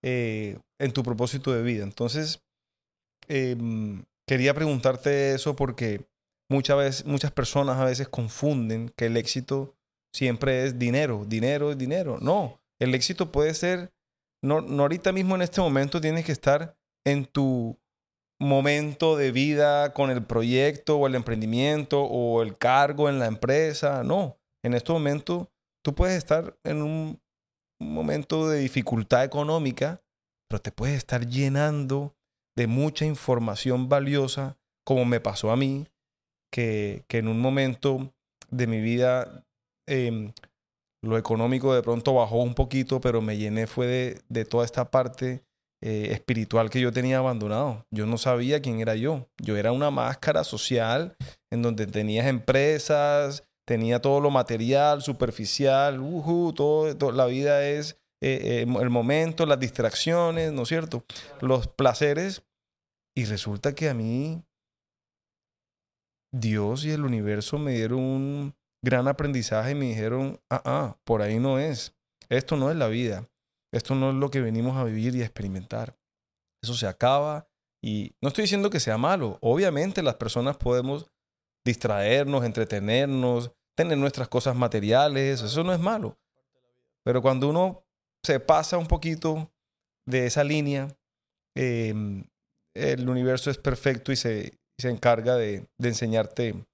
eh, 0.04 0.60
en 0.80 0.92
tu 0.92 1.04
propósito 1.04 1.52
de 1.52 1.64
vida. 1.64 1.84
Entonces, 1.84 2.44
eh, 3.28 3.58
quería 4.28 4.54
preguntarte 4.54 5.34
eso 5.34 5.56
porque 5.56 6.06
muchas 6.50 6.78
veces, 6.78 7.06
muchas 7.06 7.32
personas 7.32 7.78
a 7.78 7.86
veces 7.86 8.10
confunden 8.10 8.90
que 8.96 9.08
el 9.08 9.18
éxito 9.18 9.76
siempre 10.14 10.66
es 10.66 10.78
dinero, 10.80 11.26
dinero 11.26 11.76
dinero. 11.76 12.18
No, 12.22 12.62
el 12.80 12.96
éxito 12.96 13.32
puede 13.32 13.54
ser, 13.54 13.92
no, 14.44 14.62
no 14.62 14.84
ahorita 14.84 15.12
mismo 15.12 15.36
en 15.36 15.44
este 15.44 15.62
momento 15.62 16.02
tienes 16.02 16.26
que 16.26 16.32
estar 16.32 16.78
en 17.06 17.26
tu 17.26 17.78
momento 18.40 19.18
de 19.18 19.32
vida 19.32 19.94
con 19.94 20.12
el 20.12 20.24
proyecto 20.24 20.98
o 20.98 21.08
el 21.08 21.16
emprendimiento 21.16 22.04
o 22.04 22.42
el 22.42 22.58
cargo 22.58 23.10
en 23.10 23.20
la 23.20 23.28
empresa. 23.28 24.04
No, 24.04 24.38
en 24.64 24.74
este 24.74 24.92
momento 24.94 25.52
tú 25.84 25.94
puedes 25.94 26.18
estar 26.18 26.58
en 26.64 26.82
un 26.82 27.22
momento 27.82 28.50
de 28.50 28.60
dificultad 28.60 29.24
económica, 29.24 30.02
pero 30.50 30.62
te 30.62 30.72
puedes 30.72 30.98
estar 30.98 31.28
llenando 31.28 32.16
de 32.56 32.68
mucha 32.68 33.06
información 33.06 33.90
valiosa, 33.90 34.58
como 34.86 35.06
me 35.06 35.20
pasó 35.20 35.52
a 35.52 35.56
mí, 35.56 35.88
que, 36.52 37.04
que 37.08 37.20
en 37.20 37.28
un 37.28 37.40
momento 37.40 38.14
de 38.50 38.68
mi 38.68 38.82
vida 38.82 39.46
eh, 39.88 40.34
lo 41.02 41.18
económico 41.18 41.74
de 41.74 41.84
pronto 41.84 42.16
bajó 42.16 42.42
un 42.42 42.56
poquito, 42.56 43.00
pero 43.00 43.22
me 43.22 43.38
llené 43.38 43.68
fue 43.68 43.88
de, 43.88 44.22
de 44.28 44.46
toda 44.46 44.66
esta 44.66 44.92
parte 44.92 45.44
eh, 45.82 46.10
espiritual 46.12 46.70
que 46.70 46.82
yo 46.82 46.92
tenía 46.92 47.20
abandonado. 47.20 47.86
Yo 47.92 48.06
no 48.06 48.18
sabía 48.18 48.62
quién 48.62 48.80
era 48.82 48.96
yo. 48.96 49.30
Yo 49.42 49.56
era 49.56 49.72
una 49.72 49.92
máscara 49.92 50.44
social 50.44 51.16
en 51.50 51.62
donde 51.62 51.88
tenías 51.88 52.28
empresas, 52.28 53.44
tenía 53.66 54.02
todo 54.02 54.20
lo 54.20 54.30
material, 54.30 55.02
superficial, 55.02 56.00
uh 56.00 56.24
-huh, 56.24 56.54
todo, 56.54 56.98
todo, 56.98 57.12
la 57.12 57.28
vida 57.28 57.66
es 57.66 57.98
eh, 58.22 58.66
eh, 58.68 58.82
el 58.82 58.90
momento, 58.90 59.46
las 59.46 59.60
distracciones, 59.60 60.52
¿no 60.52 60.64
es 60.64 60.68
cierto? 60.68 61.06
Los 61.40 61.68
placeres. 61.68 62.44
Y 63.16 63.26
resulta 63.26 63.74
que 63.74 63.90
a 63.90 63.94
mí 63.94 64.44
Dios 66.34 66.86
y 66.86 66.92
el 66.92 67.06
universo 67.06 67.58
me 67.58 67.74
dieron 67.74 68.00
un 68.00 68.56
gran 68.84 69.08
aprendizaje 69.08 69.72
y 69.72 69.76
me 69.76 69.86
dijeron, 69.86 70.40
ah, 70.50 70.62
ah, 70.66 70.98
por 71.04 71.22
ahí 71.22 71.40
no 71.40 71.60
es. 71.60 71.96
Esto 72.30 72.56
no 72.56 72.70
es 72.70 72.78
la 72.78 72.88
vida. 72.88 73.30
Esto 73.72 73.96
no 73.96 74.10
es 74.10 74.16
lo 74.16 74.30
que 74.32 74.42
venimos 74.42 74.78
a 74.78 74.84
vivir 74.84 75.16
y 75.16 75.22
a 75.22 75.26
experimentar. 75.26 75.98
Eso 76.62 76.74
se 76.74 76.88
acaba 76.88 77.48
y 77.82 78.16
no 78.22 78.30
estoy 78.30 78.44
diciendo 78.44 78.70
que 78.70 78.80
sea 78.80 78.98
malo. 78.98 79.38
Obviamente 79.42 80.04
las 80.04 80.16
personas 80.16 80.58
podemos 80.58 81.08
distraernos, 81.66 82.44
entretenernos, 82.44 83.52
tener 83.76 83.98
nuestras 83.98 84.28
cosas 84.28 84.56
materiales, 84.56 85.42
eso 85.42 85.64
no 85.64 85.74
es 85.74 85.80
malo. 85.80 86.18
Pero 87.04 87.22
cuando 87.22 87.50
uno 87.50 87.86
se 88.26 88.40
pasa 88.40 88.78
un 88.78 88.88
poquito 88.88 89.52
de 90.06 90.26
esa 90.26 90.44
línea, 90.44 90.88
eh, 91.56 91.94
el 92.76 93.10
universo 93.10 93.50
es 93.50 93.58
perfecto 93.58 94.12
y 94.12 94.16
se, 94.16 94.60
se 94.78 94.90
encarga 94.90 95.36
de, 95.36 95.68
de 95.78 95.88
enseñarte 95.88 96.66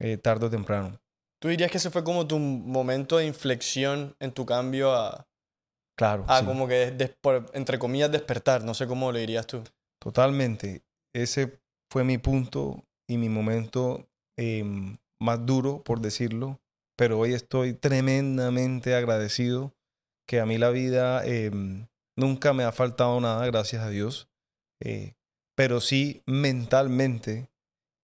eh, 0.00 0.16
tarde 0.18 0.46
o 0.46 0.50
temprano. 0.50 1.00
¿Tú 1.40 1.48
dirías 1.48 1.70
que 1.70 1.78
ese 1.78 1.90
fue 1.90 2.04
como 2.04 2.26
tu 2.26 2.38
momento 2.38 3.18
de 3.18 3.26
inflexión 3.26 4.16
en 4.20 4.32
tu 4.32 4.46
cambio 4.46 4.92
a... 4.92 5.26
Claro. 5.96 6.24
A 6.28 6.40
sí. 6.40 6.46
como 6.46 6.66
que, 6.66 6.96
entre 7.52 7.78
comillas, 7.78 8.10
despertar? 8.10 8.64
No 8.64 8.74
sé 8.74 8.86
cómo 8.86 9.12
lo 9.12 9.18
dirías 9.18 9.46
tú. 9.46 9.62
Totalmente. 10.00 10.82
Ese 11.14 11.60
fue 11.90 12.04
mi 12.04 12.18
punto 12.18 12.84
y 13.08 13.16
mi 13.16 13.28
momento 13.28 14.08
eh, 14.36 14.64
más 15.20 15.46
duro, 15.46 15.82
por 15.82 16.00
decirlo. 16.00 16.60
Pero 16.96 17.18
hoy 17.18 17.34
estoy 17.34 17.74
tremendamente 17.74 18.94
agradecido 18.94 19.72
que 20.28 20.40
a 20.40 20.46
mí 20.46 20.58
la 20.58 20.70
vida 20.70 21.22
eh, 21.24 21.50
nunca 22.16 22.52
me 22.52 22.64
ha 22.64 22.72
faltado 22.72 23.20
nada, 23.20 23.44
gracias 23.46 23.82
a 23.82 23.90
Dios. 23.90 24.28
Eh, 24.82 25.14
pero 25.56 25.80
sí 25.80 26.22
mentalmente 26.26 27.50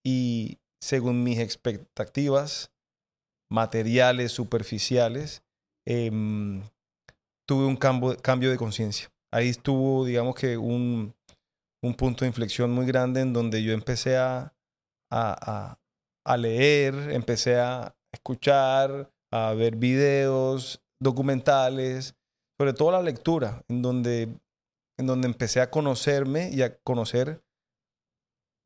y 0.04 0.58
según 0.80 1.24
mis 1.24 1.38
expectativas 1.38 2.72
materiales, 3.50 4.32
superficiales, 4.32 5.42
eh, 5.86 6.10
tuve 7.50 7.66
un 7.66 7.74
cambio, 7.74 8.16
cambio 8.22 8.48
de 8.48 8.56
conciencia. 8.56 9.10
Ahí 9.32 9.48
estuvo, 9.48 10.04
digamos 10.04 10.36
que, 10.36 10.56
un, 10.56 11.16
un, 11.82 11.94
punto 11.94 12.24
de 12.24 12.28
inflexión 12.28 12.70
muy 12.70 12.86
grande 12.86 13.22
en 13.22 13.32
donde 13.32 13.60
yo 13.64 13.72
empecé 13.72 14.16
a, 14.16 14.54
a, 15.10 15.76
a, 16.24 16.36
leer, 16.36 16.94
empecé 17.10 17.58
a 17.58 17.96
escuchar, 18.12 19.12
a 19.32 19.52
ver 19.54 19.74
videos, 19.74 20.80
documentales, 21.02 22.14
sobre 22.56 22.72
todo 22.72 22.92
la 22.92 23.02
lectura, 23.02 23.64
en 23.66 23.82
donde, 23.82 24.28
en 24.96 25.06
donde 25.08 25.26
empecé 25.26 25.60
a 25.60 25.72
conocerme 25.72 26.50
y 26.52 26.62
a 26.62 26.78
conocer 26.84 27.42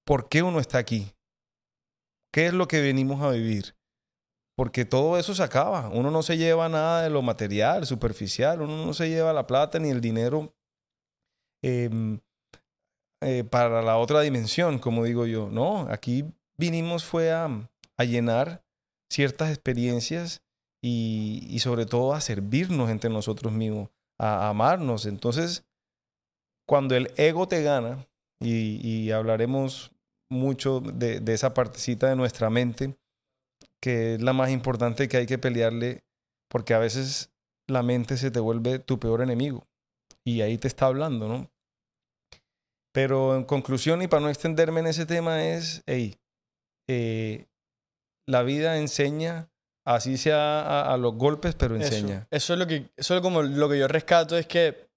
por 0.07 0.29
qué 0.29 0.43
uno 0.43 0.61
está 0.61 0.77
aquí, 0.77 1.11
qué 2.31 2.49
es 2.49 2.53
lo 2.53 2.69
que 2.69 2.83
venimos 2.83 3.23
a 3.23 3.31
vivir. 3.31 3.75
Porque 4.57 4.85
todo 4.85 5.19
eso 5.19 5.35
se 5.35 5.43
acaba. 5.43 5.89
Uno 5.89 6.11
no 6.11 6.23
se 6.23 6.37
lleva 6.37 6.69
nada 6.69 7.03
de 7.03 7.11
lo 7.11 7.23
material, 7.23 7.87
superficial. 7.87 8.63
Uno 8.63 8.87
no 8.87 8.95
se 8.95 9.09
lleva 9.09 9.33
la 9.33 9.47
plata 9.47 9.79
ni 9.79 9.91
el 9.91 10.01
dinero 10.01 10.55
eh, 11.63 11.91
eh, 13.21 13.43
para 13.45 13.83
la 13.83 13.97
otra 13.97 14.21
dimensión, 14.21 14.79
como 14.79 15.05
digo 15.05 15.27
yo. 15.27 15.49
No, 15.51 15.89
aquí 15.91 16.25
vinimos 16.57 17.05
fue 17.05 17.33
a, 17.33 17.49
a 17.97 18.05
llenar 18.05 18.65
ciertas 19.11 19.51
experiencias 19.51 20.43
y, 20.83 21.59
sobre 21.61 21.87
todo 21.87 22.13
a 22.13 22.21
servirnos 22.21 22.91
entre 22.91 23.09
nosotros 23.09 23.53
mismos, 23.53 23.89
a, 24.19 24.51
amarnos. 24.51 25.07
Entonces, 25.07 25.65
cuando 26.67 26.95
el 26.95 27.11
ego 27.17 27.49
te 27.49 27.63
gana, 27.63 28.07
y, 28.41 29.11
hablaremos 29.11 29.93
mucho 30.29 30.81
de 30.81 31.23
esa 31.33 31.55
partecita 31.55 32.09
de 32.09 32.17
nuestra 32.17 32.51
mente, 32.51 32.99
que 33.85 34.15
es 34.15 34.23
la 34.23 34.33
más 34.33 34.49
importante 34.49 35.09
que 35.09 35.19
hay 35.19 35.27
que 35.27 35.37
pelearle, 35.37 36.05
porque 36.49 36.73
a 36.73 36.79
veces 36.79 37.35
la 37.69 37.83
mente 37.83 38.17
se 38.17 38.31
te 38.31 38.41
vuelve 38.41 38.79
tu 38.79 38.99
peor 38.99 39.21
enemigo 39.21 39.67
y 40.27 40.41
ahí 40.41 40.57
te 40.57 40.69
está 40.69 40.87
hablando, 40.87 41.29
¿no? 41.29 41.51
Pero 42.95 43.37
en 43.37 43.45
conclusión, 43.45 44.01
y 44.01 44.09
para 44.09 44.23
no 44.23 44.31
extenderme 44.31 44.81
en 44.81 44.87
ese 44.87 45.05
tema, 45.05 45.45
es, 45.45 45.83
hey, 45.85 46.17
eh, 46.89 47.45
la 48.27 48.43
vida 48.43 48.79
enseña, 48.79 49.51
así 49.87 50.17
sea 50.17 50.63
a, 50.63 50.95
a 50.95 50.97
los 50.97 51.17
golpes, 51.17 51.55
pero 51.55 51.77
enseña. 51.77 52.27
Eso, 52.31 52.53
eso, 52.53 52.53
es 52.55 52.59
lo 52.61 52.67
que, 52.67 52.89
eso 52.97 53.15
es 53.15 53.21
como 53.21 53.43
lo 53.43 53.69
que 53.69 53.79
yo 53.79 53.87
rescato, 53.87 54.39
es 54.39 54.47
que 54.47 54.89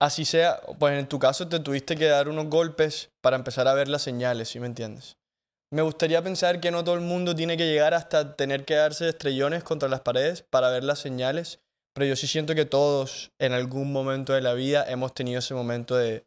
así 0.00 0.24
sea, 0.24 0.62
pues 0.78 0.98
en 0.98 1.08
tu 1.08 1.18
caso 1.18 1.46
te 1.46 1.60
tuviste 1.60 1.94
que 1.94 2.06
dar 2.06 2.30
unos 2.30 2.46
golpes 2.46 3.10
para 3.20 3.36
empezar 3.36 3.68
a 3.68 3.74
ver 3.74 3.88
las 3.88 4.00
señales, 4.00 4.48
¿sí 4.48 4.60
me 4.60 4.66
entiendes? 4.66 5.19
Me 5.72 5.82
gustaría 5.82 6.20
pensar 6.20 6.60
que 6.60 6.72
no 6.72 6.82
todo 6.82 6.96
el 6.96 7.00
mundo 7.00 7.36
tiene 7.36 7.56
que 7.56 7.66
llegar 7.66 7.94
hasta 7.94 8.34
tener 8.34 8.64
que 8.64 8.74
darse 8.74 9.08
estrellones 9.08 9.62
contra 9.62 9.88
las 9.88 10.00
paredes 10.00 10.42
para 10.42 10.68
ver 10.68 10.82
las 10.82 10.98
señales, 10.98 11.60
pero 11.94 12.06
yo 12.06 12.16
sí 12.16 12.26
siento 12.26 12.56
que 12.56 12.64
todos 12.64 13.30
en 13.38 13.52
algún 13.52 13.92
momento 13.92 14.32
de 14.32 14.40
la 14.40 14.54
vida 14.54 14.84
hemos 14.90 15.14
tenido 15.14 15.38
ese 15.38 15.54
momento 15.54 15.96
de, 15.96 16.26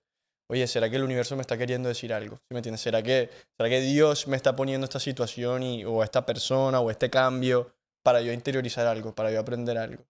oye, 0.49 0.65
¿será 0.67 0.89
que 0.89 0.95
el 0.95 1.03
universo 1.03 1.35
me 1.35 1.41
está 1.41 1.57
queriendo 1.57 1.89
decir 1.89 2.13
algo? 2.13 2.37
¿Sí 2.37 2.53
me 2.53 2.59
entiendes? 2.59 2.79
¿Será 2.79 3.03
que, 3.03 3.29
¿Será 3.57 3.69
que 3.69 3.81
Dios 3.81 4.27
me 4.29 4.37
está 4.37 4.55
poniendo 4.55 4.85
esta 4.85 5.01
situación 5.01 5.61
y, 5.61 5.83
o 5.83 6.03
esta 6.03 6.25
persona 6.25 6.79
o 6.79 6.89
este 6.89 7.09
cambio 7.09 7.75
para 8.01 8.21
yo 8.21 8.31
interiorizar 8.31 8.87
algo, 8.87 9.13
para 9.13 9.29
yo 9.29 9.41
aprender 9.41 9.77
algo? 9.77 10.05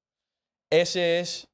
Ese 0.71 1.19
es 1.19 1.47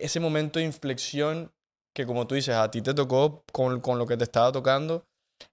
ese 0.00 0.18
momento 0.18 0.58
de 0.58 0.64
inflexión 0.64 1.52
que 1.94 2.04
como 2.04 2.26
tú 2.26 2.34
dices, 2.34 2.54
a 2.56 2.70
ti 2.70 2.82
te 2.82 2.94
tocó 2.94 3.44
con, 3.52 3.80
con 3.80 3.98
lo 3.98 4.06
que 4.06 4.16
te 4.16 4.24
estaba 4.24 4.50
tocando. 4.50 5.04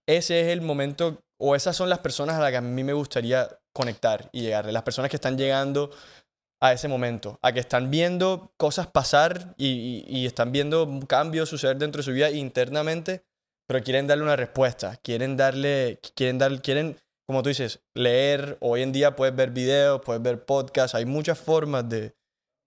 Ese 0.08 0.42
es 0.42 0.48
el 0.48 0.62
momento 0.62 1.23
o 1.38 1.56
esas 1.56 1.76
son 1.76 1.90
las 1.90 2.00
personas 2.00 2.38
a 2.38 2.40
las 2.40 2.52
que 2.52 2.58
a 2.58 2.62
mí 2.62 2.84
me 2.84 2.94
gustaría 2.94 3.48
conectar 3.74 4.30
y 4.32 4.42
llegarle. 4.42 4.72
Las 4.72 4.84
personas 4.84 5.10
que 5.10 5.18
están 5.18 5.38
llegando 5.38 5.92
a 6.62 6.72
ese 6.72 6.88
momento, 6.88 7.40
a 7.42 7.52
que 7.52 7.60
están 7.60 7.92
viendo 7.92 8.54
cosas 8.56 8.88
pasar 8.88 9.54
y, 9.58 10.06
y, 10.08 10.26
están 10.26 10.54
viendo 10.54 10.88
cambios 11.08 11.50
suceder 11.50 11.78
dentro 11.78 12.00
de 12.00 12.04
su 12.04 12.14
vida 12.14 12.32
internamente, 12.32 13.26
pero 13.68 13.84
quieren 13.84 14.08
darle 14.08 14.24
una 14.24 14.38
respuesta, 14.38 14.96
quieren 15.04 15.36
darle, 15.36 16.00
quieren 16.16 16.38
dar, 16.38 16.62
quieren, 16.62 16.98
como 17.28 17.44
tú 17.44 17.50
dices, 17.50 17.82
leer. 17.94 18.58
Hoy 18.62 18.82
en 18.82 18.94
día 18.94 19.16
puedes 19.16 19.36
ver 19.36 19.52
videos, 19.52 20.02
puedes 20.06 20.22
ver 20.22 20.46
podcasts, 20.46 20.96
hay 20.96 21.06
muchas 21.06 21.38
formas 21.38 21.90
de 21.90 22.16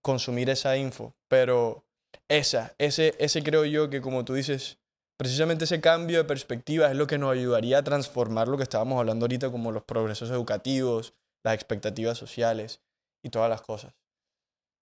consumir 0.03 0.51
esa 0.51 0.77
info. 0.77 1.17
Pero 1.29 1.87
esa, 2.29 2.75
ese, 2.79 3.15
ese 3.19 3.43
creo 3.43 3.65
yo 3.65 3.89
que 3.89 4.01
como 4.01 4.25
tú 4.25 4.35
dices, 4.35 4.79
precisamente 5.17 5.65
ese 5.65 5.81
cambio 5.81 6.19
de 6.19 6.25
perspectiva 6.25 6.91
es 6.91 6.97
lo 6.97 7.07
que 7.07 7.19
nos 7.19 7.33
ayudaría 7.33 7.79
a 7.79 7.85
transformar 7.85 8.49
lo 8.49 8.57
que 8.57 8.63
estábamos 8.63 8.99
hablando 8.99 9.25
ahorita 9.25 9.51
como 9.51 9.73
los 9.73 9.85
progresos 9.85 10.31
educativos, 10.31 11.15
las 11.45 11.55
expectativas 11.55 12.19
sociales 12.19 12.81
y 13.25 13.31
todas 13.31 13.49
las 13.49 13.63
cosas. 13.63 13.95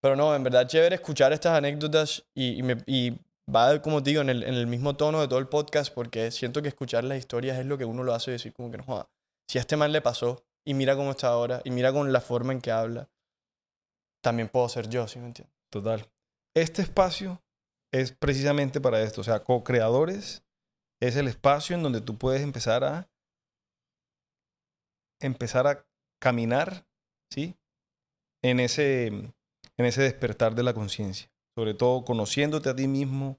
Pero 0.03 0.17
no, 0.17 0.35
en 0.35 0.43
verdad 0.43 0.69
chévere 0.69 0.97
escuchar 0.97 1.33
estas 1.33 1.57
anécdotas 1.57 2.25
y, 2.35 2.63
va, 3.49 3.81
como 3.81 4.03
te 4.03 4.11
digo, 4.11 4.23
en 4.23 4.29
el, 4.29 4.67
mismo 4.67 4.97
tono 4.97 5.21
de 5.21 5.29
todo 5.29 5.39
el 5.39 5.49
podcast 5.49 5.93
porque 5.95 6.31
siento 6.31 6.63
que 6.63 6.69
escuchar 6.69 7.05
las 7.05 7.19
historias 7.19 7.59
es 7.59 7.67
lo 7.67 7.79
que 7.79 7.85
uno 7.85 8.03
lo 8.03 8.13
hace 8.13 8.31
decir 8.31 8.53
como 8.53 8.71
que 8.71 8.79
no. 8.79 9.09
Si 9.49 9.59
a 9.59 9.61
este 9.61 9.77
man 9.77 9.93
le 9.93 10.01
pasó 10.01 10.45
y 10.67 10.75
mira 10.75 10.97
cómo 10.97 11.11
está 11.11 11.29
ahora 11.29 11.61
y 11.65 11.71
mira 11.71 11.93
con 11.93 12.13
la 12.13 12.21
forma 12.21 12.53
en 12.53 12.61
que 12.61 12.71
habla, 12.71 13.09
también 14.23 14.49
puedo 14.49 14.69
ser 14.69 14.89
yo, 14.89 15.07
¿sí 15.07 15.19
me 15.19 15.27
entiendes? 15.27 15.55
Total. 15.71 16.07
Este 16.55 16.83
espacio 16.83 17.43
es 17.95 18.11
precisamente 18.11 18.81
para 18.81 19.01
esto, 19.03 19.21
o 19.21 19.25
sea, 19.25 19.45
co-creadores 19.45 20.43
es 21.01 21.15
el 21.15 21.29
espacio 21.29 21.77
en 21.77 21.83
donde 21.85 22.01
tú 22.01 22.19
puedes 22.19 22.43
empezar 22.43 22.83
a 22.83 23.09
empezar 25.21 25.69
a 25.69 25.87
caminar, 26.21 26.89
¿sí? 27.31 27.55
En 28.43 28.59
ese 28.59 29.07
en 29.07 29.87
ese 29.87 30.03
despertar 30.03 30.57
de 30.57 30.65
la 30.65 30.75
conciencia. 30.75 31.31
Sobre 31.57 31.75
todo 31.75 32.05
conociéndote 32.05 32.69
a 32.69 32.75
ti 32.75 32.89
mismo, 32.89 33.39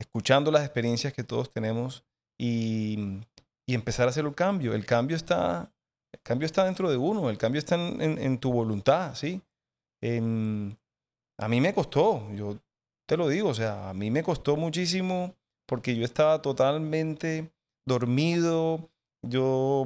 escuchando 0.00 0.52
las 0.52 0.64
experiencias 0.64 1.12
que 1.12 1.24
todos 1.24 1.50
tenemos 1.50 2.04
y, 2.38 3.20
y 3.66 3.74
empezar 3.74 4.06
a 4.06 4.10
hacer 4.10 4.24
el 4.24 4.34
cambio. 4.34 4.74
El 4.74 4.86
cambio 4.86 5.16
está, 5.16 5.72
el 6.12 6.20
cambio 6.22 6.46
está 6.46 6.64
dentro 6.64 6.88
de 6.88 6.96
uno, 6.96 7.30
el 7.30 7.38
cambio 7.38 7.58
está 7.58 7.74
en, 7.74 8.00
en, 8.00 8.38
tu 8.38 8.52
voluntad, 8.52 9.16
¿sí? 9.16 9.42
a 10.00 11.48
mí 11.48 11.60
me 11.60 11.74
costó, 11.74 12.32
yo 12.32 12.60
te 13.08 13.16
lo 13.16 13.28
digo, 13.28 13.48
o 13.48 13.54
sea, 13.54 13.88
a 13.88 13.94
mí 13.94 14.10
me 14.10 14.22
costó 14.22 14.56
muchísimo 14.56 15.34
porque 15.66 15.96
yo 15.96 16.04
estaba 16.04 16.42
totalmente 16.42 17.50
dormido, 17.86 18.90
yo, 19.22 19.84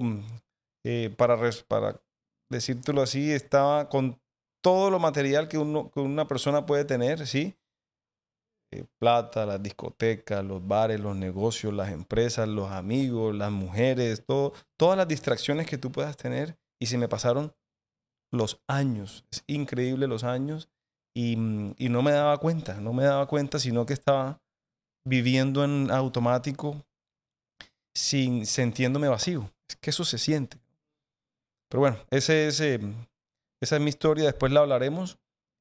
eh, 0.84 1.14
para, 1.16 1.38
para 1.68 2.02
decírtelo 2.50 3.00
así, 3.00 3.30
estaba 3.30 3.88
con 3.88 4.20
todo 4.60 4.90
lo 4.90 4.98
material 4.98 5.48
que, 5.48 5.58
uno, 5.58 5.90
que 5.92 6.00
una 6.00 6.26
persona 6.26 6.66
puede 6.66 6.84
tener, 6.84 7.26
¿sí? 7.26 7.56
Eh, 8.72 8.86
plata, 8.98 9.46
las 9.46 9.62
discotecas, 9.62 10.44
los 10.44 10.66
bares, 10.66 10.98
los 10.98 11.14
negocios, 11.14 11.72
las 11.72 11.92
empresas, 11.92 12.48
los 12.48 12.72
amigos, 12.72 13.34
las 13.36 13.52
mujeres, 13.52 14.24
todo, 14.26 14.52
todas 14.76 14.96
las 14.96 15.06
distracciones 15.06 15.68
que 15.68 15.78
tú 15.78 15.92
puedas 15.92 16.16
tener. 16.16 16.58
Y 16.80 16.86
se 16.86 16.98
me 16.98 17.08
pasaron 17.08 17.54
los 18.32 18.62
años, 18.66 19.24
es 19.30 19.44
increíble 19.46 20.08
los 20.08 20.24
años, 20.24 20.70
y, 21.14 21.32
y 21.76 21.88
no 21.88 22.02
me 22.02 22.12
daba 22.12 22.38
cuenta, 22.38 22.80
no 22.80 22.92
me 22.92 23.04
daba 23.04 23.26
cuenta, 23.26 23.58
sino 23.58 23.86
que 23.86 23.92
estaba 23.92 24.40
viviendo 25.04 25.64
en 25.64 25.90
automático 25.90 26.84
sin 27.94 28.46
sintiéndome 28.46 29.08
vacío. 29.08 29.50
Es 29.68 29.76
que 29.76 29.90
eso 29.90 30.04
se 30.04 30.18
siente. 30.18 30.58
Pero 31.68 31.80
bueno, 31.80 31.98
ese 32.10 32.48
es 32.48 32.60
em, 32.60 32.94
esa 33.62 33.76
es 33.76 33.82
mi 33.82 33.88
historia, 33.88 34.24
después 34.24 34.52
la 34.52 34.60
hablaremos. 34.60 35.18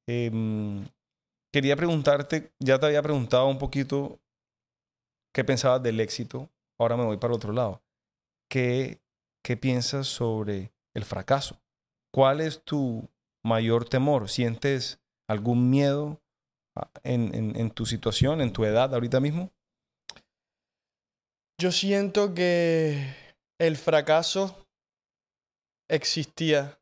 Em, 0.08 0.86
quería 1.52 1.76
preguntarte, 1.76 2.52
ya 2.58 2.78
te 2.78 2.86
había 2.86 3.02
preguntado 3.02 3.46
un 3.46 3.58
poquito 3.58 4.20
qué 5.32 5.44
pensabas 5.44 5.82
del 5.82 6.00
éxito. 6.00 6.50
Ahora 6.78 6.96
me 6.96 7.04
voy 7.04 7.16
para 7.16 7.34
otro 7.34 7.52
lado. 7.52 7.82
¿Qué, 8.50 9.00
qué 9.44 9.56
piensas 9.56 10.06
sobre 10.06 10.72
el 10.94 11.04
fracaso? 11.04 11.60
¿Cuál 12.12 12.40
es 12.40 12.62
tu 12.64 13.08
mayor 13.44 13.88
temor? 13.88 14.28
¿Sientes 14.28 15.00
algún 15.28 15.70
miedo 15.70 16.20
ah, 16.76 16.90
en, 17.02 17.56
en, 17.56 17.70
tu 17.70 17.86
situación, 17.86 18.40
en 18.40 18.52
tu 18.52 18.64
edad 18.64 18.92
ahorita 18.94 19.20
mismo? 19.20 19.50
Yo 21.60 21.70
siento 21.70 22.34
que 22.34 23.14
el 23.60 23.76
fracaso 23.76 24.66
existía 25.88 26.78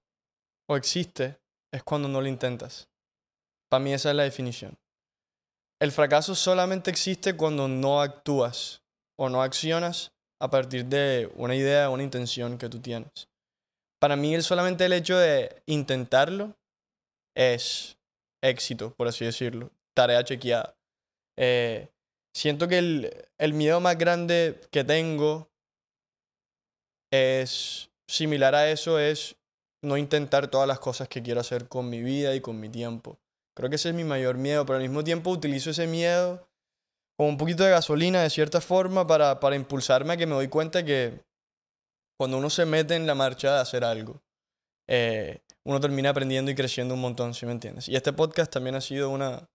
o 0.68 0.76
existe 0.76 1.38
es 1.72 1.82
cuando 1.82 2.08
no 2.08 2.20
lo 2.20 2.28
intentas. 2.28 2.88
Para 3.68 3.84
mí 3.84 3.92
esa 3.92 4.10
es 4.10 4.16
la 4.16 4.22
definición. 4.24 4.78
El 5.80 5.92
fracaso 5.92 6.34
solamente 6.34 6.90
existe 6.90 7.36
cuando 7.36 7.68
no 7.68 8.00
actúas 8.00 8.82
o 9.18 9.28
no 9.28 9.42
accionas 9.42 10.12
a 10.40 10.50
partir 10.50 10.86
de 10.86 11.30
una 11.36 11.54
idea 11.54 11.90
una 11.90 12.02
intención 12.02 12.58
que 12.58 12.68
tú 12.68 12.80
tienes. 12.80 13.28
Para 14.00 14.16
mí 14.16 14.40
solamente 14.42 14.86
el 14.86 14.92
hecho 14.94 15.18
de 15.18 15.62
intentarlo 15.66 16.56
es 17.36 17.98
éxito, 18.42 18.94
por 18.94 19.08
así 19.08 19.24
decirlo, 19.24 19.70
tarea 19.94 20.24
chequeada. 20.24 20.76
Eh, 21.36 21.88
siento 22.34 22.68
que 22.68 22.78
el, 22.78 23.28
el 23.38 23.54
miedo 23.54 23.80
más 23.80 23.98
grande 23.98 24.60
que 24.70 24.84
tengo 24.84 25.48
es 27.12 27.90
similar 28.08 28.54
a 28.54 28.70
eso, 28.70 28.98
es 28.98 29.36
no 29.82 29.96
intentar 29.96 30.48
todas 30.48 30.68
las 30.68 30.80
cosas 30.80 31.08
que 31.08 31.22
quiero 31.22 31.40
hacer 31.40 31.68
con 31.68 31.88
mi 31.88 32.02
vida 32.02 32.34
y 32.34 32.40
con 32.40 32.60
mi 32.60 32.68
tiempo. 32.68 33.18
Creo 33.56 33.70
que 33.70 33.76
ese 33.76 33.90
es 33.90 33.94
mi 33.94 34.04
mayor 34.04 34.36
miedo, 34.36 34.64
pero 34.66 34.76
al 34.76 34.82
mismo 34.82 35.04
tiempo 35.04 35.30
utilizo 35.30 35.70
ese 35.70 35.86
miedo 35.86 36.46
como 37.16 37.28
un 37.28 37.36
poquito 37.36 37.64
de 37.64 37.70
gasolina 37.70 38.22
de 38.22 38.30
cierta 38.30 38.60
forma 38.60 39.06
para, 39.06 39.40
para 39.40 39.56
impulsarme 39.56 40.14
a 40.14 40.16
que 40.16 40.26
me 40.26 40.34
doy 40.34 40.48
cuenta 40.48 40.84
que 40.84 41.20
cuando 42.18 42.38
uno 42.38 42.48
se 42.48 42.64
mete 42.64 42.94
en 42.94 43.06
la 43.06 43.14
marcha 43.14 43.54
de 43.54 43.60
hacer 43.60 43.84
algo, 43.84 44.22
eh, 44.88 45.40
uno 45.64 45.80
termina 45.80 46.10
aprendiendo 46.10 46.50
y 46.50 46.54
creciendo 46.54 46.94
un 46.94 47.00
montón, 47.00 47.34
¿sí 47.34 47.46
me 47.46 47.52
entiendes? 47.52 47.88
Y 47.88 47.96
este 47.96 48.12
podcast 48.12 48.52
también 48.52 48.74
ha 48.76 48.80
sido 48.80 49.10
una... 49.10 49.48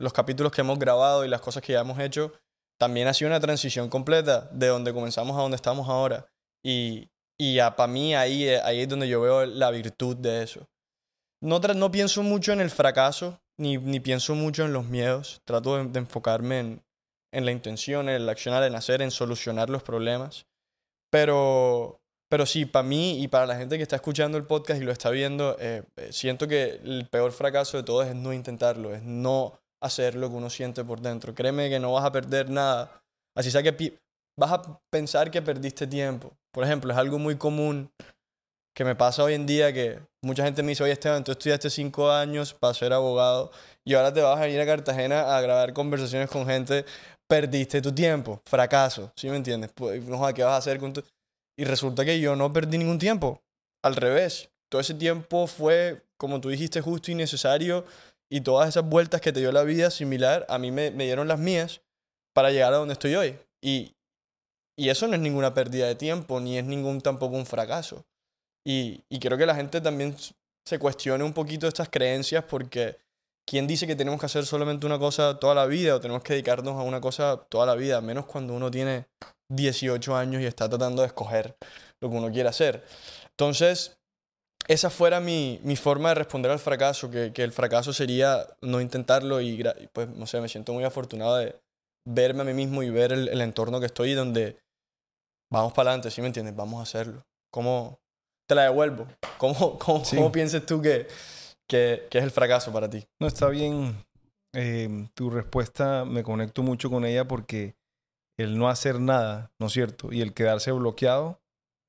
Los 0.00 0.12
capítulos 0.12 0.52
que 0.52 0.60
hemos 0.60 0.78
grabado 0.78 1.24
y 1.24 1.28
las 1.28 1.40
cosas 1.40 1.62
que 1.62 1.72
ya 1.72 1.80
hemos 1.80 1.98
hecho, 1.98 2.32
también 2.78 3.08
ha 3.08 3.14
sido 3.14 3.30
una 3.30 3.40
transición 3.40 3.88
completa 3.88 4.48
de 4.52 4.68
donde 4.68 4.94
comenzamos 4.94 5.36
a 5.36 5.40
donde 5.40 5.56
estamos 5.56 5.88
ahora. 5.88 6.28
Y, 6.64 7.10
y 7.36 7.58
para 7.58 7.86
mí 7.88 8.14
ahí, 8.14 8.44
eh, 8.44 8.60
ahí 8.62 8.80
es 8.80 8.88
donde 8.88 9.08
yo 9.08 9.20
veo 9.20 9.44
la 9.44 9.70
virtud 9.70 10.16
de 10.16 10.42
eso. 10.42 10.68
No, 11.40 11.58
no 11.58 11.90
pienso 11.90 12.22
mucho 12.22 12.52
en 12.52 12.60
el 12.60 12.70
fracaso, 12.70 13.40
ni, 13.58 13.76
ni 13.78 14.00
pienso 14.00 14.34
mucho 14.34 14.64
en 14.64 14.72
los 14.72 14.86
miedos. 14.86 15.40
Trato 15.44 15.84
de, 15.84 15.98
enfocarme 15.98 16.60
en, 16.60 16.82
en, 17.32 17.44
la 17.44 17.52
intención, 17.52 18.08
en 18.08 18.16
el 18.16 18.28
accionar, 18.28 18.62
en 18.64 18.74
hacer, 18.74 19.02
en 19.02 19.10
solucionar 19.10 19.70
los 19.70 19.82
problemas. 19.82 20.46
Pero, 21.10 22.00
pero 22.28 22.46
sí, 22.46 22.66
para 22.66 22.82
mí 22.82 23.22
y 23.22 23.28
para 23.28 23.46
la 23.46 23.56
gente 23.56 23.76
que 23.76 23.82
está 23.82 23.96
escuchando 23.96 24.36
el 24.36 24.44
podcast 24.44 24.80
y 24.80 24.84
lo 24.84 24.92
está 24.92 25.10
viendo, 25.10 25.56
eh, 25.58 25.82
eh, 25.96 26.12
siento 26.12 26.46
que 26.46 26.80
el 26.84 27.08
peor 27.10 27.32
fracaso 27.32 27.76
de 27.76 27.82
todo 27.82 28.02
es 28.02 28.14
no 28.14 28.32
intentarlo, 28.32 28.94
es 28.94 29.02
no 29.02 29.58
hacer 29.82 30.14
lo 30.14 30.28
que 30.28 30.36
uno 30.36 30.50
siente 30.50 30.84
por 30.84 31.00
dentro. 31.00 31.34
Créeme 31.34 31.70
que 31.70 31.80
no 31.80 31.92
vas 31.92 32.04
a 32.04 32.12
perder 32.12 32.50
nada. 32.50 33.02
Así 33.36 33.50
sea 33.50 33.62
que 33.62 33.98
vas 34.38 34.52
a 34.52 34.80
pensar 34.90 35.30
que 35.30 35.40
perdiste 35.42 35.86
tiempo, 35.86 36.32
por 36.52 36.64
ejemplo, 36.64 36.92
es 36.92 36.98
algo 36.98 37.18
muy 37.18 37.36
común 37.36 37.90
que 38.74 38.84
me 38.84 38.94
pasa 38.94 39.24
hoy 39.24 39.34
en 39.34 39.44
día 39.44 39.72
que 39.72 39.98
mucha 40.22 40.44
gente 40.44 40.62
me 40.62 40.68
dice, 40.68 40.84
oye 40.84 40.92
Esteban, 40.92 41.24
tú 41.24 41.32
estudiaste 41.32 41.68
cinco 41.68 42.10
años 42.12 42.54
para 42.54 42.74
ser 42.74 42.92
abogado 42.92 43.50
y 43.84 43.94
ahora 43.94 44.12
te 44.12 44.20
vas 44.20 44.38
a 44.38 44.42
venir 44.42 44.60
a 44.60 44.66
Cartagena 44.66 45.36
a 45.36 45.40
grabar 45.40 45.72
conversaciones 45.72 46.30
con 46.30 46.46
gente, 46.46 46.84
perdiste 47.28 47.82
tu 47.82 47.92
tiempo, 47.92 48.40
fracaso, 48.46 49.12
¿sí 49.16 49.28
me 49.28 49.36
entiendes? 49.36 49.72
Pues, 49.74 50.04
no, 50.04 50.32
¿qué 50.32 50.44
vas 50.44 50.52
a 50.52 50.56
hacer 50.58 50.78
con 50.78 50.92
tu...? 50.92 51.02
Y 51.58 51.64
resulta 51.64 52.04
que 52.04 52.20
yo 52.20 52.36
no 52.36 52.52
perdí 52.52 52.78
ningún 52.78 52.98
tiempo, 52.98 53.42
al 53.82 53.96
revés, 53.96 54.50
todo 54.70 54.80
ese 54.80 54.94
tiempo 54.94 55.46
fue, 55.46 56.04
como 56.16 56.40
tú 56.40 56.50
dijiste, 56.50 56.80
justo 56.80 57.10
y 57.10 57.14
necesario 57.14 57.84
y 58.30 58.42
todas 58.42 58.68
esas 58.68 58.84
vueltas 58.84 59.20
que 59.20 59.32
te 59.32 59.40
dio 59.40 59.50
la 59.50 59.64
vida 59.64 59.90
similar, 59.90 60.46
a 60.48 60.58
mí 60.58 60.70
me, 60.70 60.90
me 60.90 61.04
dieron 61.04 61.26
las 61.26 61.38
mías 61.38 61.80
para 62.34 62.50
llegar 62.50 62.74
a 62.74 62.76
donde 62.76 62.92
estoy 62.92 63.14
hoy. 63.16 63.38
Y, 63.60 63.96
y 64.76 64.90
eso 64.90 65.08
no 65.08 65.14
es 65.14 65.20
ninguna 65.20 65.54
pérdida 65.54 65.86
de 65.86 65.94
tiempo, 65.94 66.38
ni 66.38 66.58
es 66.58 66.64
ningún 66.64 67.00
tampoco 67.00 67.34
un 67.34 67.46
fracaso. 67.46 68.04
Y, 68.64 69.02
y 69.08 69.18
creo 69.18 69.38
que 69.38 69.46
la 69.46 69.54
gente 69.54 69.80
también 69.80 70.14
se 70.64 70.78
cuestione 70.78 71.24
un 71.24 71.32
poquito 71.32 71.66
estas 71.66 71.88
creencias 71.88 72.44
porque 72.44 72.98
¿quién 73.46 73.66
dice 73.66 73.86
que 73.86 73.96
tenemos 73.96 74.20
que 74.20 74.26
hacer 74.26 74.44
solamente 74.44 74.86
una 74.86 74.98
cosa 74.98 75.40
toda 75.40 75.54
la 75.54 75.66
vida 75.66 75.96
o 75.96 76.00
tenemos 76.00 76.22
que 76.22 76.34
dedicarnos 76.34 76.74
a 76.74 76.82
una 76.82 77.00
cosa 77.00 77.46
toda 77.48 77.64
la 77.64 77.74
vida? 77.74 78.00
Menos 78.02 78.26
cuando 78.26 78.52
uno 78.52 78.70
tiene 78.70 79.06
18 79.48 80.16
años 80.16 80.42
y 80.42 80.46
está 80.46 80.68
tratando 80.68 81.02
de 81.02 81.08
escoger 81.08 81.56
lo 82.00 82.10
que 82.10 82.16
uno 82.16 82.30
quiere 82.30 82.48
hacer. 82.48 82.84
Entonces, 83.30 83.98
esa 84.66 84.90
fuera 84.90 85.20
mi, 85.20 85.60
mi 85.62 85.76
forma 85.76 86.10
de 86.10 86.16
responder 86.16 86.50
al 86.50 86.58
fracaso, 86.58 87.10
que, 87.10 87.32
que, 87.32 87.42
el 87.42 87.52
fracaso 87.52 87.92
sería 87.92 88.46
no 88.60 88.80
intentarlo 88.80 89.40
y 89.40 89.64
pues, 89.92 90.08
no 90.10 90.26
sé, 90.26 90.40
me 90.40 90.48
siento 90.48 90.72
muy 90.72 90.84
afortunado 90.84 91.36
de 91.36 91.58
verme 92.06 92.42
a 92.42 92.44
mí 92.44 92.52
mismo 92.52 92.82
y 92.82 92.90
ver 92.90 93.12
el, 93.12 93.28
el 93.28 93.40
entorno 93.40 93.80
que 93.80 93.86
estoy 93.86 94.14
donde 94.14 94.58
vamos 95.50 95.72
para 95.72 95.90
adelante, 95.90 96.10
¿sí 96.10 96.20
me 96.20 96.26
entiendes? 96.26 96.54
Vamos 96.54 96.80
a 96.80 96.82
hacerlo. 96.82 97.24
¿Cómo 97.50 97.98
te 98.46 98.54
la 98.54 98.64
devuelvo? 98.64 99.06
¿Cómo, 99.38 99.78
cómo, 99.78 100.02
cómo 100.02 100.32
piensas 100.32 100.64
tú 100.66 100.82
que, 100.82 101.08
que, 101.66 102.06
que, 102.10 102.18
es 102.18 102.24
el 102.24 102.30
fracaso 102.30 102.72
para 102.72 102.88
ti? 102.90 103.06
No, 103.20 103.26
está 103.26 103.48
bien. 103.48 104.04
Eh, 104.54 105.08
tu 105.14 105.30
respuesta 105.30 106.04
me 106.04 106.22
conecto 106.22 106.62
mucho 106.62 106.90
con 106.90 107.04
ella 107.04 107.26
porque 107.26 107.77
el 108.38 108.56
no 108.56 108.68
hacer 108.68 109.00
nada, 109.00 109.52
¿no 109.58 109.66
es 109.66 109.72
cierto? 109.72 110.12
Y 110.12 110.22
el 110.22 110.32
quedarse 110.32 110.72
bloqueado, 110.72 111.40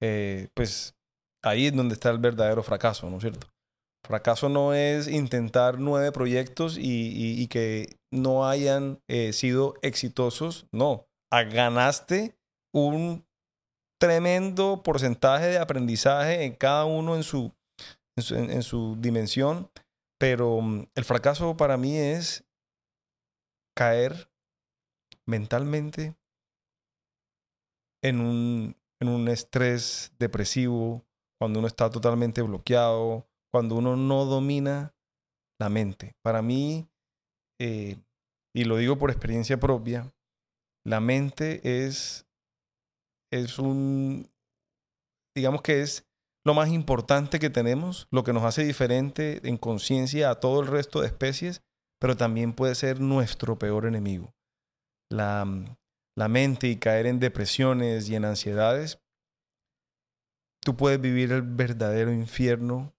eh, 0.02 0.50
pues 0.56 0.96
ahí 1.44 1.68
es 1.68 1.76
donde 1.76 1.94
está 1.94 2.10
el 2.10 2.18
verdadero 2.18 2.64
fracaso, 2.64 3.10
¿no 3.10 3.18
es 3.18 3.22
cierto? 3.22 3.48
Fracaso 4.06 4.50
no 4.50 4.74
es 4.74 5.08
intentar 5.08 5.78
nueve 5.78 6.12
proyectos 6.12 6.78
y, 6.80 7.48
que 7.48 7.98
no 8.12 8.48
hayan 8.48 9.02
eh, 9.08 9.34
sido 9.34 9.76
exitosos. 9.82 10.68
No, 10.72 11.08
ganaste 11.30 12.36
un 12.74 13.26
tremendo 14.00 14.82
porcentaje 14.84 15.48
de 15.48 15.60
aprendizaje 15.60 16.46
en 16.46 16.56
cada 16.56 16.86
uno 16.86 17.16
en 17.16 17.24
su, 17.24 17.54
en 18.16 18.64
su, 18.64 18.96
dimensión, 19.00 19.70
pero 20.18 20.62
mm, 20.62 20.88
el 20.96 21.06
fracaso 21.06 21.56
para 21.58 21.78
mí 21.78 21.98
es 21.98 22.46
caer 23.76 24.32
mentalmente 25.28 26.16
en 28.02 28.22
un, 28.22 28.76
en 29.02 29.08
un 29.10 29.28
estrés 29.28 30.14
depresivo, 30.20 31.06
cuando 31.40 31.60
uno 31.60 31.68
está 31.68 31.90
totalmente 31.90 32.42
bloqueado, 32.42 33.28
cuando 33.52 33.76
uno 33.76 33.96
no 33.96 34.26
domina 34.26 34.94
la 35.60 35.70
mente. 35.70 36.16
Para 36.22 36.42
mí, 36.42 36.90
eh, 37.60 37.98
y 38.54 38.64
lo 38.66 38.78
digo 38.78 38.98
por 38.98 39.10
experiencia 39.10 39.60
propia, 39.60 40.14
la 40.86 41.00
mente 41.00 41.86
es, 41.86 42.28
es 43.32 43.60
un, 43.60 44.30
digamos 45.36 45.62
que 45.62 45.82
es 45.82 46.06
lo 46.46 46.54
más 46.54 46.70
importante 46.70 47.40
que 47.40 47.50
tenemos, 47.50 48.08
lo 48.12 48.24
que 48.24 48.34
nos 48.34 48.44
hace 48.44 48.64
diferente 48.64 49.48
en 49.48 49.58
conciencia 49.58 50.30
a 50.30 50.40
todo 50.40 50.62
el 50.62 50.68
resto 50.68 51.02
de 51.02 51.08
especies, 51.08 51.62
pero 52.00 52.16
también 52.16 52.54
puede 52.54 52.76
ser 52.76 53.02
nuestro 53.02 53.60
peor 53.60 53.86
enemigo. 53.86 54.34
La, 55.12 55.46
la 56.20 56.28
mente 56.28 56.68
y 56.68 56.76
caer 56.76 57.06
en 57.06 57.22
depresiones 57.22 58.10
y 58.10 58.16
en 58.16 58.26
ansiedades, 58.26 59.00
tú 60.62 60.76
puedes 60.76 61.00
vivir 61.00 61.32
el 61.32 61.44
verdadero 61.44 62.12
infierno 62.12 62.94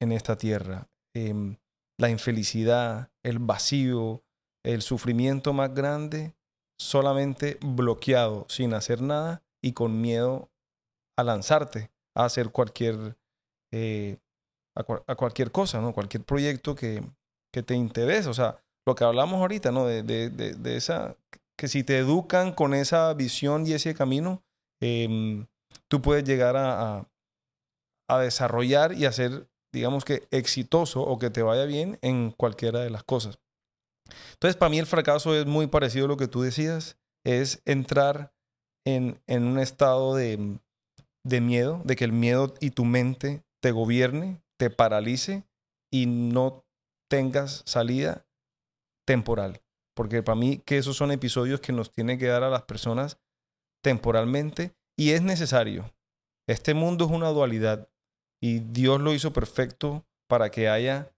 en 0.00 0.10
esta 0.10 0.36
tierra. 0.36 0.88
Em, 1.14 1.58
la 2.00 2.08
infelicidad, 2.08 3.10
el 3.22 3.40
vacío, 3.40 4.24
el 4.64 4.80
sufrimiento 4.80 5.52
más 5.52 5.74
grande 5.74 6.34
solamente 6.80 7.58
bloqueado, 7.60 8.46
sin 8.48 8.72
hacer 8.72 9.02
nada 9.02 9.42
y 9.62 9.74
con 9.74 10.00
miedo 10.00 10.50
a 11.18 11.24
lanzarte 11.24 11.90
a 12.16 12.24
hacer 12.24 12.52
cualquier, 12.52 13.18
eh, 13.70 14.16
a, 14.74 15.14
cualquier 15.14 15.52
cosa, 15.52 15.82
¿no? 15.82 15.92
Cualquier 15.92 16.24
proyecto 16.24 16.74
que, 16.74 17.02
que, 17.52 17.62
te 17.62 17.74
interese. 17.74 18.30
O 18.30 18.34
sea, 18.34 18.62
lo 18.86 18.94
que 18.94 19.04
hablamos 19.04 19.40
ahorita, 19.40 19.70
¿no? 19.72 19.84
De, 19.84 20.02
de, 20.02 20.30
de, 20.30 20.76
esa, 20.76 21.16
que 21.58 21.68
si 21.68 21.84
te 21.84 21.98
educan 21.98 22.52
con 22.52 22.74
esa 22.74 23.12
visión 23.14 23.66
y 23.66 23.72
ese 23.72 23.94
camino, 23.94 24.42
em, 24.80 25.46
tú 25.88 26.02
puedes 26.02 26.24
llegar 26.24 26.56
a, 26.56 27.08
a, 28.08 28.18
desarrollar 28.18 28.92
y 28.92 29.06
hacer, 29.06 29.48
digamos 29.72 30.04
que 30.04 30.26
exitoso 30.30 31.02
o 31.02 31.18
que 31.18 31.30
te 31.30 31.42
vaya 31.42 31.64
bien 31.64 31.98
en 32.02 32.30
cualquiera 32.30 32.80
de 32.80 32.90
las 32.90 33.04
cosas. 33.04 33.38
Entonces, 34.34 34.56
para 34.56 34.70
mí 34.70 34.78
el 34.78 34.86
fracaso 34.86 35.34
es 35.34 35.46
muy 35.46 35.66
parecido 35.66 36.06
a 36.06 36.08
lo 36.08 36.16
que 36.16 36.28
tú 36.28 36.42
decías, 36.42 36.98
es 37.24 37.62
entrar 37.64 38.34
en, 38.84 39.20
un 39.28 39.58
estado 39.58 40.14
de, 40.14 40.58
miedo, 41.40 41.82
de 41.84 41.96
que 41.96 42.04
el 42.04 42.12
miedo 42.12 42.54
y 42.60 42.70
tu 42.70 42.84
mente 42.84 43.44
te 43.62 43.70
gobierne, 43.70 44.42
te 44.58 44.70
paralice 44.70 45.44
y 45.90 46.06
no 46.06 46.64
tengas 47.08 47.62
salida 47.66 48.26
temporal. 49.06 49.61
Porque 49.94 50.22
para 50.22 50.36
mí 50.36 50.58
que 50.58 50.78
esos 50.78 50.96
son 50.96 51.12
episodios 51.12 51.60
que 51.60 51.72
nos 51.72 51.92
tiene 51.92 52.18
que 52.18 52.26
dar 52.26 52.42
a 52.42 52.50
las 52.50 52.62
personas 52.62 53.18
temporalmente 53.82 54.74
y 54.96 55.10
es 55.10 55.22
necesario. 55.22 55.92
Este 56.48 56.74
mundo 56.74 57.04
es 57.04 57.10
una 57.10 57.28
dualidad 57.28 57.88
y 58.40 58.60
Dios 58.60 59.00
lo 59.00 59.12
hizo 59.12 59.32
perfecto 59.32 60.04
para 60.28 60.50
que 60.50 60.68
haya 60.68 61.12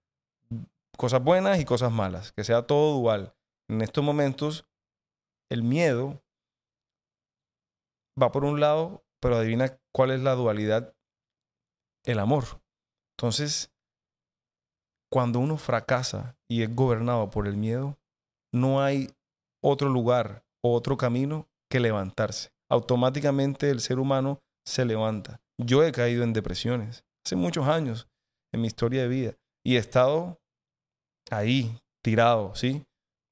cosas 0.97 1.23
buenas 1.23 1.59
y 1.59 1.65
cosas 1.65 1.91
malas, 1.91 2.31
que 2.31 2.43
sea 2.43 2.67
todo 2.67 2.99
dual. 2.99 3.35
En 3.69 3.81
estos 3.81 4.03
momentos, 4.03 4.67
el 5.49 5.63
miedo 5.63 6.21
va 8.21 8.31
por 8.31 8.45
un 8.45 8.59
lado, 8.59 9.03
pero 9.19 9.37
adivina 9.37 9.77
cuál 9.91 10.11
es 10.11 10.21
la 10.21 10.35
dualidad, 10.35 10.95
el 12.03 12.19
amor. 12.19 12.61
Entonces, 13.17 13.71
cuando 15.11 15.39
uno 15.39 15.57
fracasa 15.57 16.37
y 16.47 16.61
es 16.61 16.75
gobernado 16.75 17.29
por 17.29 17.47
el 17.47 17.57
miedo, 17.57 17.97
no 18.55 18.81
hay 18.81 19.09
otro 19.63 19.89
lugar 19.89 20.43
o 20.63 20.73
otro 20.73 20.97
camino 20.97 21.47
que 21.69 21.79
levantarse. 21.79 22.49
Automáticamente 22.69 23.69
el 23.69 23.81
ser 23.81 23.99
humano 23.99 24.39
se 24.65 24.85
levanta. 24.85 25.41
Yo 25.61 25.83
he 25.83 25.91
caído 25.91 26.23
en 26.23 26.33
depresiones 26.33 27.03
hace 27.25 27.35
muchos 27.35 27.67
años 27.67 28.07
en 28.53 28.61
mi 28.61 28.67
historia 28.67 29.03
de 29.03 29.07
vida 29.07 29.33
y 29.63 29.75
he 29.75 29.79
estado 29.79 30.39
ahí, 31.31 31.77
tirado, 32.03 32.55
¿sí? 32.55 32.85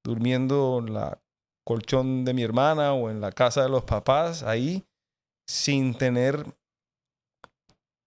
Durmiendo 0.05 0.79
en 0.79 0.93
la 0.93 1.21
colchón 1.65 2.25
de 2.25 2.33
mi 2.33 2.43
hermana 2.43 2.93
o 2.93 3.09
en 3.09 3.21
la 3.21 3.31
casa 3.31 3.63
de 3.63 3.69
los 3.69 3.85
papás, 3.85 4.43
ahí, 4.43 4.83
sin 5.47 5.95
tener 5.95 6.45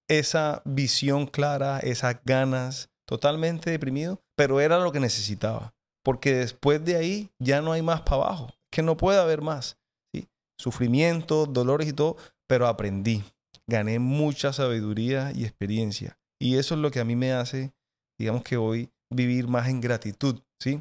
esa 0.09 0.63
visión 0.65 1.27
clara, 1.27 1.79
esas 1.79 2.23
ganas, 2.25 2.91
totalmente 3.09 3.71
deprimido, 3.71 4.21
pero 4.37 4.61
era 4.61 4.79
lo 4.79 4.93
que 4.93 5.01
necesitaba, 5.01 5.75
porque 6.07 6.35
después 6.35 6.85
de 6.85 6.95
ahí 6.95 7.33
ya 7.43 7.61
no 7.61 7.73
hay 7.73 7.83
más 7.83 8.03
para 8.03 8.23
abajo, 8.23 8.55
que 8.73 8.81
no 8.81 8.97
puede 8.97 9.19
haber 9.19 9.43
más, 9.43 9.77
¿sí? 10.15 10.29
Sufrimiento, 10.57 11.47
dolores 11.47 11.89
y 11.89 11.93
todo, 11.93 12.17
pero 12.49 12.69
aprendí, 12.69 13.25
gané 13.69 13.99
mucha 13.99 14.53
sabiduría 14.53 15.33
y 15.35 15.45
experiencia, 15.45 16.17
y 16.41 16.59
eso 16.59 16.77
es 16.77 16.81
lo 16.81 16.93
que 16.93 17.01
a 17.01 17.05
mí 17.05 17.17
me 17.17 17.33
hace, 17.33 17.73
digamos 18.21 18.45
que 18.45 18.57
hoy 18.57 18.89
vivir 19.13 19.49
más 19.49 19.69
en 19.69 19.81
gratitud, 19.81 20.41
¿sí? 20.63 20.81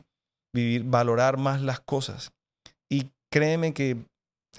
Vivir, 0.54 0.84
valorar 0.84 1.38
más 1.38 1.60
las 1.60 1.80
cosas. 1.80 2.32
Y 2.88 3.10
créeme 3.34 3.74
que 3.74 4.06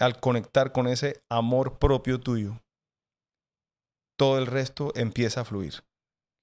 al 0.01 0.19
conectar 0.19 0.73
con 0.73 0.89
ese 0.89 1.23
amor 1.31 1.79
propio 1.79 2.19
tuyo, 2.19 2.61
todo 4.19 4.37
el 4.39 4.47
resto 4.47 4.91
empieza 4.97 5.43
a 5.43 5.45
fluir. 5.45 5.85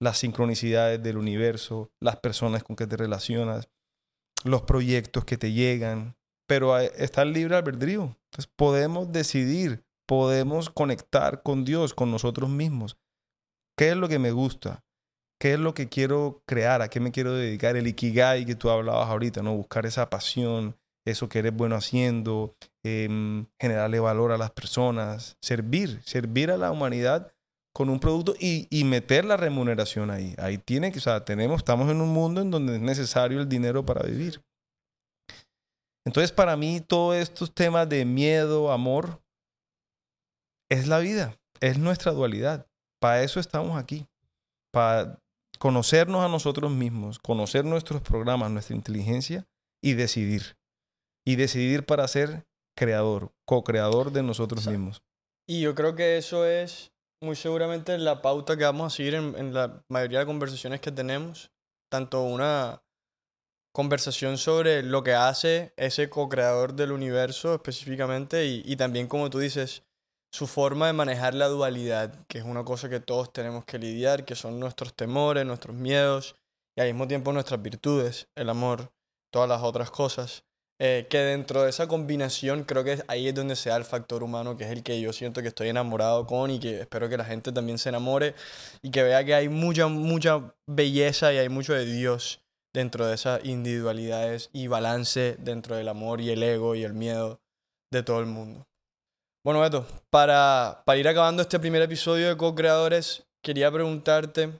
Las 0.01 0.17
sincronicidades 0.17 1.03
del 1.03 1.17
universo, 1.17 1.91
las 2.01 2.15
personas 2.15 2.63
con 2.63 2.77
que 2.77 2.87
te 2.87 2.95
relacionas, 2.95 3.67
los 4.43 4.63
proyectos 4.63 5.25
que 5.25 5.37
te 5.37 5.51
llegan, 5.51 6.15
pero 6.47 6.77
está 6.77 7.25
libre 7.25 7.55
albedrío. 7.55 8.17
Entonces 8.31 8.51
podemos 8.55 9.11
decidir, 9.11 9.83
podemos 10.07 10.69
conectar 10.69 11.43
con 11.43 11.65
Dios, 11.65 11.93
con 11.93 12.11
nosotros 12.11 12.49
mismos. 12.49 12.97
¿Qué 13.77 13.89
es 13.89 13.97
lo 13.97 14.07
que 14.07 14.19
me 14.19 14.31
gusta? 14.31 14.83
qué 15.43 15.55
es 15.55 15.59
lo 15.59 15.73
que 15.73 15.89
quiero 15.89 16.41
crear, 16.45 16.81
a 16.81 16.87
qué 16.87 17.01
me 17.01 17.11
quiero 17.11 17.33
dedicar, 17.33 17.75
el 17.75 17.85
ikigai 17.85 18.45
que 18.45 18.55
tú 18.55 18.69
hablabas 18.69 19.09
ahorita, 19.09 19.41
¿no? 19.41 19.53
Buscar 19.53 19.85
esa 19.85 20.09
pasión, 20.09 20.77
eso 21.05 21.27
que 21.27 21.39
eres 21.39 21.53
bueno 21.53 21.75
haciendo, 21.75 22.55
em, 22.81 23.47
generarle 23.59 23.99
valor 23.99 24.31
a 24.31 24.37
las 24.37 24.51
personas, 24.51 25.35
servir, 25.41 26.01
servir 26.05 26.49
a 26.49 26.55
la 26.55 26.71
humanidad 26.71 27.32
con 27.73 27.89
un 27.89 27.99
producto 27.99 28.35
y, 28.39 28.67
y, 28.69 28.83
meter 28.83 29.25
la 29.25 29.35
remuneración 29.35 30.11
ahí. 30.11 30.35
Ahí 30.37 30.59
tiene 30.59 30.91
que, 30.91 30.99
o 30.99 31.01
sea, 31.01 31.25
tenemos, 31.25 31.57
estamos 31.57 31.89
en 31.89 32.01
un 32.01 32.09
mundo 32.09 32.41
en 32.41 32.51
donde 32.51 32.75
es 32.75 32.81
necesario 32.81 33.41
el 33.41 33.49
dinero 33.49 33.83
para 33.83 34.05
vivir. 34.05 34.41
Entonces, 36.05 36.31
para 36.31 36.55
mí, 36.55 36.81
todos 36.81 37.15
estos 37.15 37.53
temas 37.53 37.89
de 37.89 38.05
miedo, 38.05 38.71
amor, 38.71 39.21
es 40.69 40.87
la 40.87 40.99
vida, 40.99 41.35
es 41.61 41.77
nuestra 41.79 42.11
dualidad. 42.11 42.67
Para 43.01 43.23
eso 43.23 43.39
estamos 43.39 43.77
aquí, 43.77 44.07
para 44.71 45.19
conocernos 45.59 46.23
a 46.23 46.27
nosotros 46.27 46.71
mismos, 46.71 47.19
conocer 47.19 47.65
nuestros 47.65 48.01
programas, 48.01 48.51
nuestra 48.51 48.75
inteligencia 48.75 49.47
y 49.81 49.93
decidir. 49.93 50.57
Y 51.25 51.37
decidir 51.37 51.85
para 51.85 52.07
ser 52.07 52.45
creador, 52.77 53.31
co-creador 53.45 54.11
de 54.11 54.23
nosotros 54.23 54.67
mismos. 54.67 55.01
Y 55.47 55.61
yo 55.61 55.73
creo 55.73 55.95
que 55.95 56.17
eso 56.17 56.45
es 56.45 56.92
muy 57.23 57.35
seguramente 57.35 57.97
la 57.97 58.21
pauta 58.21 58.57
que 58.57 58.65
vamos 58.65 58.93
a 58.93 58.95
seguir 58.95 59.15
en, 59.15 59.53
la 59.53 59.83
mayoría 59.87 60.19
de 60.19 60.25
conversaciones 60.25 60.81
que 60.81 60.91
tenemos. 60.91 61.51
Tanto 61.89 62.21
una 62.21 62.83
conversación 63.71 64.37
sobre 64.37 64.83
lo 64.83 65.03
que 65.03 65.13
hace 65.13 65.73
ese 65.77 66.09
co-creador 66.09 66.73
del 66.73 66.91
universo 66.91 67.55
específicamente 67.55 68.45
y, 68.45 68.61
y 68.65 68.75
también, 68.75 69.07
como 69.07 69.29
tú 69.29 69.39
dices, 69.39 69.83
su 70.31 70.47
forma 70.47 70.87
de 70.87 70.93
manejar 70.93 71.33
la 71.33 71.47
dualidad, 71.47 72.25
que 72.27 72.39
es 72.39 72.43
una 72.43 72.63
cosa 72.63 72.89
que 72.89 72.99
todos 72.99 73.31
tenemos 73.31 73.65
que 73.65 73.79
lidiar, 73.79 74.25
que 74.25 74.35
son 74.35 74.59
nuestros 74.59 74.95
temores, 74.95 75.45
nuestros 75.45 75.75
miedos 75.75 76.35
y 76.75 76.81
al 76.81 76.87
mismo 76.87 77.07
tiempo 77.07 77.31
nuestras 77.31 77.61
virtudes, 77.61 78.27
el 78.35 78.49
amor, 78.49 78.91
todas 79.31 79.47
las 79.47 79.61
otras 79.61 79.91
cosas. 79.91 80.43
Eh, 80.85 81.07
que 81.09 81.19
dentro 81.19 81.63
de 81.63 81.69
esa 81.69 81.87
combinación 81.87 82.65
creo 82.65 82.83
que 82.83 83.01
ahí 83.07 83.29
es 83.29 83.33
donde 83.33 83.55
se 83.55 83.69
da 83.69 83.77
el 83.77 83.85
factor 83.85 84.21
humano, 84.21 84.57
que 84.57 84.65
es 84.65 84.69
el 84.69 84.83
que 84.83 84.99
yo 84.99 85.13
siento 85.13 85.41
que 85.41 85.47
estoy 85.47 85.69
enamorado 85.69 86.27
con 86.27 86.51
y 86.51 86.59
que 86.59 86.81
espero 86.81 87.07
que 87.07 87.15
la 87.15 87.23
gente 87.23 87.53
también 87.53 87.77
se 87.77 87.87
enamore 87.87 88.35
y 88.81 88.91
que 88.91 89.01
vea 89.01 89.23
que 89.23 89.33
hay 89.33 89.47
mucha, 89.47 89.87
mucha 89.87 90.53
belleza 90.67 91.31
y 91.31 91.37
hay 91.37 91.47
mucho 91.47 91.71
de 91.71 91.85
Dios 91.85 92.41
dentro 92.75 93.07
de 93.07 93.15
esas 93.15 93.45
individualidades 93.45 94.49
y 94.51 94.67
balance 94.67 95.37
dentro 95.39 95.77
del 95.77 95.87
amor 95.87 96.19
y 96.19 96.31
el 96.31 96.43
ego 96.43 96.75
y 96.75 96.83
el 96.83 96.93
miedo 96.93 97.39
de 97.89 98.03
todo 98.03 98.19
el 98.19 98.25
mundo. 98.25 98.67
Bueno, 99.45 99.61
Beto, 99.61 99.87
para, 100.09 100.83
para 100.85 100.99
ir 100.99 101.07
acabando 101.07 101.43
este 101.43 101.61
primer 101.61 101.81
episodio 101.81 102.27
de 102.27 102.35
Co-Creadores, 102.35 103.23
quería 103.41 103.71
preguntarte 103.71 104.51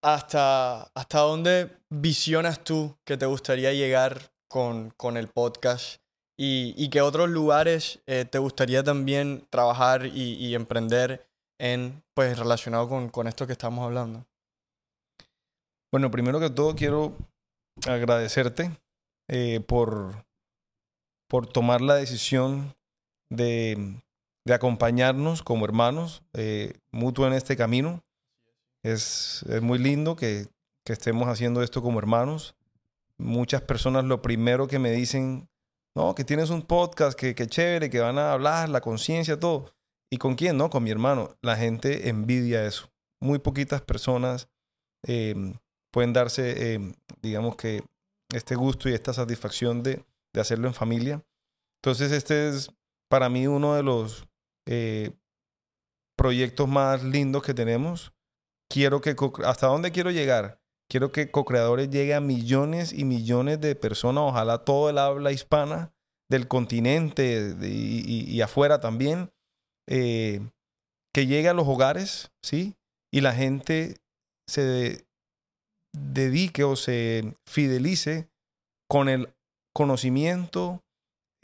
¿hasta, 0.00 0.82
¿hasta 0.94 1.18
dónde 1.18 1.76
visionas 1.90 2.62
tú 2.62 2.96
que 3.04 3.16
te 3.16 3.26
gustaría 3.26 3.72
llegar 3.72 4.29
con, 4.50 4.90
con 4.96 5.16
el 5.16 5.28
podcast? 5.28 6.02
¿Y, 6.36 6.74
y 6.76 6.90
qué 6.90 7.00
otros 7.00 7.28
lugares 7.28 8.00
eh, 8.06 8.24
te 8.24 8.38
gustaría 8.38 8.82
también 8.82 9.46
trabajar 9.50 10.06
y, 10.06 10.54
emprender 10.54 11.26
en, 11.58 12.02
pues, 12.14 12.38
relacionado 12.38 12.88
con, 12.88 13.10
con 13.10 13.26
esto 13.28 13.46
que 13.46 13.52
estamos 13.52 13.84
hablando? 13.84 14.26
Bueno, 15.92 16.10
primero 16.10 16.40
que 16.40 16.50
todo 16.50 16.74
quiero 16.74 17.16
agradecerte 17.86 18.70
eh, 19.28 19.60
por, 19.60 20.24
por 21.28 21.46
tomar 21.46 21.80
la 21.80 21.94
decisión 21.94 22.74
de, 23.30 24.00
de 24.46 24.54
acompañarnos 24.54 25.42
como 25.42 25.64
hermanos 25.64 26.22
eh, 26.32 26.72
mutuo 26.90 27.26
en 27.26 27.34
este 27.34 27.56
camino. 27.56 28.02
Es, 28.82 29.44
es 29.48 29.60
muy 29.60 29.78
lindo 29.78 30.16
que, 30.16 30.46
que, 30.86 30.94
estemos 30.94 31.28
haciendo 31.28 31.62
esto 31.62 31.82
como 31.82 31.98
hermanos. 31.98 32.54
Muchas 33.20 33.62
personas 33.62 34.04
lo 34.04 34.22
primero 34.22 34.66
que 34.66 34.78
me 34.78 34.90
dicen, 34.90 35.48
no, 35.94 36.14
que 36.14 36.24
tienes 36.24 36.50
un 36.50 36.62
podcast, 36.62 37.18
que, 37.18 37.34
que 37.34 37.46
chévere, 37.46 37.90
que 37.90 38.00
van 38.00 38.18
a 38.18 38.32
hablar, 38.32 38.68
la 38.68 38.80
conciencia, 38.80 39.38
todo. 39.38 39.72
¿Y 40.12 40.18
con 40.18 40.34
quién? 40.34 40.56
No, 40.56 40.70
con 40.70 40.82
mi 40.82 40.90
hermano. 40.90 41.36
La 41.42 41.56
gente 41.56 42.08
envidia 42.08 42.66
eso. 42.66 42.90
Muy 43.20 43.38
poquitas 43.38 43.82
personas 43.82 44.48
eh, 45.06 45.54
pueden 45.92 46.12
darse, 46.12 46.74
eh, 46.74 46.94
digamos 47.22 47.56
que, 47.56 47.82
este 48.32 48.54
gusto 48.54 48.88
y 48.88 48.92
esta 48.92 49.12
satisfacción 49.12 49.82
de, 49.82 50.04
de, 50.32 50.40
hacerlo 50.40 50.68
en 50.68 50.74
familia. 50.74 51.24
Entonces, 51.82 52.12
este 52.12 52.48
es 52.48 52.70
para 53.08 53.28
mí 53.28 53.48
uno 53.48 53.74
de 53.74 53.82
los 53.82 54.28
eh, 54.68 55.10
proyectos 56.16 56.68
más 56.68 57.02
lindos 57.02 57.42
que 57.42 57.54
tenemos. 57.54 58.12
Quiero 58.68 59.00
que, 59.00 59.16
¿hasta 59.44 59.66
dónde 59.66 59.90
quiero 59.90 60.12
llegar? 60.12 60.59
Quiero 60.90 61.12
que 61.12 61.30
co-creadores 61.30 61.88
llegue 61.88 62.14
a 62.14 62.20
millones 62.20 62.92
y 62.92 63.04
millones 63.04 63.60
de 63.60 63.76
personas, 63.76 64.24
ojalá 64.24 64.64
todo 64.64 64.90
el 64.90 64.98
habla 64.98 65.30
hispana 65.30 65.92
del 66.28 66.48
continente 66.48 67.56
y, 67.62 68.40
afuera 68.40 68.80
también, 68.80 69.30
eh, 69.88 70.40
que 71.14 71.26
llegue 71.26 71.48
a 71.48 71.54
los 71.54 71.68
hogares, 71.68 72.32
¿sí? 72.42 72.74
Y 73.12 73.20
la 73.20 73.34
gente 73.34 73.98
se 74.48 75.06
dedique 75.96 76.64
o 76.64 76.74
se 76.74 77.34
fidelice 77.46 78.28
con 78.88 79.08
el 79.08 79.32
conocimiento 79.72 80.82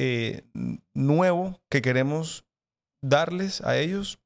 eh, 0.00 0.42
nuevo 0.92 1.60
que 1.70 1.82
queremos 1.82 2.44
darles 3.00 3.60
a 3.60 3.78
ellos 3.78 4.18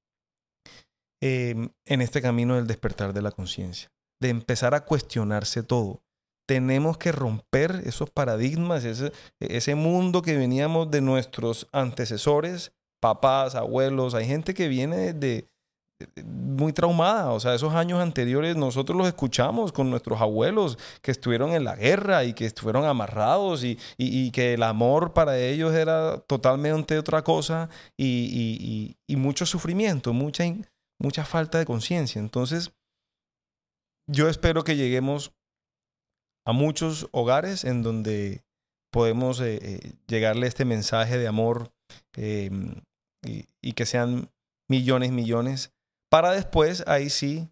eh, 1.23 1.69
en 1.85 2.01
este 2.01 2.23
camino 2.23 2.57
del 2.57 2.67
despertar 2.67 3.13
de 3.13 3.23
la 3.23 3.31
conciencia, 3.31 3.91
de 4.21 4.29
empezar 4.29 4.75
a 4.75 4.85
cuestionarse 4.85 5.63
todo. 5.63 6.03
Tenemos 6.47 6.99
que 6.99 7.13
romper 7.13 7.83
esos 7.85 8.11
paradigmas, 8.11 8.85
ese, 8.85 9.13
ese 9.39 9.75
mundo 9.75 10.23
que 10.23 10.37
veníamos 10.37 10.91
de 10.91 11.01
nuestros 11.01 11.69
antecesores, 11.73 12.73
papás, 13.01 13.55
abuelos. 13.55 14.15
Hay 14.15 14.27
gente 14.27 14.53
que 14.53 14.69
viene 14.69 15.13
de, 15.13 15.49
muy 16.25 16.73
traumada. 16.73 17.31
O 17.33 17.41
sea, 17.41 17.55
esos 17.55 17.75
años 17.75 18.01
anteriores 18.01 18.57
nosotros 18.57 18.97
los 18.97 19.07
escuchamos 19.07 19.73
con 19.73 19.91
nuestros 19.91 20.21
abuelos 20.21 20.79
que 21.03 21.11
estuvieron 21.11 21.53
en 21.53 21.65
la 21.65 21.77
guerra 21.77 22.25
y 22.25 22.33
que 22.33 22.47
estuvieron 22.47 22.85
amarrados 22.85 23.65
y, 23.65 24.31
que 24.33 24.55
el 24.55 24.63
amor 24.63 25.13
para 25.13 25.39
ellos 25.39 25.75
era 25.75 26.19
totalmente 26.19 26.99
otra 26.99 27.23
cosa 27.23 27.69
y, 27.97 28.97
y 29.07 29.17
mucho 29.17 29.47
sufrimiento, 29.47 30.13
mucha, 30.13 30.45
mucha 30.99 31.25
falta 31.25 31.59
de 31.59 31.67
conciencia. 31.67 32.21
Entonces, 32.21 32.73
yo 34.11 34.29
espero 34.29 34.65
que 34.65 34.77
lleguemos 34.77 35.33
a 36.47 36.53
muchos 36.53 37.09
hogares 37.13 37.65
en 37.65 37.83
donde 37.83 38.45
podemos 38.93 39.41
eh, 39.41 39.59
eh, 39.63 39.93
llegarle 40.09 40.47
este 40.47 40.65
mensaje 40.65 41.17
de 41.17 41.29
amor 41.29 41.73
eh, 42.17 42.51
y 43.63 43.73
que 43.75 43.87
sean 43.87 44.31
millones, 44.69 45.13
millones 45.13 45.73
para 46.11 46.33
después, 46.33 46.83
ahí 46.89 47.09
sí, 47.09 47.49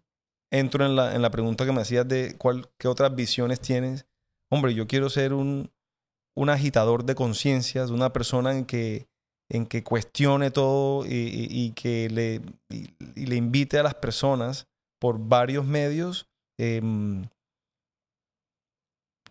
entro 0.51 0.85
en 0.85 0.95
la, 0.95 1.15
en 1.15 1.21
la 1.21 1.31
pregunta 1.31 1.65
que 1.65 1.71
me 1.71 1.81
hacías 1.81 2.07
de 2.07 2.35
cuál, 2.37 2.69
qué 2.77 2.89
otras 2.89 3.15
visiones 3.15 3.61
tienes. 3.61 4.05
Hombre, 4.51 4.73
yo 4.73 4.85
quiero 4.85 5.09
ser 5.09 5.33
un, 5.33 5.71
un 6.35 6.49
agitador 6.49 7.05
de 7.05 7.15
conciencias, 7.15 7.89
una 7.89 8.11
persona 8.11 8.57
en 8.57 8.65
que, 8.65 9.07
en 9.49 9.65
que 9.65 9.83
cuestione 9.83 10.51
todo 10.51 11.05
y, 11.07 11.71
que 11.71 12.09
le 12.09 13.35
invite 13.35 13.79
a 13.79 13.83
las 13.83 13.95
personas 13.95 14.67
por 14.99 15.19
varios 15.19 15.65
medios 15.65 16.28
eh, 16.59 16.81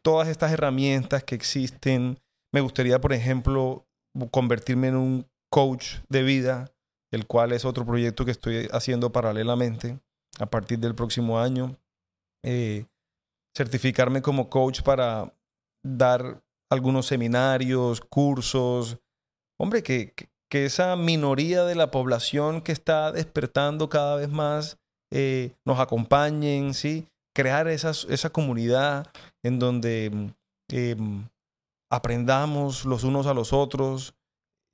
todas 0.02 0.28
estas 0.28 0.52
herramientas 0.52 1.22
que 1.22 1.34
existen. 1.34 2.18
Me 2.52 2.60
gustaría, 2.60 3.00
por 3.00 3.12
ejemplo, 3.12 3.86
convertirme 4.30 4.88
en 4.88 4.96
un 4.96 5.26
coach 5.50 5.98
de 6.08 6.22
vida 6.22 6.72
el 7.10 7.26
cual 7.26 7.52
es 7.52 7.64
otro 7.64 7.86
proyecto 7.86 8.24
que 8.24 8.30
estoy 8.30 8.68
haciendo 8.72 9.10
paralelamente 9.10 9.98
a 10.38 10.46
partir 10.46 10.78
del 10.78 10.94
próximo 10.94 11.38
año. 11.38 11.76
Eh, 12.44 12.86
certificarme 13.56 14.22
como 14.22 14.48
coach 14.48 14.82
para 14.82 15.34
dar 15.84 16.42
algunos 16.70 17.06
seminarios, 17.06 18.00
cursos. 18.00 18.98
Hombre, 19.58 19.82
que, 19.82 20.14
que 20.50 20.66
esa 20.66 20.96
minoría 20.96 21.64
de 21.64 21.74
la 21.74 21.90
población 21.90 22.60
que 22.60 22.72
está 22.72 23.10
despertando 23.10 23.88
cada 23.88 24.16
vez 24.16 24.28
más 24.28 24.78
eh, 25.10 25.54
nos 25.64 25.80
acompañen, 25.80 26.74
¿sí? 26.74 27.08
Crear 27.38 27.68
esa, 27.68 27.90
esa 27.90 28.30
comunidad 28.30 29.06
en 29.44 29.58
donde 29.58 30.34
eh, 30.72 30.96
aprendamos 31.90 32.84
los 32.84 33.04
unos 33.04 33.26
a 33.26 33.34
los 33.34 33.52
otros. 33.52 34.14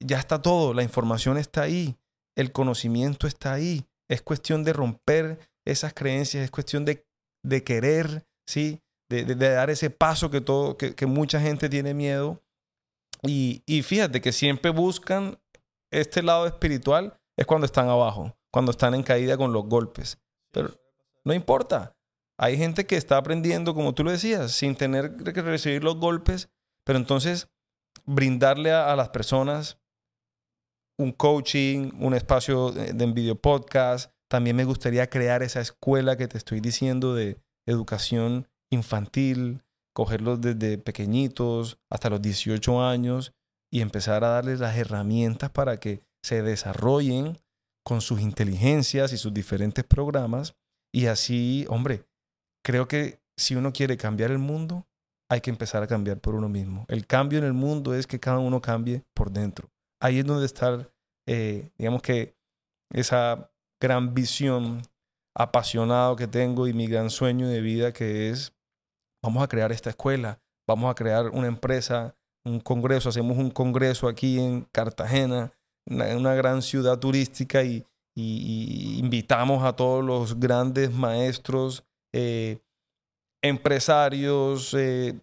Ya 0.00 0.18
está 0.18 0.40
todo, 0.40 0.72
la 0.72 0.82
información 0.82 1.36
está 1.36 1.62
ahí 1.62 1.96
el 2.36 2.52
conocimiento 2.52 3.26
está 3.26 3.52
ahí. 3.52 3.86
Es 4.08 4.22
cuestión 4.22 4.64
de 4.64 4.72
romper 4.72 5.38
esas 5.64 5.94
creencias, 5.94 6.44
es 6.44 6.50
cuestión 6.50 6.84
de, 6.84 7.06
de 7.42 7.64
querer, 7.64 8.26
¿sí? 8.46 8.80
De, 9.08 9.24
de, 9.24 9.34
de, 9.34 9.50
dar 9.50 9.70
ese 9.70 9.90
paso 9.90 10.30
que, 10.30 10.40
todo, 10.40 10.76
que, 10.76 10.94
que 10.94 11.06
mucha 11.06 11.40
gente 11.40 11.68
tiene 11.68 11.94
miedo. 11.94 12.42
Y, 13.22 13.62
y, 13.66 13.82
fíjate 13.82 14.20
que 14.20 14.32
siempre 14.32 14.70
buscan 14.70 15.38
este 15.90 16.22
lado 16.22 16.46
espiritual, 16.46 17.18
es 17.36 17.46
cuando 17.46 17.64
están 17.64 17.88
abajo, 17.88 18.36
cuando 18.50 18.70
están 18.72 18.94
en 18.94 19.02
caída 19.02 19.36
con 19.36 19.52
los 19.52 19.64
golpes. 19.64 20.18
Pero 20.52 20.74
no 21.24 21.32
importa. 21.32 21.93
Hay 22.38 22.56
gente 22.56 22.86
que 22.86 22.96
está 22.96 23.16
aprendiendo, 23.16 23.74
como 23.74 23.94
tú 23.94 24.04
lo 24.04 24.10
decías, 24.10 24.52
sin 24.52 24.74
tener 24.74 25.16
que 25.16 25.42
recibir 25.42 25.84
los 25.84 25.96
golpes, 25.96 26.48
pero 26.84 26.98
entonces 26.98 27.48
brindarle 28.04 28.72
a, 28.72 28.94
las 28.96 29.10
personas 29.10 29.78
un 30.98 31.12
coaching, 31.12 31.92
un 31.98 32.14
espacio 32.14 32.72
de, 32.72 32.92
de 32.92 33.06
video 33.06 33.36
podcast. 33.36 34.12
También 34.28 34.56
me 34.56 34.64
gustaría 34.64 35.08
crear 35.08 35.42
esa 35.42 35.60
escuela 35.60 36.16
que 36.16 36.28
te 36.28 36.38
estoy 36.38 36.60
diciendo 36.60 37.14
de 37.14 37.38
educación 37.66 38.48
infantil, 38.70 39.62
cogerlos 39.94 40.40
desde 40.40 40.78
pequeñitos 40.78 41.78
hasta 41.90 42.10
los 42.10 42.20
18 42.20 42.82
años 42.82 43.32
y 43.72 43.80
empezar 43.80 44.24
a 44.24 44.28
darles 44.28 44.60
las 44.60 44.76
herramientas 44.76 45.50
para 45.50 45.78
que 45.78 46.02
se 46.22 46.42
desarrollen 46.42 47.38
con 47.84 48.00
sus 48.00 48.20
inteligencias 48.20 49.12
y 49.12 49.18
sus 49.18 49.32
diferentes 49.32 49.84
programas. 49.84 50.54
Y 50.92 51.06
así, 51.06 51.66
hombre, 51.68 52.04
creo 52.64 52.88
que 52.88 53.20
si 53.36 53.54
uno 53.54 53.72
quiere 53.72 53.96
cambiar 53.96 54.30
el 54.30 54.38
mundo, 54.38 54.86
hay 55.28 55.40
que 55.40 55.50
empezar 55.50 55.82
a 55.82 55.86
cambiar 55.86 56.20
por 56.20 56.34
uno 56.34 56.48
mismo. 56.48 56.84
El 56.88 57.06
cambio 57.06 57.38
en 57.38 57.44
el 57.44 57.52
mundo 57.52 57.94
es 57.94 58.06
que 58.06 58.20
cada 58.20 58.38
uno 58.38 58.60
cambie 58.60 59.02
por 59.14 59.30
dentro 59.30 59.70
ahí 60.04 60.18
es 60.18 60.26
donde 60.26 60.44
está, 60.44 60.86
eh, 61.26 61.70
digamos 61.78 62.02
que, 62.02 62.36
esa 62.92 63.50
gran 63.80 64.14
visión 64.14 64.82
apasionado 65.34 66.14
que 66.14 66.28
tengo 66.28 66.68
y 66.68 66.74
mi 66.74 66.86
gran 66.86 67.10
sueño 67.10 67.48
de 67.48 67.60
vida 67.60 67.92
que 67.92 68.28
es, 68.28 68.52
vamos 69.22 69.42
a 69.42 69.48
crear 69.48 69.72
esta 69.72 69.90
escuela, 69.90 70.38
vamos 70.68 70.90
a 70.90 70.94
crear 70.94 71.30
una 71.30 71.48
empresa, 71.48 72.14
un 72.44 72.60
congreso, 72.60 73.08
hacemos 73.08 73.38
un 73.38 73.50
congreso 73.50 74.06
aquí 74.06 74.38
en 74.38 74.68
Cartagena, 74.70 75.52
una, 75.86 76.16
una 76.16 76.34
gran 76.34 76.60
ciudad 76.62 76.98
turística 76.98 77.64
y, 77.64 77.84
y, 78.14 78.96
y, 78.96 78.98
invitamos 78.98 79.64
a 79.64 79.74
todos 79.74 80.04
los 80.04 80.38
grandes 80.38 80.92
maestros, 80.92 81.84
eh, 82.16 82.60
empresarios, 83.42 84.72
eh, 84.72 85.18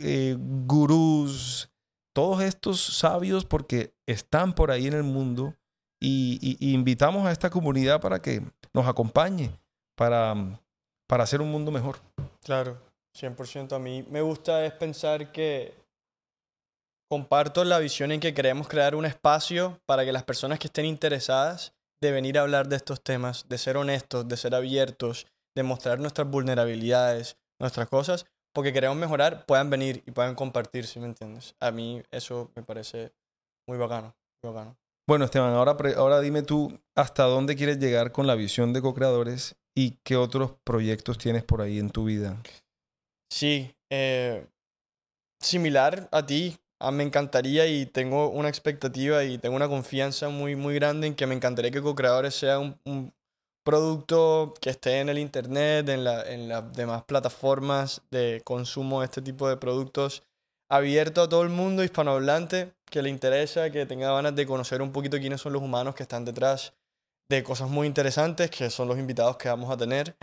eh, 0.00 0.36
gurús, 0.38 1.70
todos 2.14 2.40
estos 2.42 2.80
sabios 2.80 3.44
porque 3.44 3.92
están 4.06 4.54
por 4.54 4.70
ahí 4.70 4.86
en 4.86 4.92
el 4.92 5.02
mundo 5.02 5.56
y, 6.00 6.38
y, 6.60 6.72
invitamos 6.72 7.26
a 7.26 7.32
esta 7.32 7.50
comunidad 7.50 8.00
para 8.00 8.20
que 8.20 8.42
nos 8.72 8.86
acompañe 8.86 9.50
para, 9.96 10.34
para 11.08 11.24
hacer 11.24 11.40
un 11.40 11.50
mundo 11.50 11.72
mejor. 11.72 11.98
Claro, 12.44 12.80
100%. 13.18 13.72
A 13.72 13.80
mí 13.80 14.06
me 14.08 14.22
gusta 14.22 14.64
es 14.64 14.72
pensar 14.74 15.32
que 15.32 15.74
comparto 17.10 17.64
la 17.64 17.80
visión 17.80 18.12
en 18.12 18.20
que 18.20 18.34
queremos 18.34 18.68
crear 18.68 18.94
un 18.94 19.04
espacio 19.04 19.80
para 19.84 20.04
que 20.04 20.12
las 20.12 20.22
personas 20.22 20.60
que 20.60 20.68
estén 20.68 20.84
interesadas 20.84 21.74
de 22.00 22.12
venir 22.12 22.38
a 22.38 22.42
hablar 22.42 22.68
de 22.68 22.76
estos 22.76 23.02
temas, 23.02 23.48
de 23.48 23.58
ser 23.58 23.76
honestos, 23.76 24.28
de 24.28 24.36
ser 24.36 24.54
abiertos, 24.54 25.26
demostrar 25.58 25.98
nuestras 25.98 26.28
vulnerabilidades, 26.30 27.36
nuestras 27.60 27.88
cosas, 27.88 28.26
porque 28.54 28.72
queremos 28.72 28.96
mejorar, 28.96 29.44
puedan 29.46 29.70
venir 29.70 30.02
y 30.06 30.12
puedan 30.12 30.34
compartir, 30.34 30.86
¿sí 30.86 31.00
me 31.00 31.06
entiendes? 31.06 31.54
A 31.60 31.70
mí 31.70 32.02
eso 32.10 32.50
me 32.56 32.62
parece 32.62 33.12
muy 33.68 33.76
bacano, 33.76 34.16
muy 34.42 34.52
bacano. 34.52 34.76
Bueno, 35.08 35.24
Esteban, 35.24 35.54
ahora, 35.54 35.76
ahora 35.96 36.20
dime 36.20 36.42
tú 36.42 36.78
hasta 36.94 37.24
dónde 37.24 37.56
quieres 37.56 37.78
llegar 37.78 38.12
con 38.12 38.26
la 38.26 38.34
visión 38.34 38.72
de 38.72 38.82
co-creadores 38.82 39.56
y 39.74 39.98
qué 40.04 40.16
otros 40.16 40.52
proyectos 40.64 41.18
tienes 41.18 41.44
por 41.44 41.62
ahí 41.62 41.78
en 41.78 41.90
tu 41.90 42.04
vida. 42.04 42.42
Sí, 43.32 43.74
eh, 43.90 44.46
similar 45.40 46.08
a 46.12 46.26
ti, 46.26 46.58
ah, 46.80 46.90
me 46.90 47.04
encantaría 47.04 47.66
y 47.66 47.86
tengo 47.86 48.28
una 48.28 48.48
expectativa 48.48 49.24
y 49.24 49.38
tengo 49.38 49.56
una 49.56 49.68
confianza 49.68 50.28
muy, 50.28 50.56
muy 50.56 50.74
grande 50.74 51.06
en 51.06 51.14
que 51.14 51.26
me 51.26 51.34
encantaría 51.34 51.70
que 51.70 51.82
co-creadores 51.82 52.34
sea 52.34 52.58
un, 52.58 52.78
un, 52.84 53.14
producto 53.68 54.54
que 54.62 54.70
esté 54.70 55.00
en 55.00 55.10
el 55.10 55.18
internet, 55.18 55.90
en, 55.90 56.02
la, 56.02 56.22
en 56.22 56.48
las 56.48 56.72
demás 56.72 57.02
plataformas 57.04 58.00
de 58.10 58.40
consumo 58.42 59.00
de 59.00 59.04
este 59.04 59.20
tipo 59.20 59.46
de 59.46 59.58
productos 59.58 60.22
abierto 60.70 61.20
a 61.20 61.28
todo 61.28 61.42
el 61.42 61.50
mundo 61.50 61.84
hispanohablante 61.84 62.72
que 62.86 63.02
le 63.02 63.10
interesa, 63.10 63.70
que 63.70 63.84
tenga 63.84 64.10
ganas 64.10 64.34
de 64.34 64.46
conocer 64.46 64.80
un 64.80 64.90
poquito 64.90 65.18
quiénes 65.18 65.42
son 65.42 65.52
los 65.52 65.60
humanos 65.60 65.94
que 65.94 66.04
están 66.04 66.24
detrás 66.24 66.72
de 67.28 67.42
cosas 67.42 67.68
muy 67.68 67.86
interesantes, 67.86 68.50
que 68.50 68.70
son 68.70 68.88
los 68.88 68.98
invitados 68.98 69.36
que 69.36 69.50
vamos 69.50 69.70
a 69.70 69.76
tener. 69.76 70.16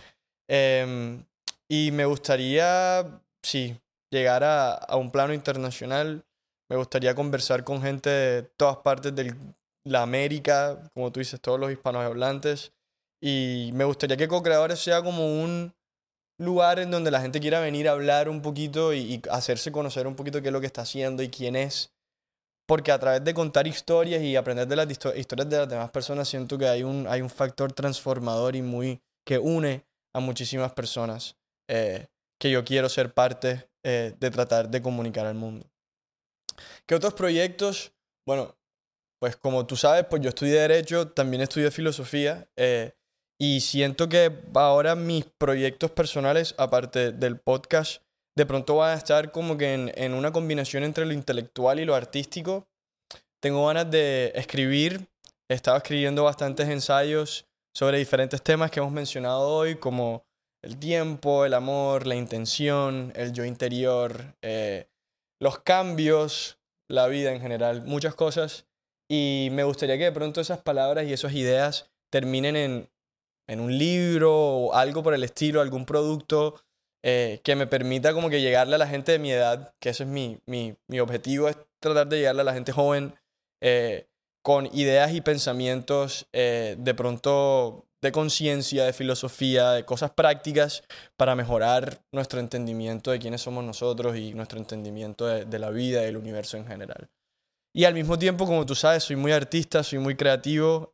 Em, 0.48 1.24
y 1.68 1.92
me 1.92 2.04
gustaría, 2.04 3.20
sí, 3.44 3.78
llegar 4.10 4.42
a, 4.42 4.72
a, 4.74 4.96
un 4.96 5.12
plano 5.12 5.32
internacional. 5.32 6.24
Me 6.68 6.76
gustaría 6.76 7.14
conversar 7.14 7.62
con 7.62 7.80
gente 7.80 8.10
de 8.10 8.42
todas 8.42 8.78
partes 8.78 9.14
de 9.14 9.36
la 9.84 10.02
América, 10.02 10.90
como 10.94 11.12
tú 11.12 11.20
dices, 11.20 11.40
todos 11.40 11.60
los 11.60 11.70
hispanohablantes. 11.70 12.72
Y 13.28 13.72
me 13.72 13.82
gustaría 13.82 14.16
que 14.16 14.28
Co-Creadores 14.28 14.78
sea 14.78 15.02
como 15.02 15.42
un 15.42 15.74
lugar 16.38 16.78
en 16.78 16.92
donde 16.92 17.10
la 17.10 17.20
gente 17.20 17.40
quiera 17.40 17.58
venir 17.58 17.88
a 17.88 17.90
hablar 17.90 18.28
un 18.28 18.40
poquito 18.40 18.94
y, 18.94 19.20
hacerse 19.32 19.72
conocer 19.72 20.06
un 20.06 20.14
poquito 20.14 20.40
qué 20.40 20.50
es 20.50 20.52
lo 20.52 20.60
que 20.60 20.68
está 20.68 20.82
haciendo 20.82 21.24
y 21.24 21.28
quién 21.28 21.56
es. 21.56 21.92
Porque 22.66 22.92
a 22.92 23.00
través 23.00 23.24
de 23.24 23.34
contar 23.34 23.66
historias 23.66 24.22
y 24.22 24.36
aprender 24.36 24.68
de 24.68 24.76
las 24.76 24.88
historias 24.88 25.50
de 25.50 25.56
las 25.56 25.68
demás 25.68 25.90
personas, 25.90 26.28
siento 26.28 26.56
que 26.56 26.68
hay 26.68 26.84
un, 26.84 27.08
hay 27.08 27.20
un 27.20 27.28
factor 27.28 27.72
transformador 27.72 28.54
y 28.54 28.62
muy 28.62 29.02
que 29.24 29.40
une 29.40 29.84
a 30.14 30.20
muchísimas 30.20 30.72
personas 30.72 31.36
eh, 31.66 32.06
que 32.38 32.52
yo 32.52 32.64
quiero 32.64 32.88
ser 32.88 33.12
parte 33.12 33.68
eh, 33.82 34.14
de 34.20 34.30
tratar 34.30 34.68
de 34.68 34.80
comunicar 34.80 35.26
al 35.26 35.34
mundo. 35.34 35.66
¿Qué 36.86 36.94
otros 36.94 37.14
proyectos? 37.14 37.92
Bueno, 38.24 38.56
pues 39.18 39.36
como 39.36 39.66
tú 39.66 39.74
sabes, 39.74 40.04
pues 40.08 40.22
yo 40.22 40.28
estudié 40.28 40.60
Derecho, 40.60 41.08
también 41.08 41.42
estudié 41.42 41.72
Filosofía. 41.72 42.48
Eh, 42.54 42.95
y 43.38 43.60
siento 43.60 44.08
que 44.08 44.32
ahora 44.54 44.94
mis 44.94 45.24
proyectos 45.24 45.90
personales, 45.90 46.54
aparte 46.58 47.12
del 47.12 47.38
podcast, 47.38 48.02
de 48.36 48.46
pronto 48.46 48.76
van 48.76 48.92
a 48.92 48.98
estar 48.98 49.32
como 49.32 49.56
que 49.56 49.74
en, 49.74 49.92
en 49.94 50.14
una 50.14 50.32
combinación 50.32 50.84
entre 50.84 51.06
lo 51.06 51.12
intelectual 51.12 51.80
y 51.80 51.84
lo 51.84 51.94
artístico. 51.94 52.66
Tengo 53.42 53.66
ganas 53.66 53.90
de 53.90 54.32
escribir. 54.34 55.08
He 55.48 55.54
estado 55.54 55.76
escribiendo 55.76 56.24
bastantes 56.24 56.68
ensayos 56.68 57.46
sobre 57.74 57.98
diferentes 57.98 58.42
temas 58.42 58.70
que 58.70 58.80
hemos 58.80 58.92
mencionado 58.92 59.48
hoy, 59.48 59.76
como 59.76 60.24
el 60.62 60.78
tiempo, 60.78 61.44
el 61.44 61.54
amor, 61.54 62.06
la 62.06 62.16
intención, 62.16 63.12
el 63.14 63.32
yo 63.32 63.44
interior, 63.44 64.34
eh, 64.42 64.88
los 65.40 65.58
cambios, 65.60 66.58
la 66.88 67.06
vida 67.06 67.32
en 67.32 67.40
general, 67.40 67.84
muchas 67.84 68.14
cosas. 68.14 68.66
Y 69.08 69.48
me 69.52 69.64
gustaría 69.64 69.98
que 69.98 70.04
de 70.04 70.12
pronto 70.12 70.40
esas 70.40 70.60
palabras 70.60 71.06
y 71.06 71.12
esas 71.12 71.34
ideas 71.34 71.90
terminen 72.10 72.56
en 72.56 72.90
en 73.46 73.60
un 73.60 73.76
libro 73.76 74.34
o 74.34 74.74
algo 74.74 75.02
por 75.02 75.14
el 75.14 75.24
estilo, 75.24 75.60
algún 75.60 75.86
producto 75.86 76.62
eh, 77.08 77.40
que 77.44 77.54
me 77.54 77.68
permita 77.68 78.12
como 78.12 78.28
que 78.30 78.40
llegarle 78.40 78.74
a 78.74 78.78
la 78.78 78.88
gente 78.88 79.12
de 79.12 79.20
mi 79.20 79.30
edad, 79.30 79.72
que 79.78 79.90
ese 79.90 80.02
es 80.02 80.08
mi, 80.08 80.40
mi, 80.46 80.76
mi 80.88 80.98
objetivo, 80.98 81.48
es 81.48 81.56
tratar 81.78 82.08
de 82.08 82.18
llegarle 82.18 82.40
a 82.40 82.44
la 82.44 82.54
gente 82.54 82.72
joven 82.72 83.14
eh, 83.62 84.08
con 84.42 84.66
ideas 84.72 85.12
y 85.14 85.20
pensamientos 85.20 86.26
eh, 86.32 86.74
de 86.78 86.94
pronto 86.94 87.86
de 88.02 88.12
conciencia, 88.12 88.84
de 88.84 88.92
filosofía, 88.92 89.70
de 89.70 89.84
cosas 89.84 90.10
prácticas 90.10 90.82
para 91.16 91.34
mejorar 91.34 92.00
nuestro 92.12 92.40
entendimiento 92.40 93.10
de 93.10 93.18
quiénes 93.18 93.40
somos 93.40 93.64
nosotros 93.64 94.16
y 94.16 94.34
nuestro 94.34 94.58
entendimiento 94.58 95.26
de, 95.26 95.58
la 95.58 95.70
vida 95.70 96.02
y 96.02 96.06
del 96.06 96.16
universo 96.16 96.56
en 96.56 96.66
general. 96.66 97.08
Y 97.72 97.84
al 97.84 97.94
mismo 97.94 98.18
tiempo, 98.18 98.46
como 98.46 98.66
tú 98.66 98.74
sabes, 98.74 99.04
soy 99.04 99.16
muy 99.16 99.32
artista, 99.32 99.82
soy 99.82 99.98
muy 99.98 100.16
creativo. 100.16 100.90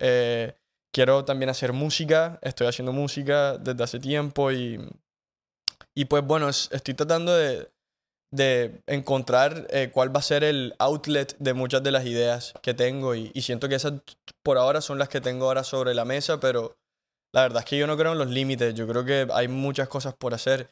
Quiero 0.93 1.25
también 1.25 1.49
hacer 1.49 1.73
música, 1.73 2.39
estoy 2.43 2.67
haciendo 2.67 2.93
música 2.93 3.59
desde 3.59 3.83
hace 3.83 3.99
tiempo 3.99 4.53
y, 4.53 4.79
y 5.95 6.05
pues 6.05 6.25
bueno, 6.25 6.49
estoy 6.49 6.95
tratando 6.95 7.35
de, 7.35 7.71
de 8.31 8.83
encontrar 8.87 9.67
eh, 9.71 9.91
cuál 9.93 10.15
va 10.15 10.21
a 10.21 10.23
ser 10.23 10.45
el 10.45 10.75
outlet 10.79 11.37
de 11.39 11.55
muchas 11.55 11.83
de 11.83 11.91
las 11.91 12.07
ideas 12.07 12.55
que 12.63 12.75
tengo 12.75 13.15
y, 13.15 13.31
y, 13.35 13.43
siento 13.43 13.69
que 13.69 13.77
esas 13.77 13.95
por 14.43 14.59
ahora 14.59 14.81
son 14.81 14.99
las 14.99 15.09
que 15.09 15.21
tengo 15.21 15.47
ahora 15.47 15.65
sobre 15.65 15.95
la 15.95 16.05
mesa, 16.05 16.41
pero 16.41 16.77
la 17.35 17.43
verdad 17.43 17.61
es 17.61 17.65
que 17.65 17.79
yo 17.79 17.87
no 17.87 17.97
creo 17.97 18.13
en 18.13 18.19
los 18.19 18.29
límites, 18.29 18.75
yo 18.75 18.87
creo 18.87 19.05
que 19.05 19.27
hay 19.33 19.49
muchas 19.49 19.89
cosas 19.89 20.15
por 20.15 20.35
hacer. 20.35 20.69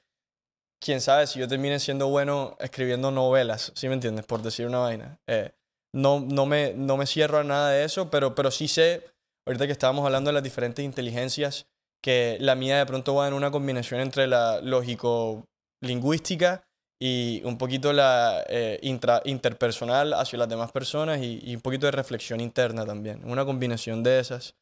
Quién 0.82 1.00
sabe 1.02 1.26
si 1.26 1.38
yo 1.38 1.48
termine 1.48 1.78
siendo 1.78 2.08
bueno 2.08 2.56
escribiendo 2.58 3.10
novelas, 3.10 3.72
¿sí 3.74 3.88
me 3.88 3.94
entiendes? 3.94 4.24
Por 4.24 4.42
decir 4.42 4.66
una 4.66 4.78
vaina. 4.78 5.18
Eh, 5.26 5.52
no, 5.94 6.20
no, 6.20 6.46
me, 6.46 6.72
no 6.74 6.96
me 6.96 7.06
cierro 7.06 7.38
a 7.38 7.44
nada 7.44 7.70
de 7.70 7.84
eso, 7.84 8.10
pero, 8.10 8.34
pero 8.34 8.50
sí 8.50 8.68
sé 8.68 9.04
ahorita 9.46 9.66
que 9.66 9.72
estábamos 9.72 10.04
hablando 10.04 10.28
de 10.28 10.34
las 10.34 10.42
diferentes 10.42 10.84
inteligencias, 10.84 11.66
que 12.02 12.38
la 12.40 12.54
mía 12.54 12.78
de 12.78 12.86
pronto 12.86 13.14
va 13.14 13.28
en 13.28 13.34
una 13.34 13.50
combinación 13.50 14.00
entre 14.00 14.26
la 14.26 14.60
lógico-lingüística 14.60 16.64
y 17.02 17.42
un 17.44 17.56
poquito 17.56 17.92
la 17.92 18.44
eh, 18.48 18.78
interpersonal 19.24 20.12
hacia 20.12 20.38
las 20.38 20.48
demás 20.48 20.70
personas 20.70 21.20
y, 21.22 21.54
un 21.54 21.62
poquito 21.62 21.86
de 21.86 21.92
reflexión 21.92 22.40
interna 22.40 22.84
también. 22.84 23.22
Una 23.24 23.44
combinación 23.44 24.02
de 24.02 24.20
esas 24.20 24.54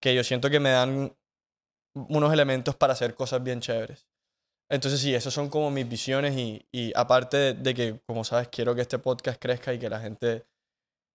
que 0.00 0.14
yo 0.14 0.24
siento 0.24 0.50
que 0.50 0.60
me 0.60 0.70
dan 0.70 1.14
unos 1.94 2.32
elementos 2.32 2.74
para 2.76 2.94
hacer 2.94 3.14
cosas 3.14 3.42
bien 3.42 3.60
chéveres. 3.60 4.06
Entonces 4.70 5.00
sí, 5.00 5.14
esas 5.14 5.34
son 5.34 5.50
como 5.50 5.70
mis 5.70 5.86
visiones 5.86 6.34
y, 6.36 6.92
aparte 6.96 7.52
de, 7.52 7.74
que, 7.74 8.00
como 8.06 8.24
sabes, 8.24 8.48
quiero 8.48 8.74
que 8.74 8.80
este 8.80 8.98
podcast 8.98 9.38
crezca 9.38 9.74
y 9.74 9.78
que 9.78 9.90
la 9.90 10.00
gente 10.00 10.46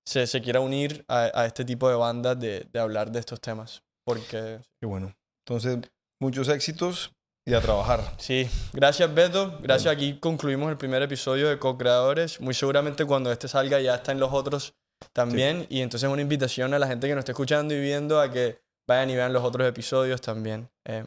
se, 0.08 0.26
se 0.26 0.42
quiera 0.42 0.62
unir 0.62 1.04
a, 1.10 1.30
a, 1.34 1.46
este 1.46 1.66
tipo 1.66 1.90
de 1.90 1.96
bandas 1.96 2.40
de, 2.40 2.66
de 2.72 2.80
hablar 2.80 3.12
de 3.12 3.20
estos 3.20 3.42
temas. 3.42 3.84
Porque... 4.06 4.60
Qué 4.80 4.88
bueno. 4.88 5.14
Entonces, 5.46 5.80
muchos 6.22 6.48
éxitos 6.48 7.12
y 7.46 7.54
a 7.54 7.62
trabajar. 7.62 8.16
Sí, 8.18 8.50
gracias 8.72 9.14
Beto. 9.14 9.60
Gracias. 9.62 9.94
Aquí 9.94 10.18
concluimos 10.20 10.70
el 10.70 10.78
primer 10.78 11.02
episodio 11.02 11.50
de 11.50 11.60
Co-Creadores. 11.60 12.40
Muy 12.40 12.54
seguramente 12.54 13.04
cuando 13.06 13.32
este 13.32 13.50
salga 13.50 13.82
ya 13.82 13.96
está 13.96 14.14
en 14.14 14.20
los 14.20 14.32
otros 14.32 14.76
también. 15.12 15.62
Sí. 15.62 15.78
Y 15.78 15.82
entonces 15.82 16.10
una 16.10 16.22
invitación 16.22 16.74
a 16.74 16.80
la 16.80 16.88
gente 16.88 17.08
que 17.08 17.14
nos 17.14 17.22
esté 17.22 17.34
escuchando 17.34 17.74
y 17.74 17.80
viendo 17.80 18.22
a 18.22 18.32
que 18.32 18.60
vayan 18.88 19.10
y 19.10 19.16
vean 19.16 19.34
los 19.34 19.44
otros 19.44 19.68
episodios 19.68 20.22
también. 20.22 20.70
Eh, 20.86 21.04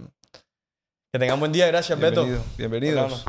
que 1.12 1.18
tengan 1.18 1.40
buen 1.40 1.52
día. 1.52 1.66
Gracias 1.66 1.98
Bienvenido. 1.98 2.38
Beto. 2.38 2.44
Bienvenidos. 2.58 3.24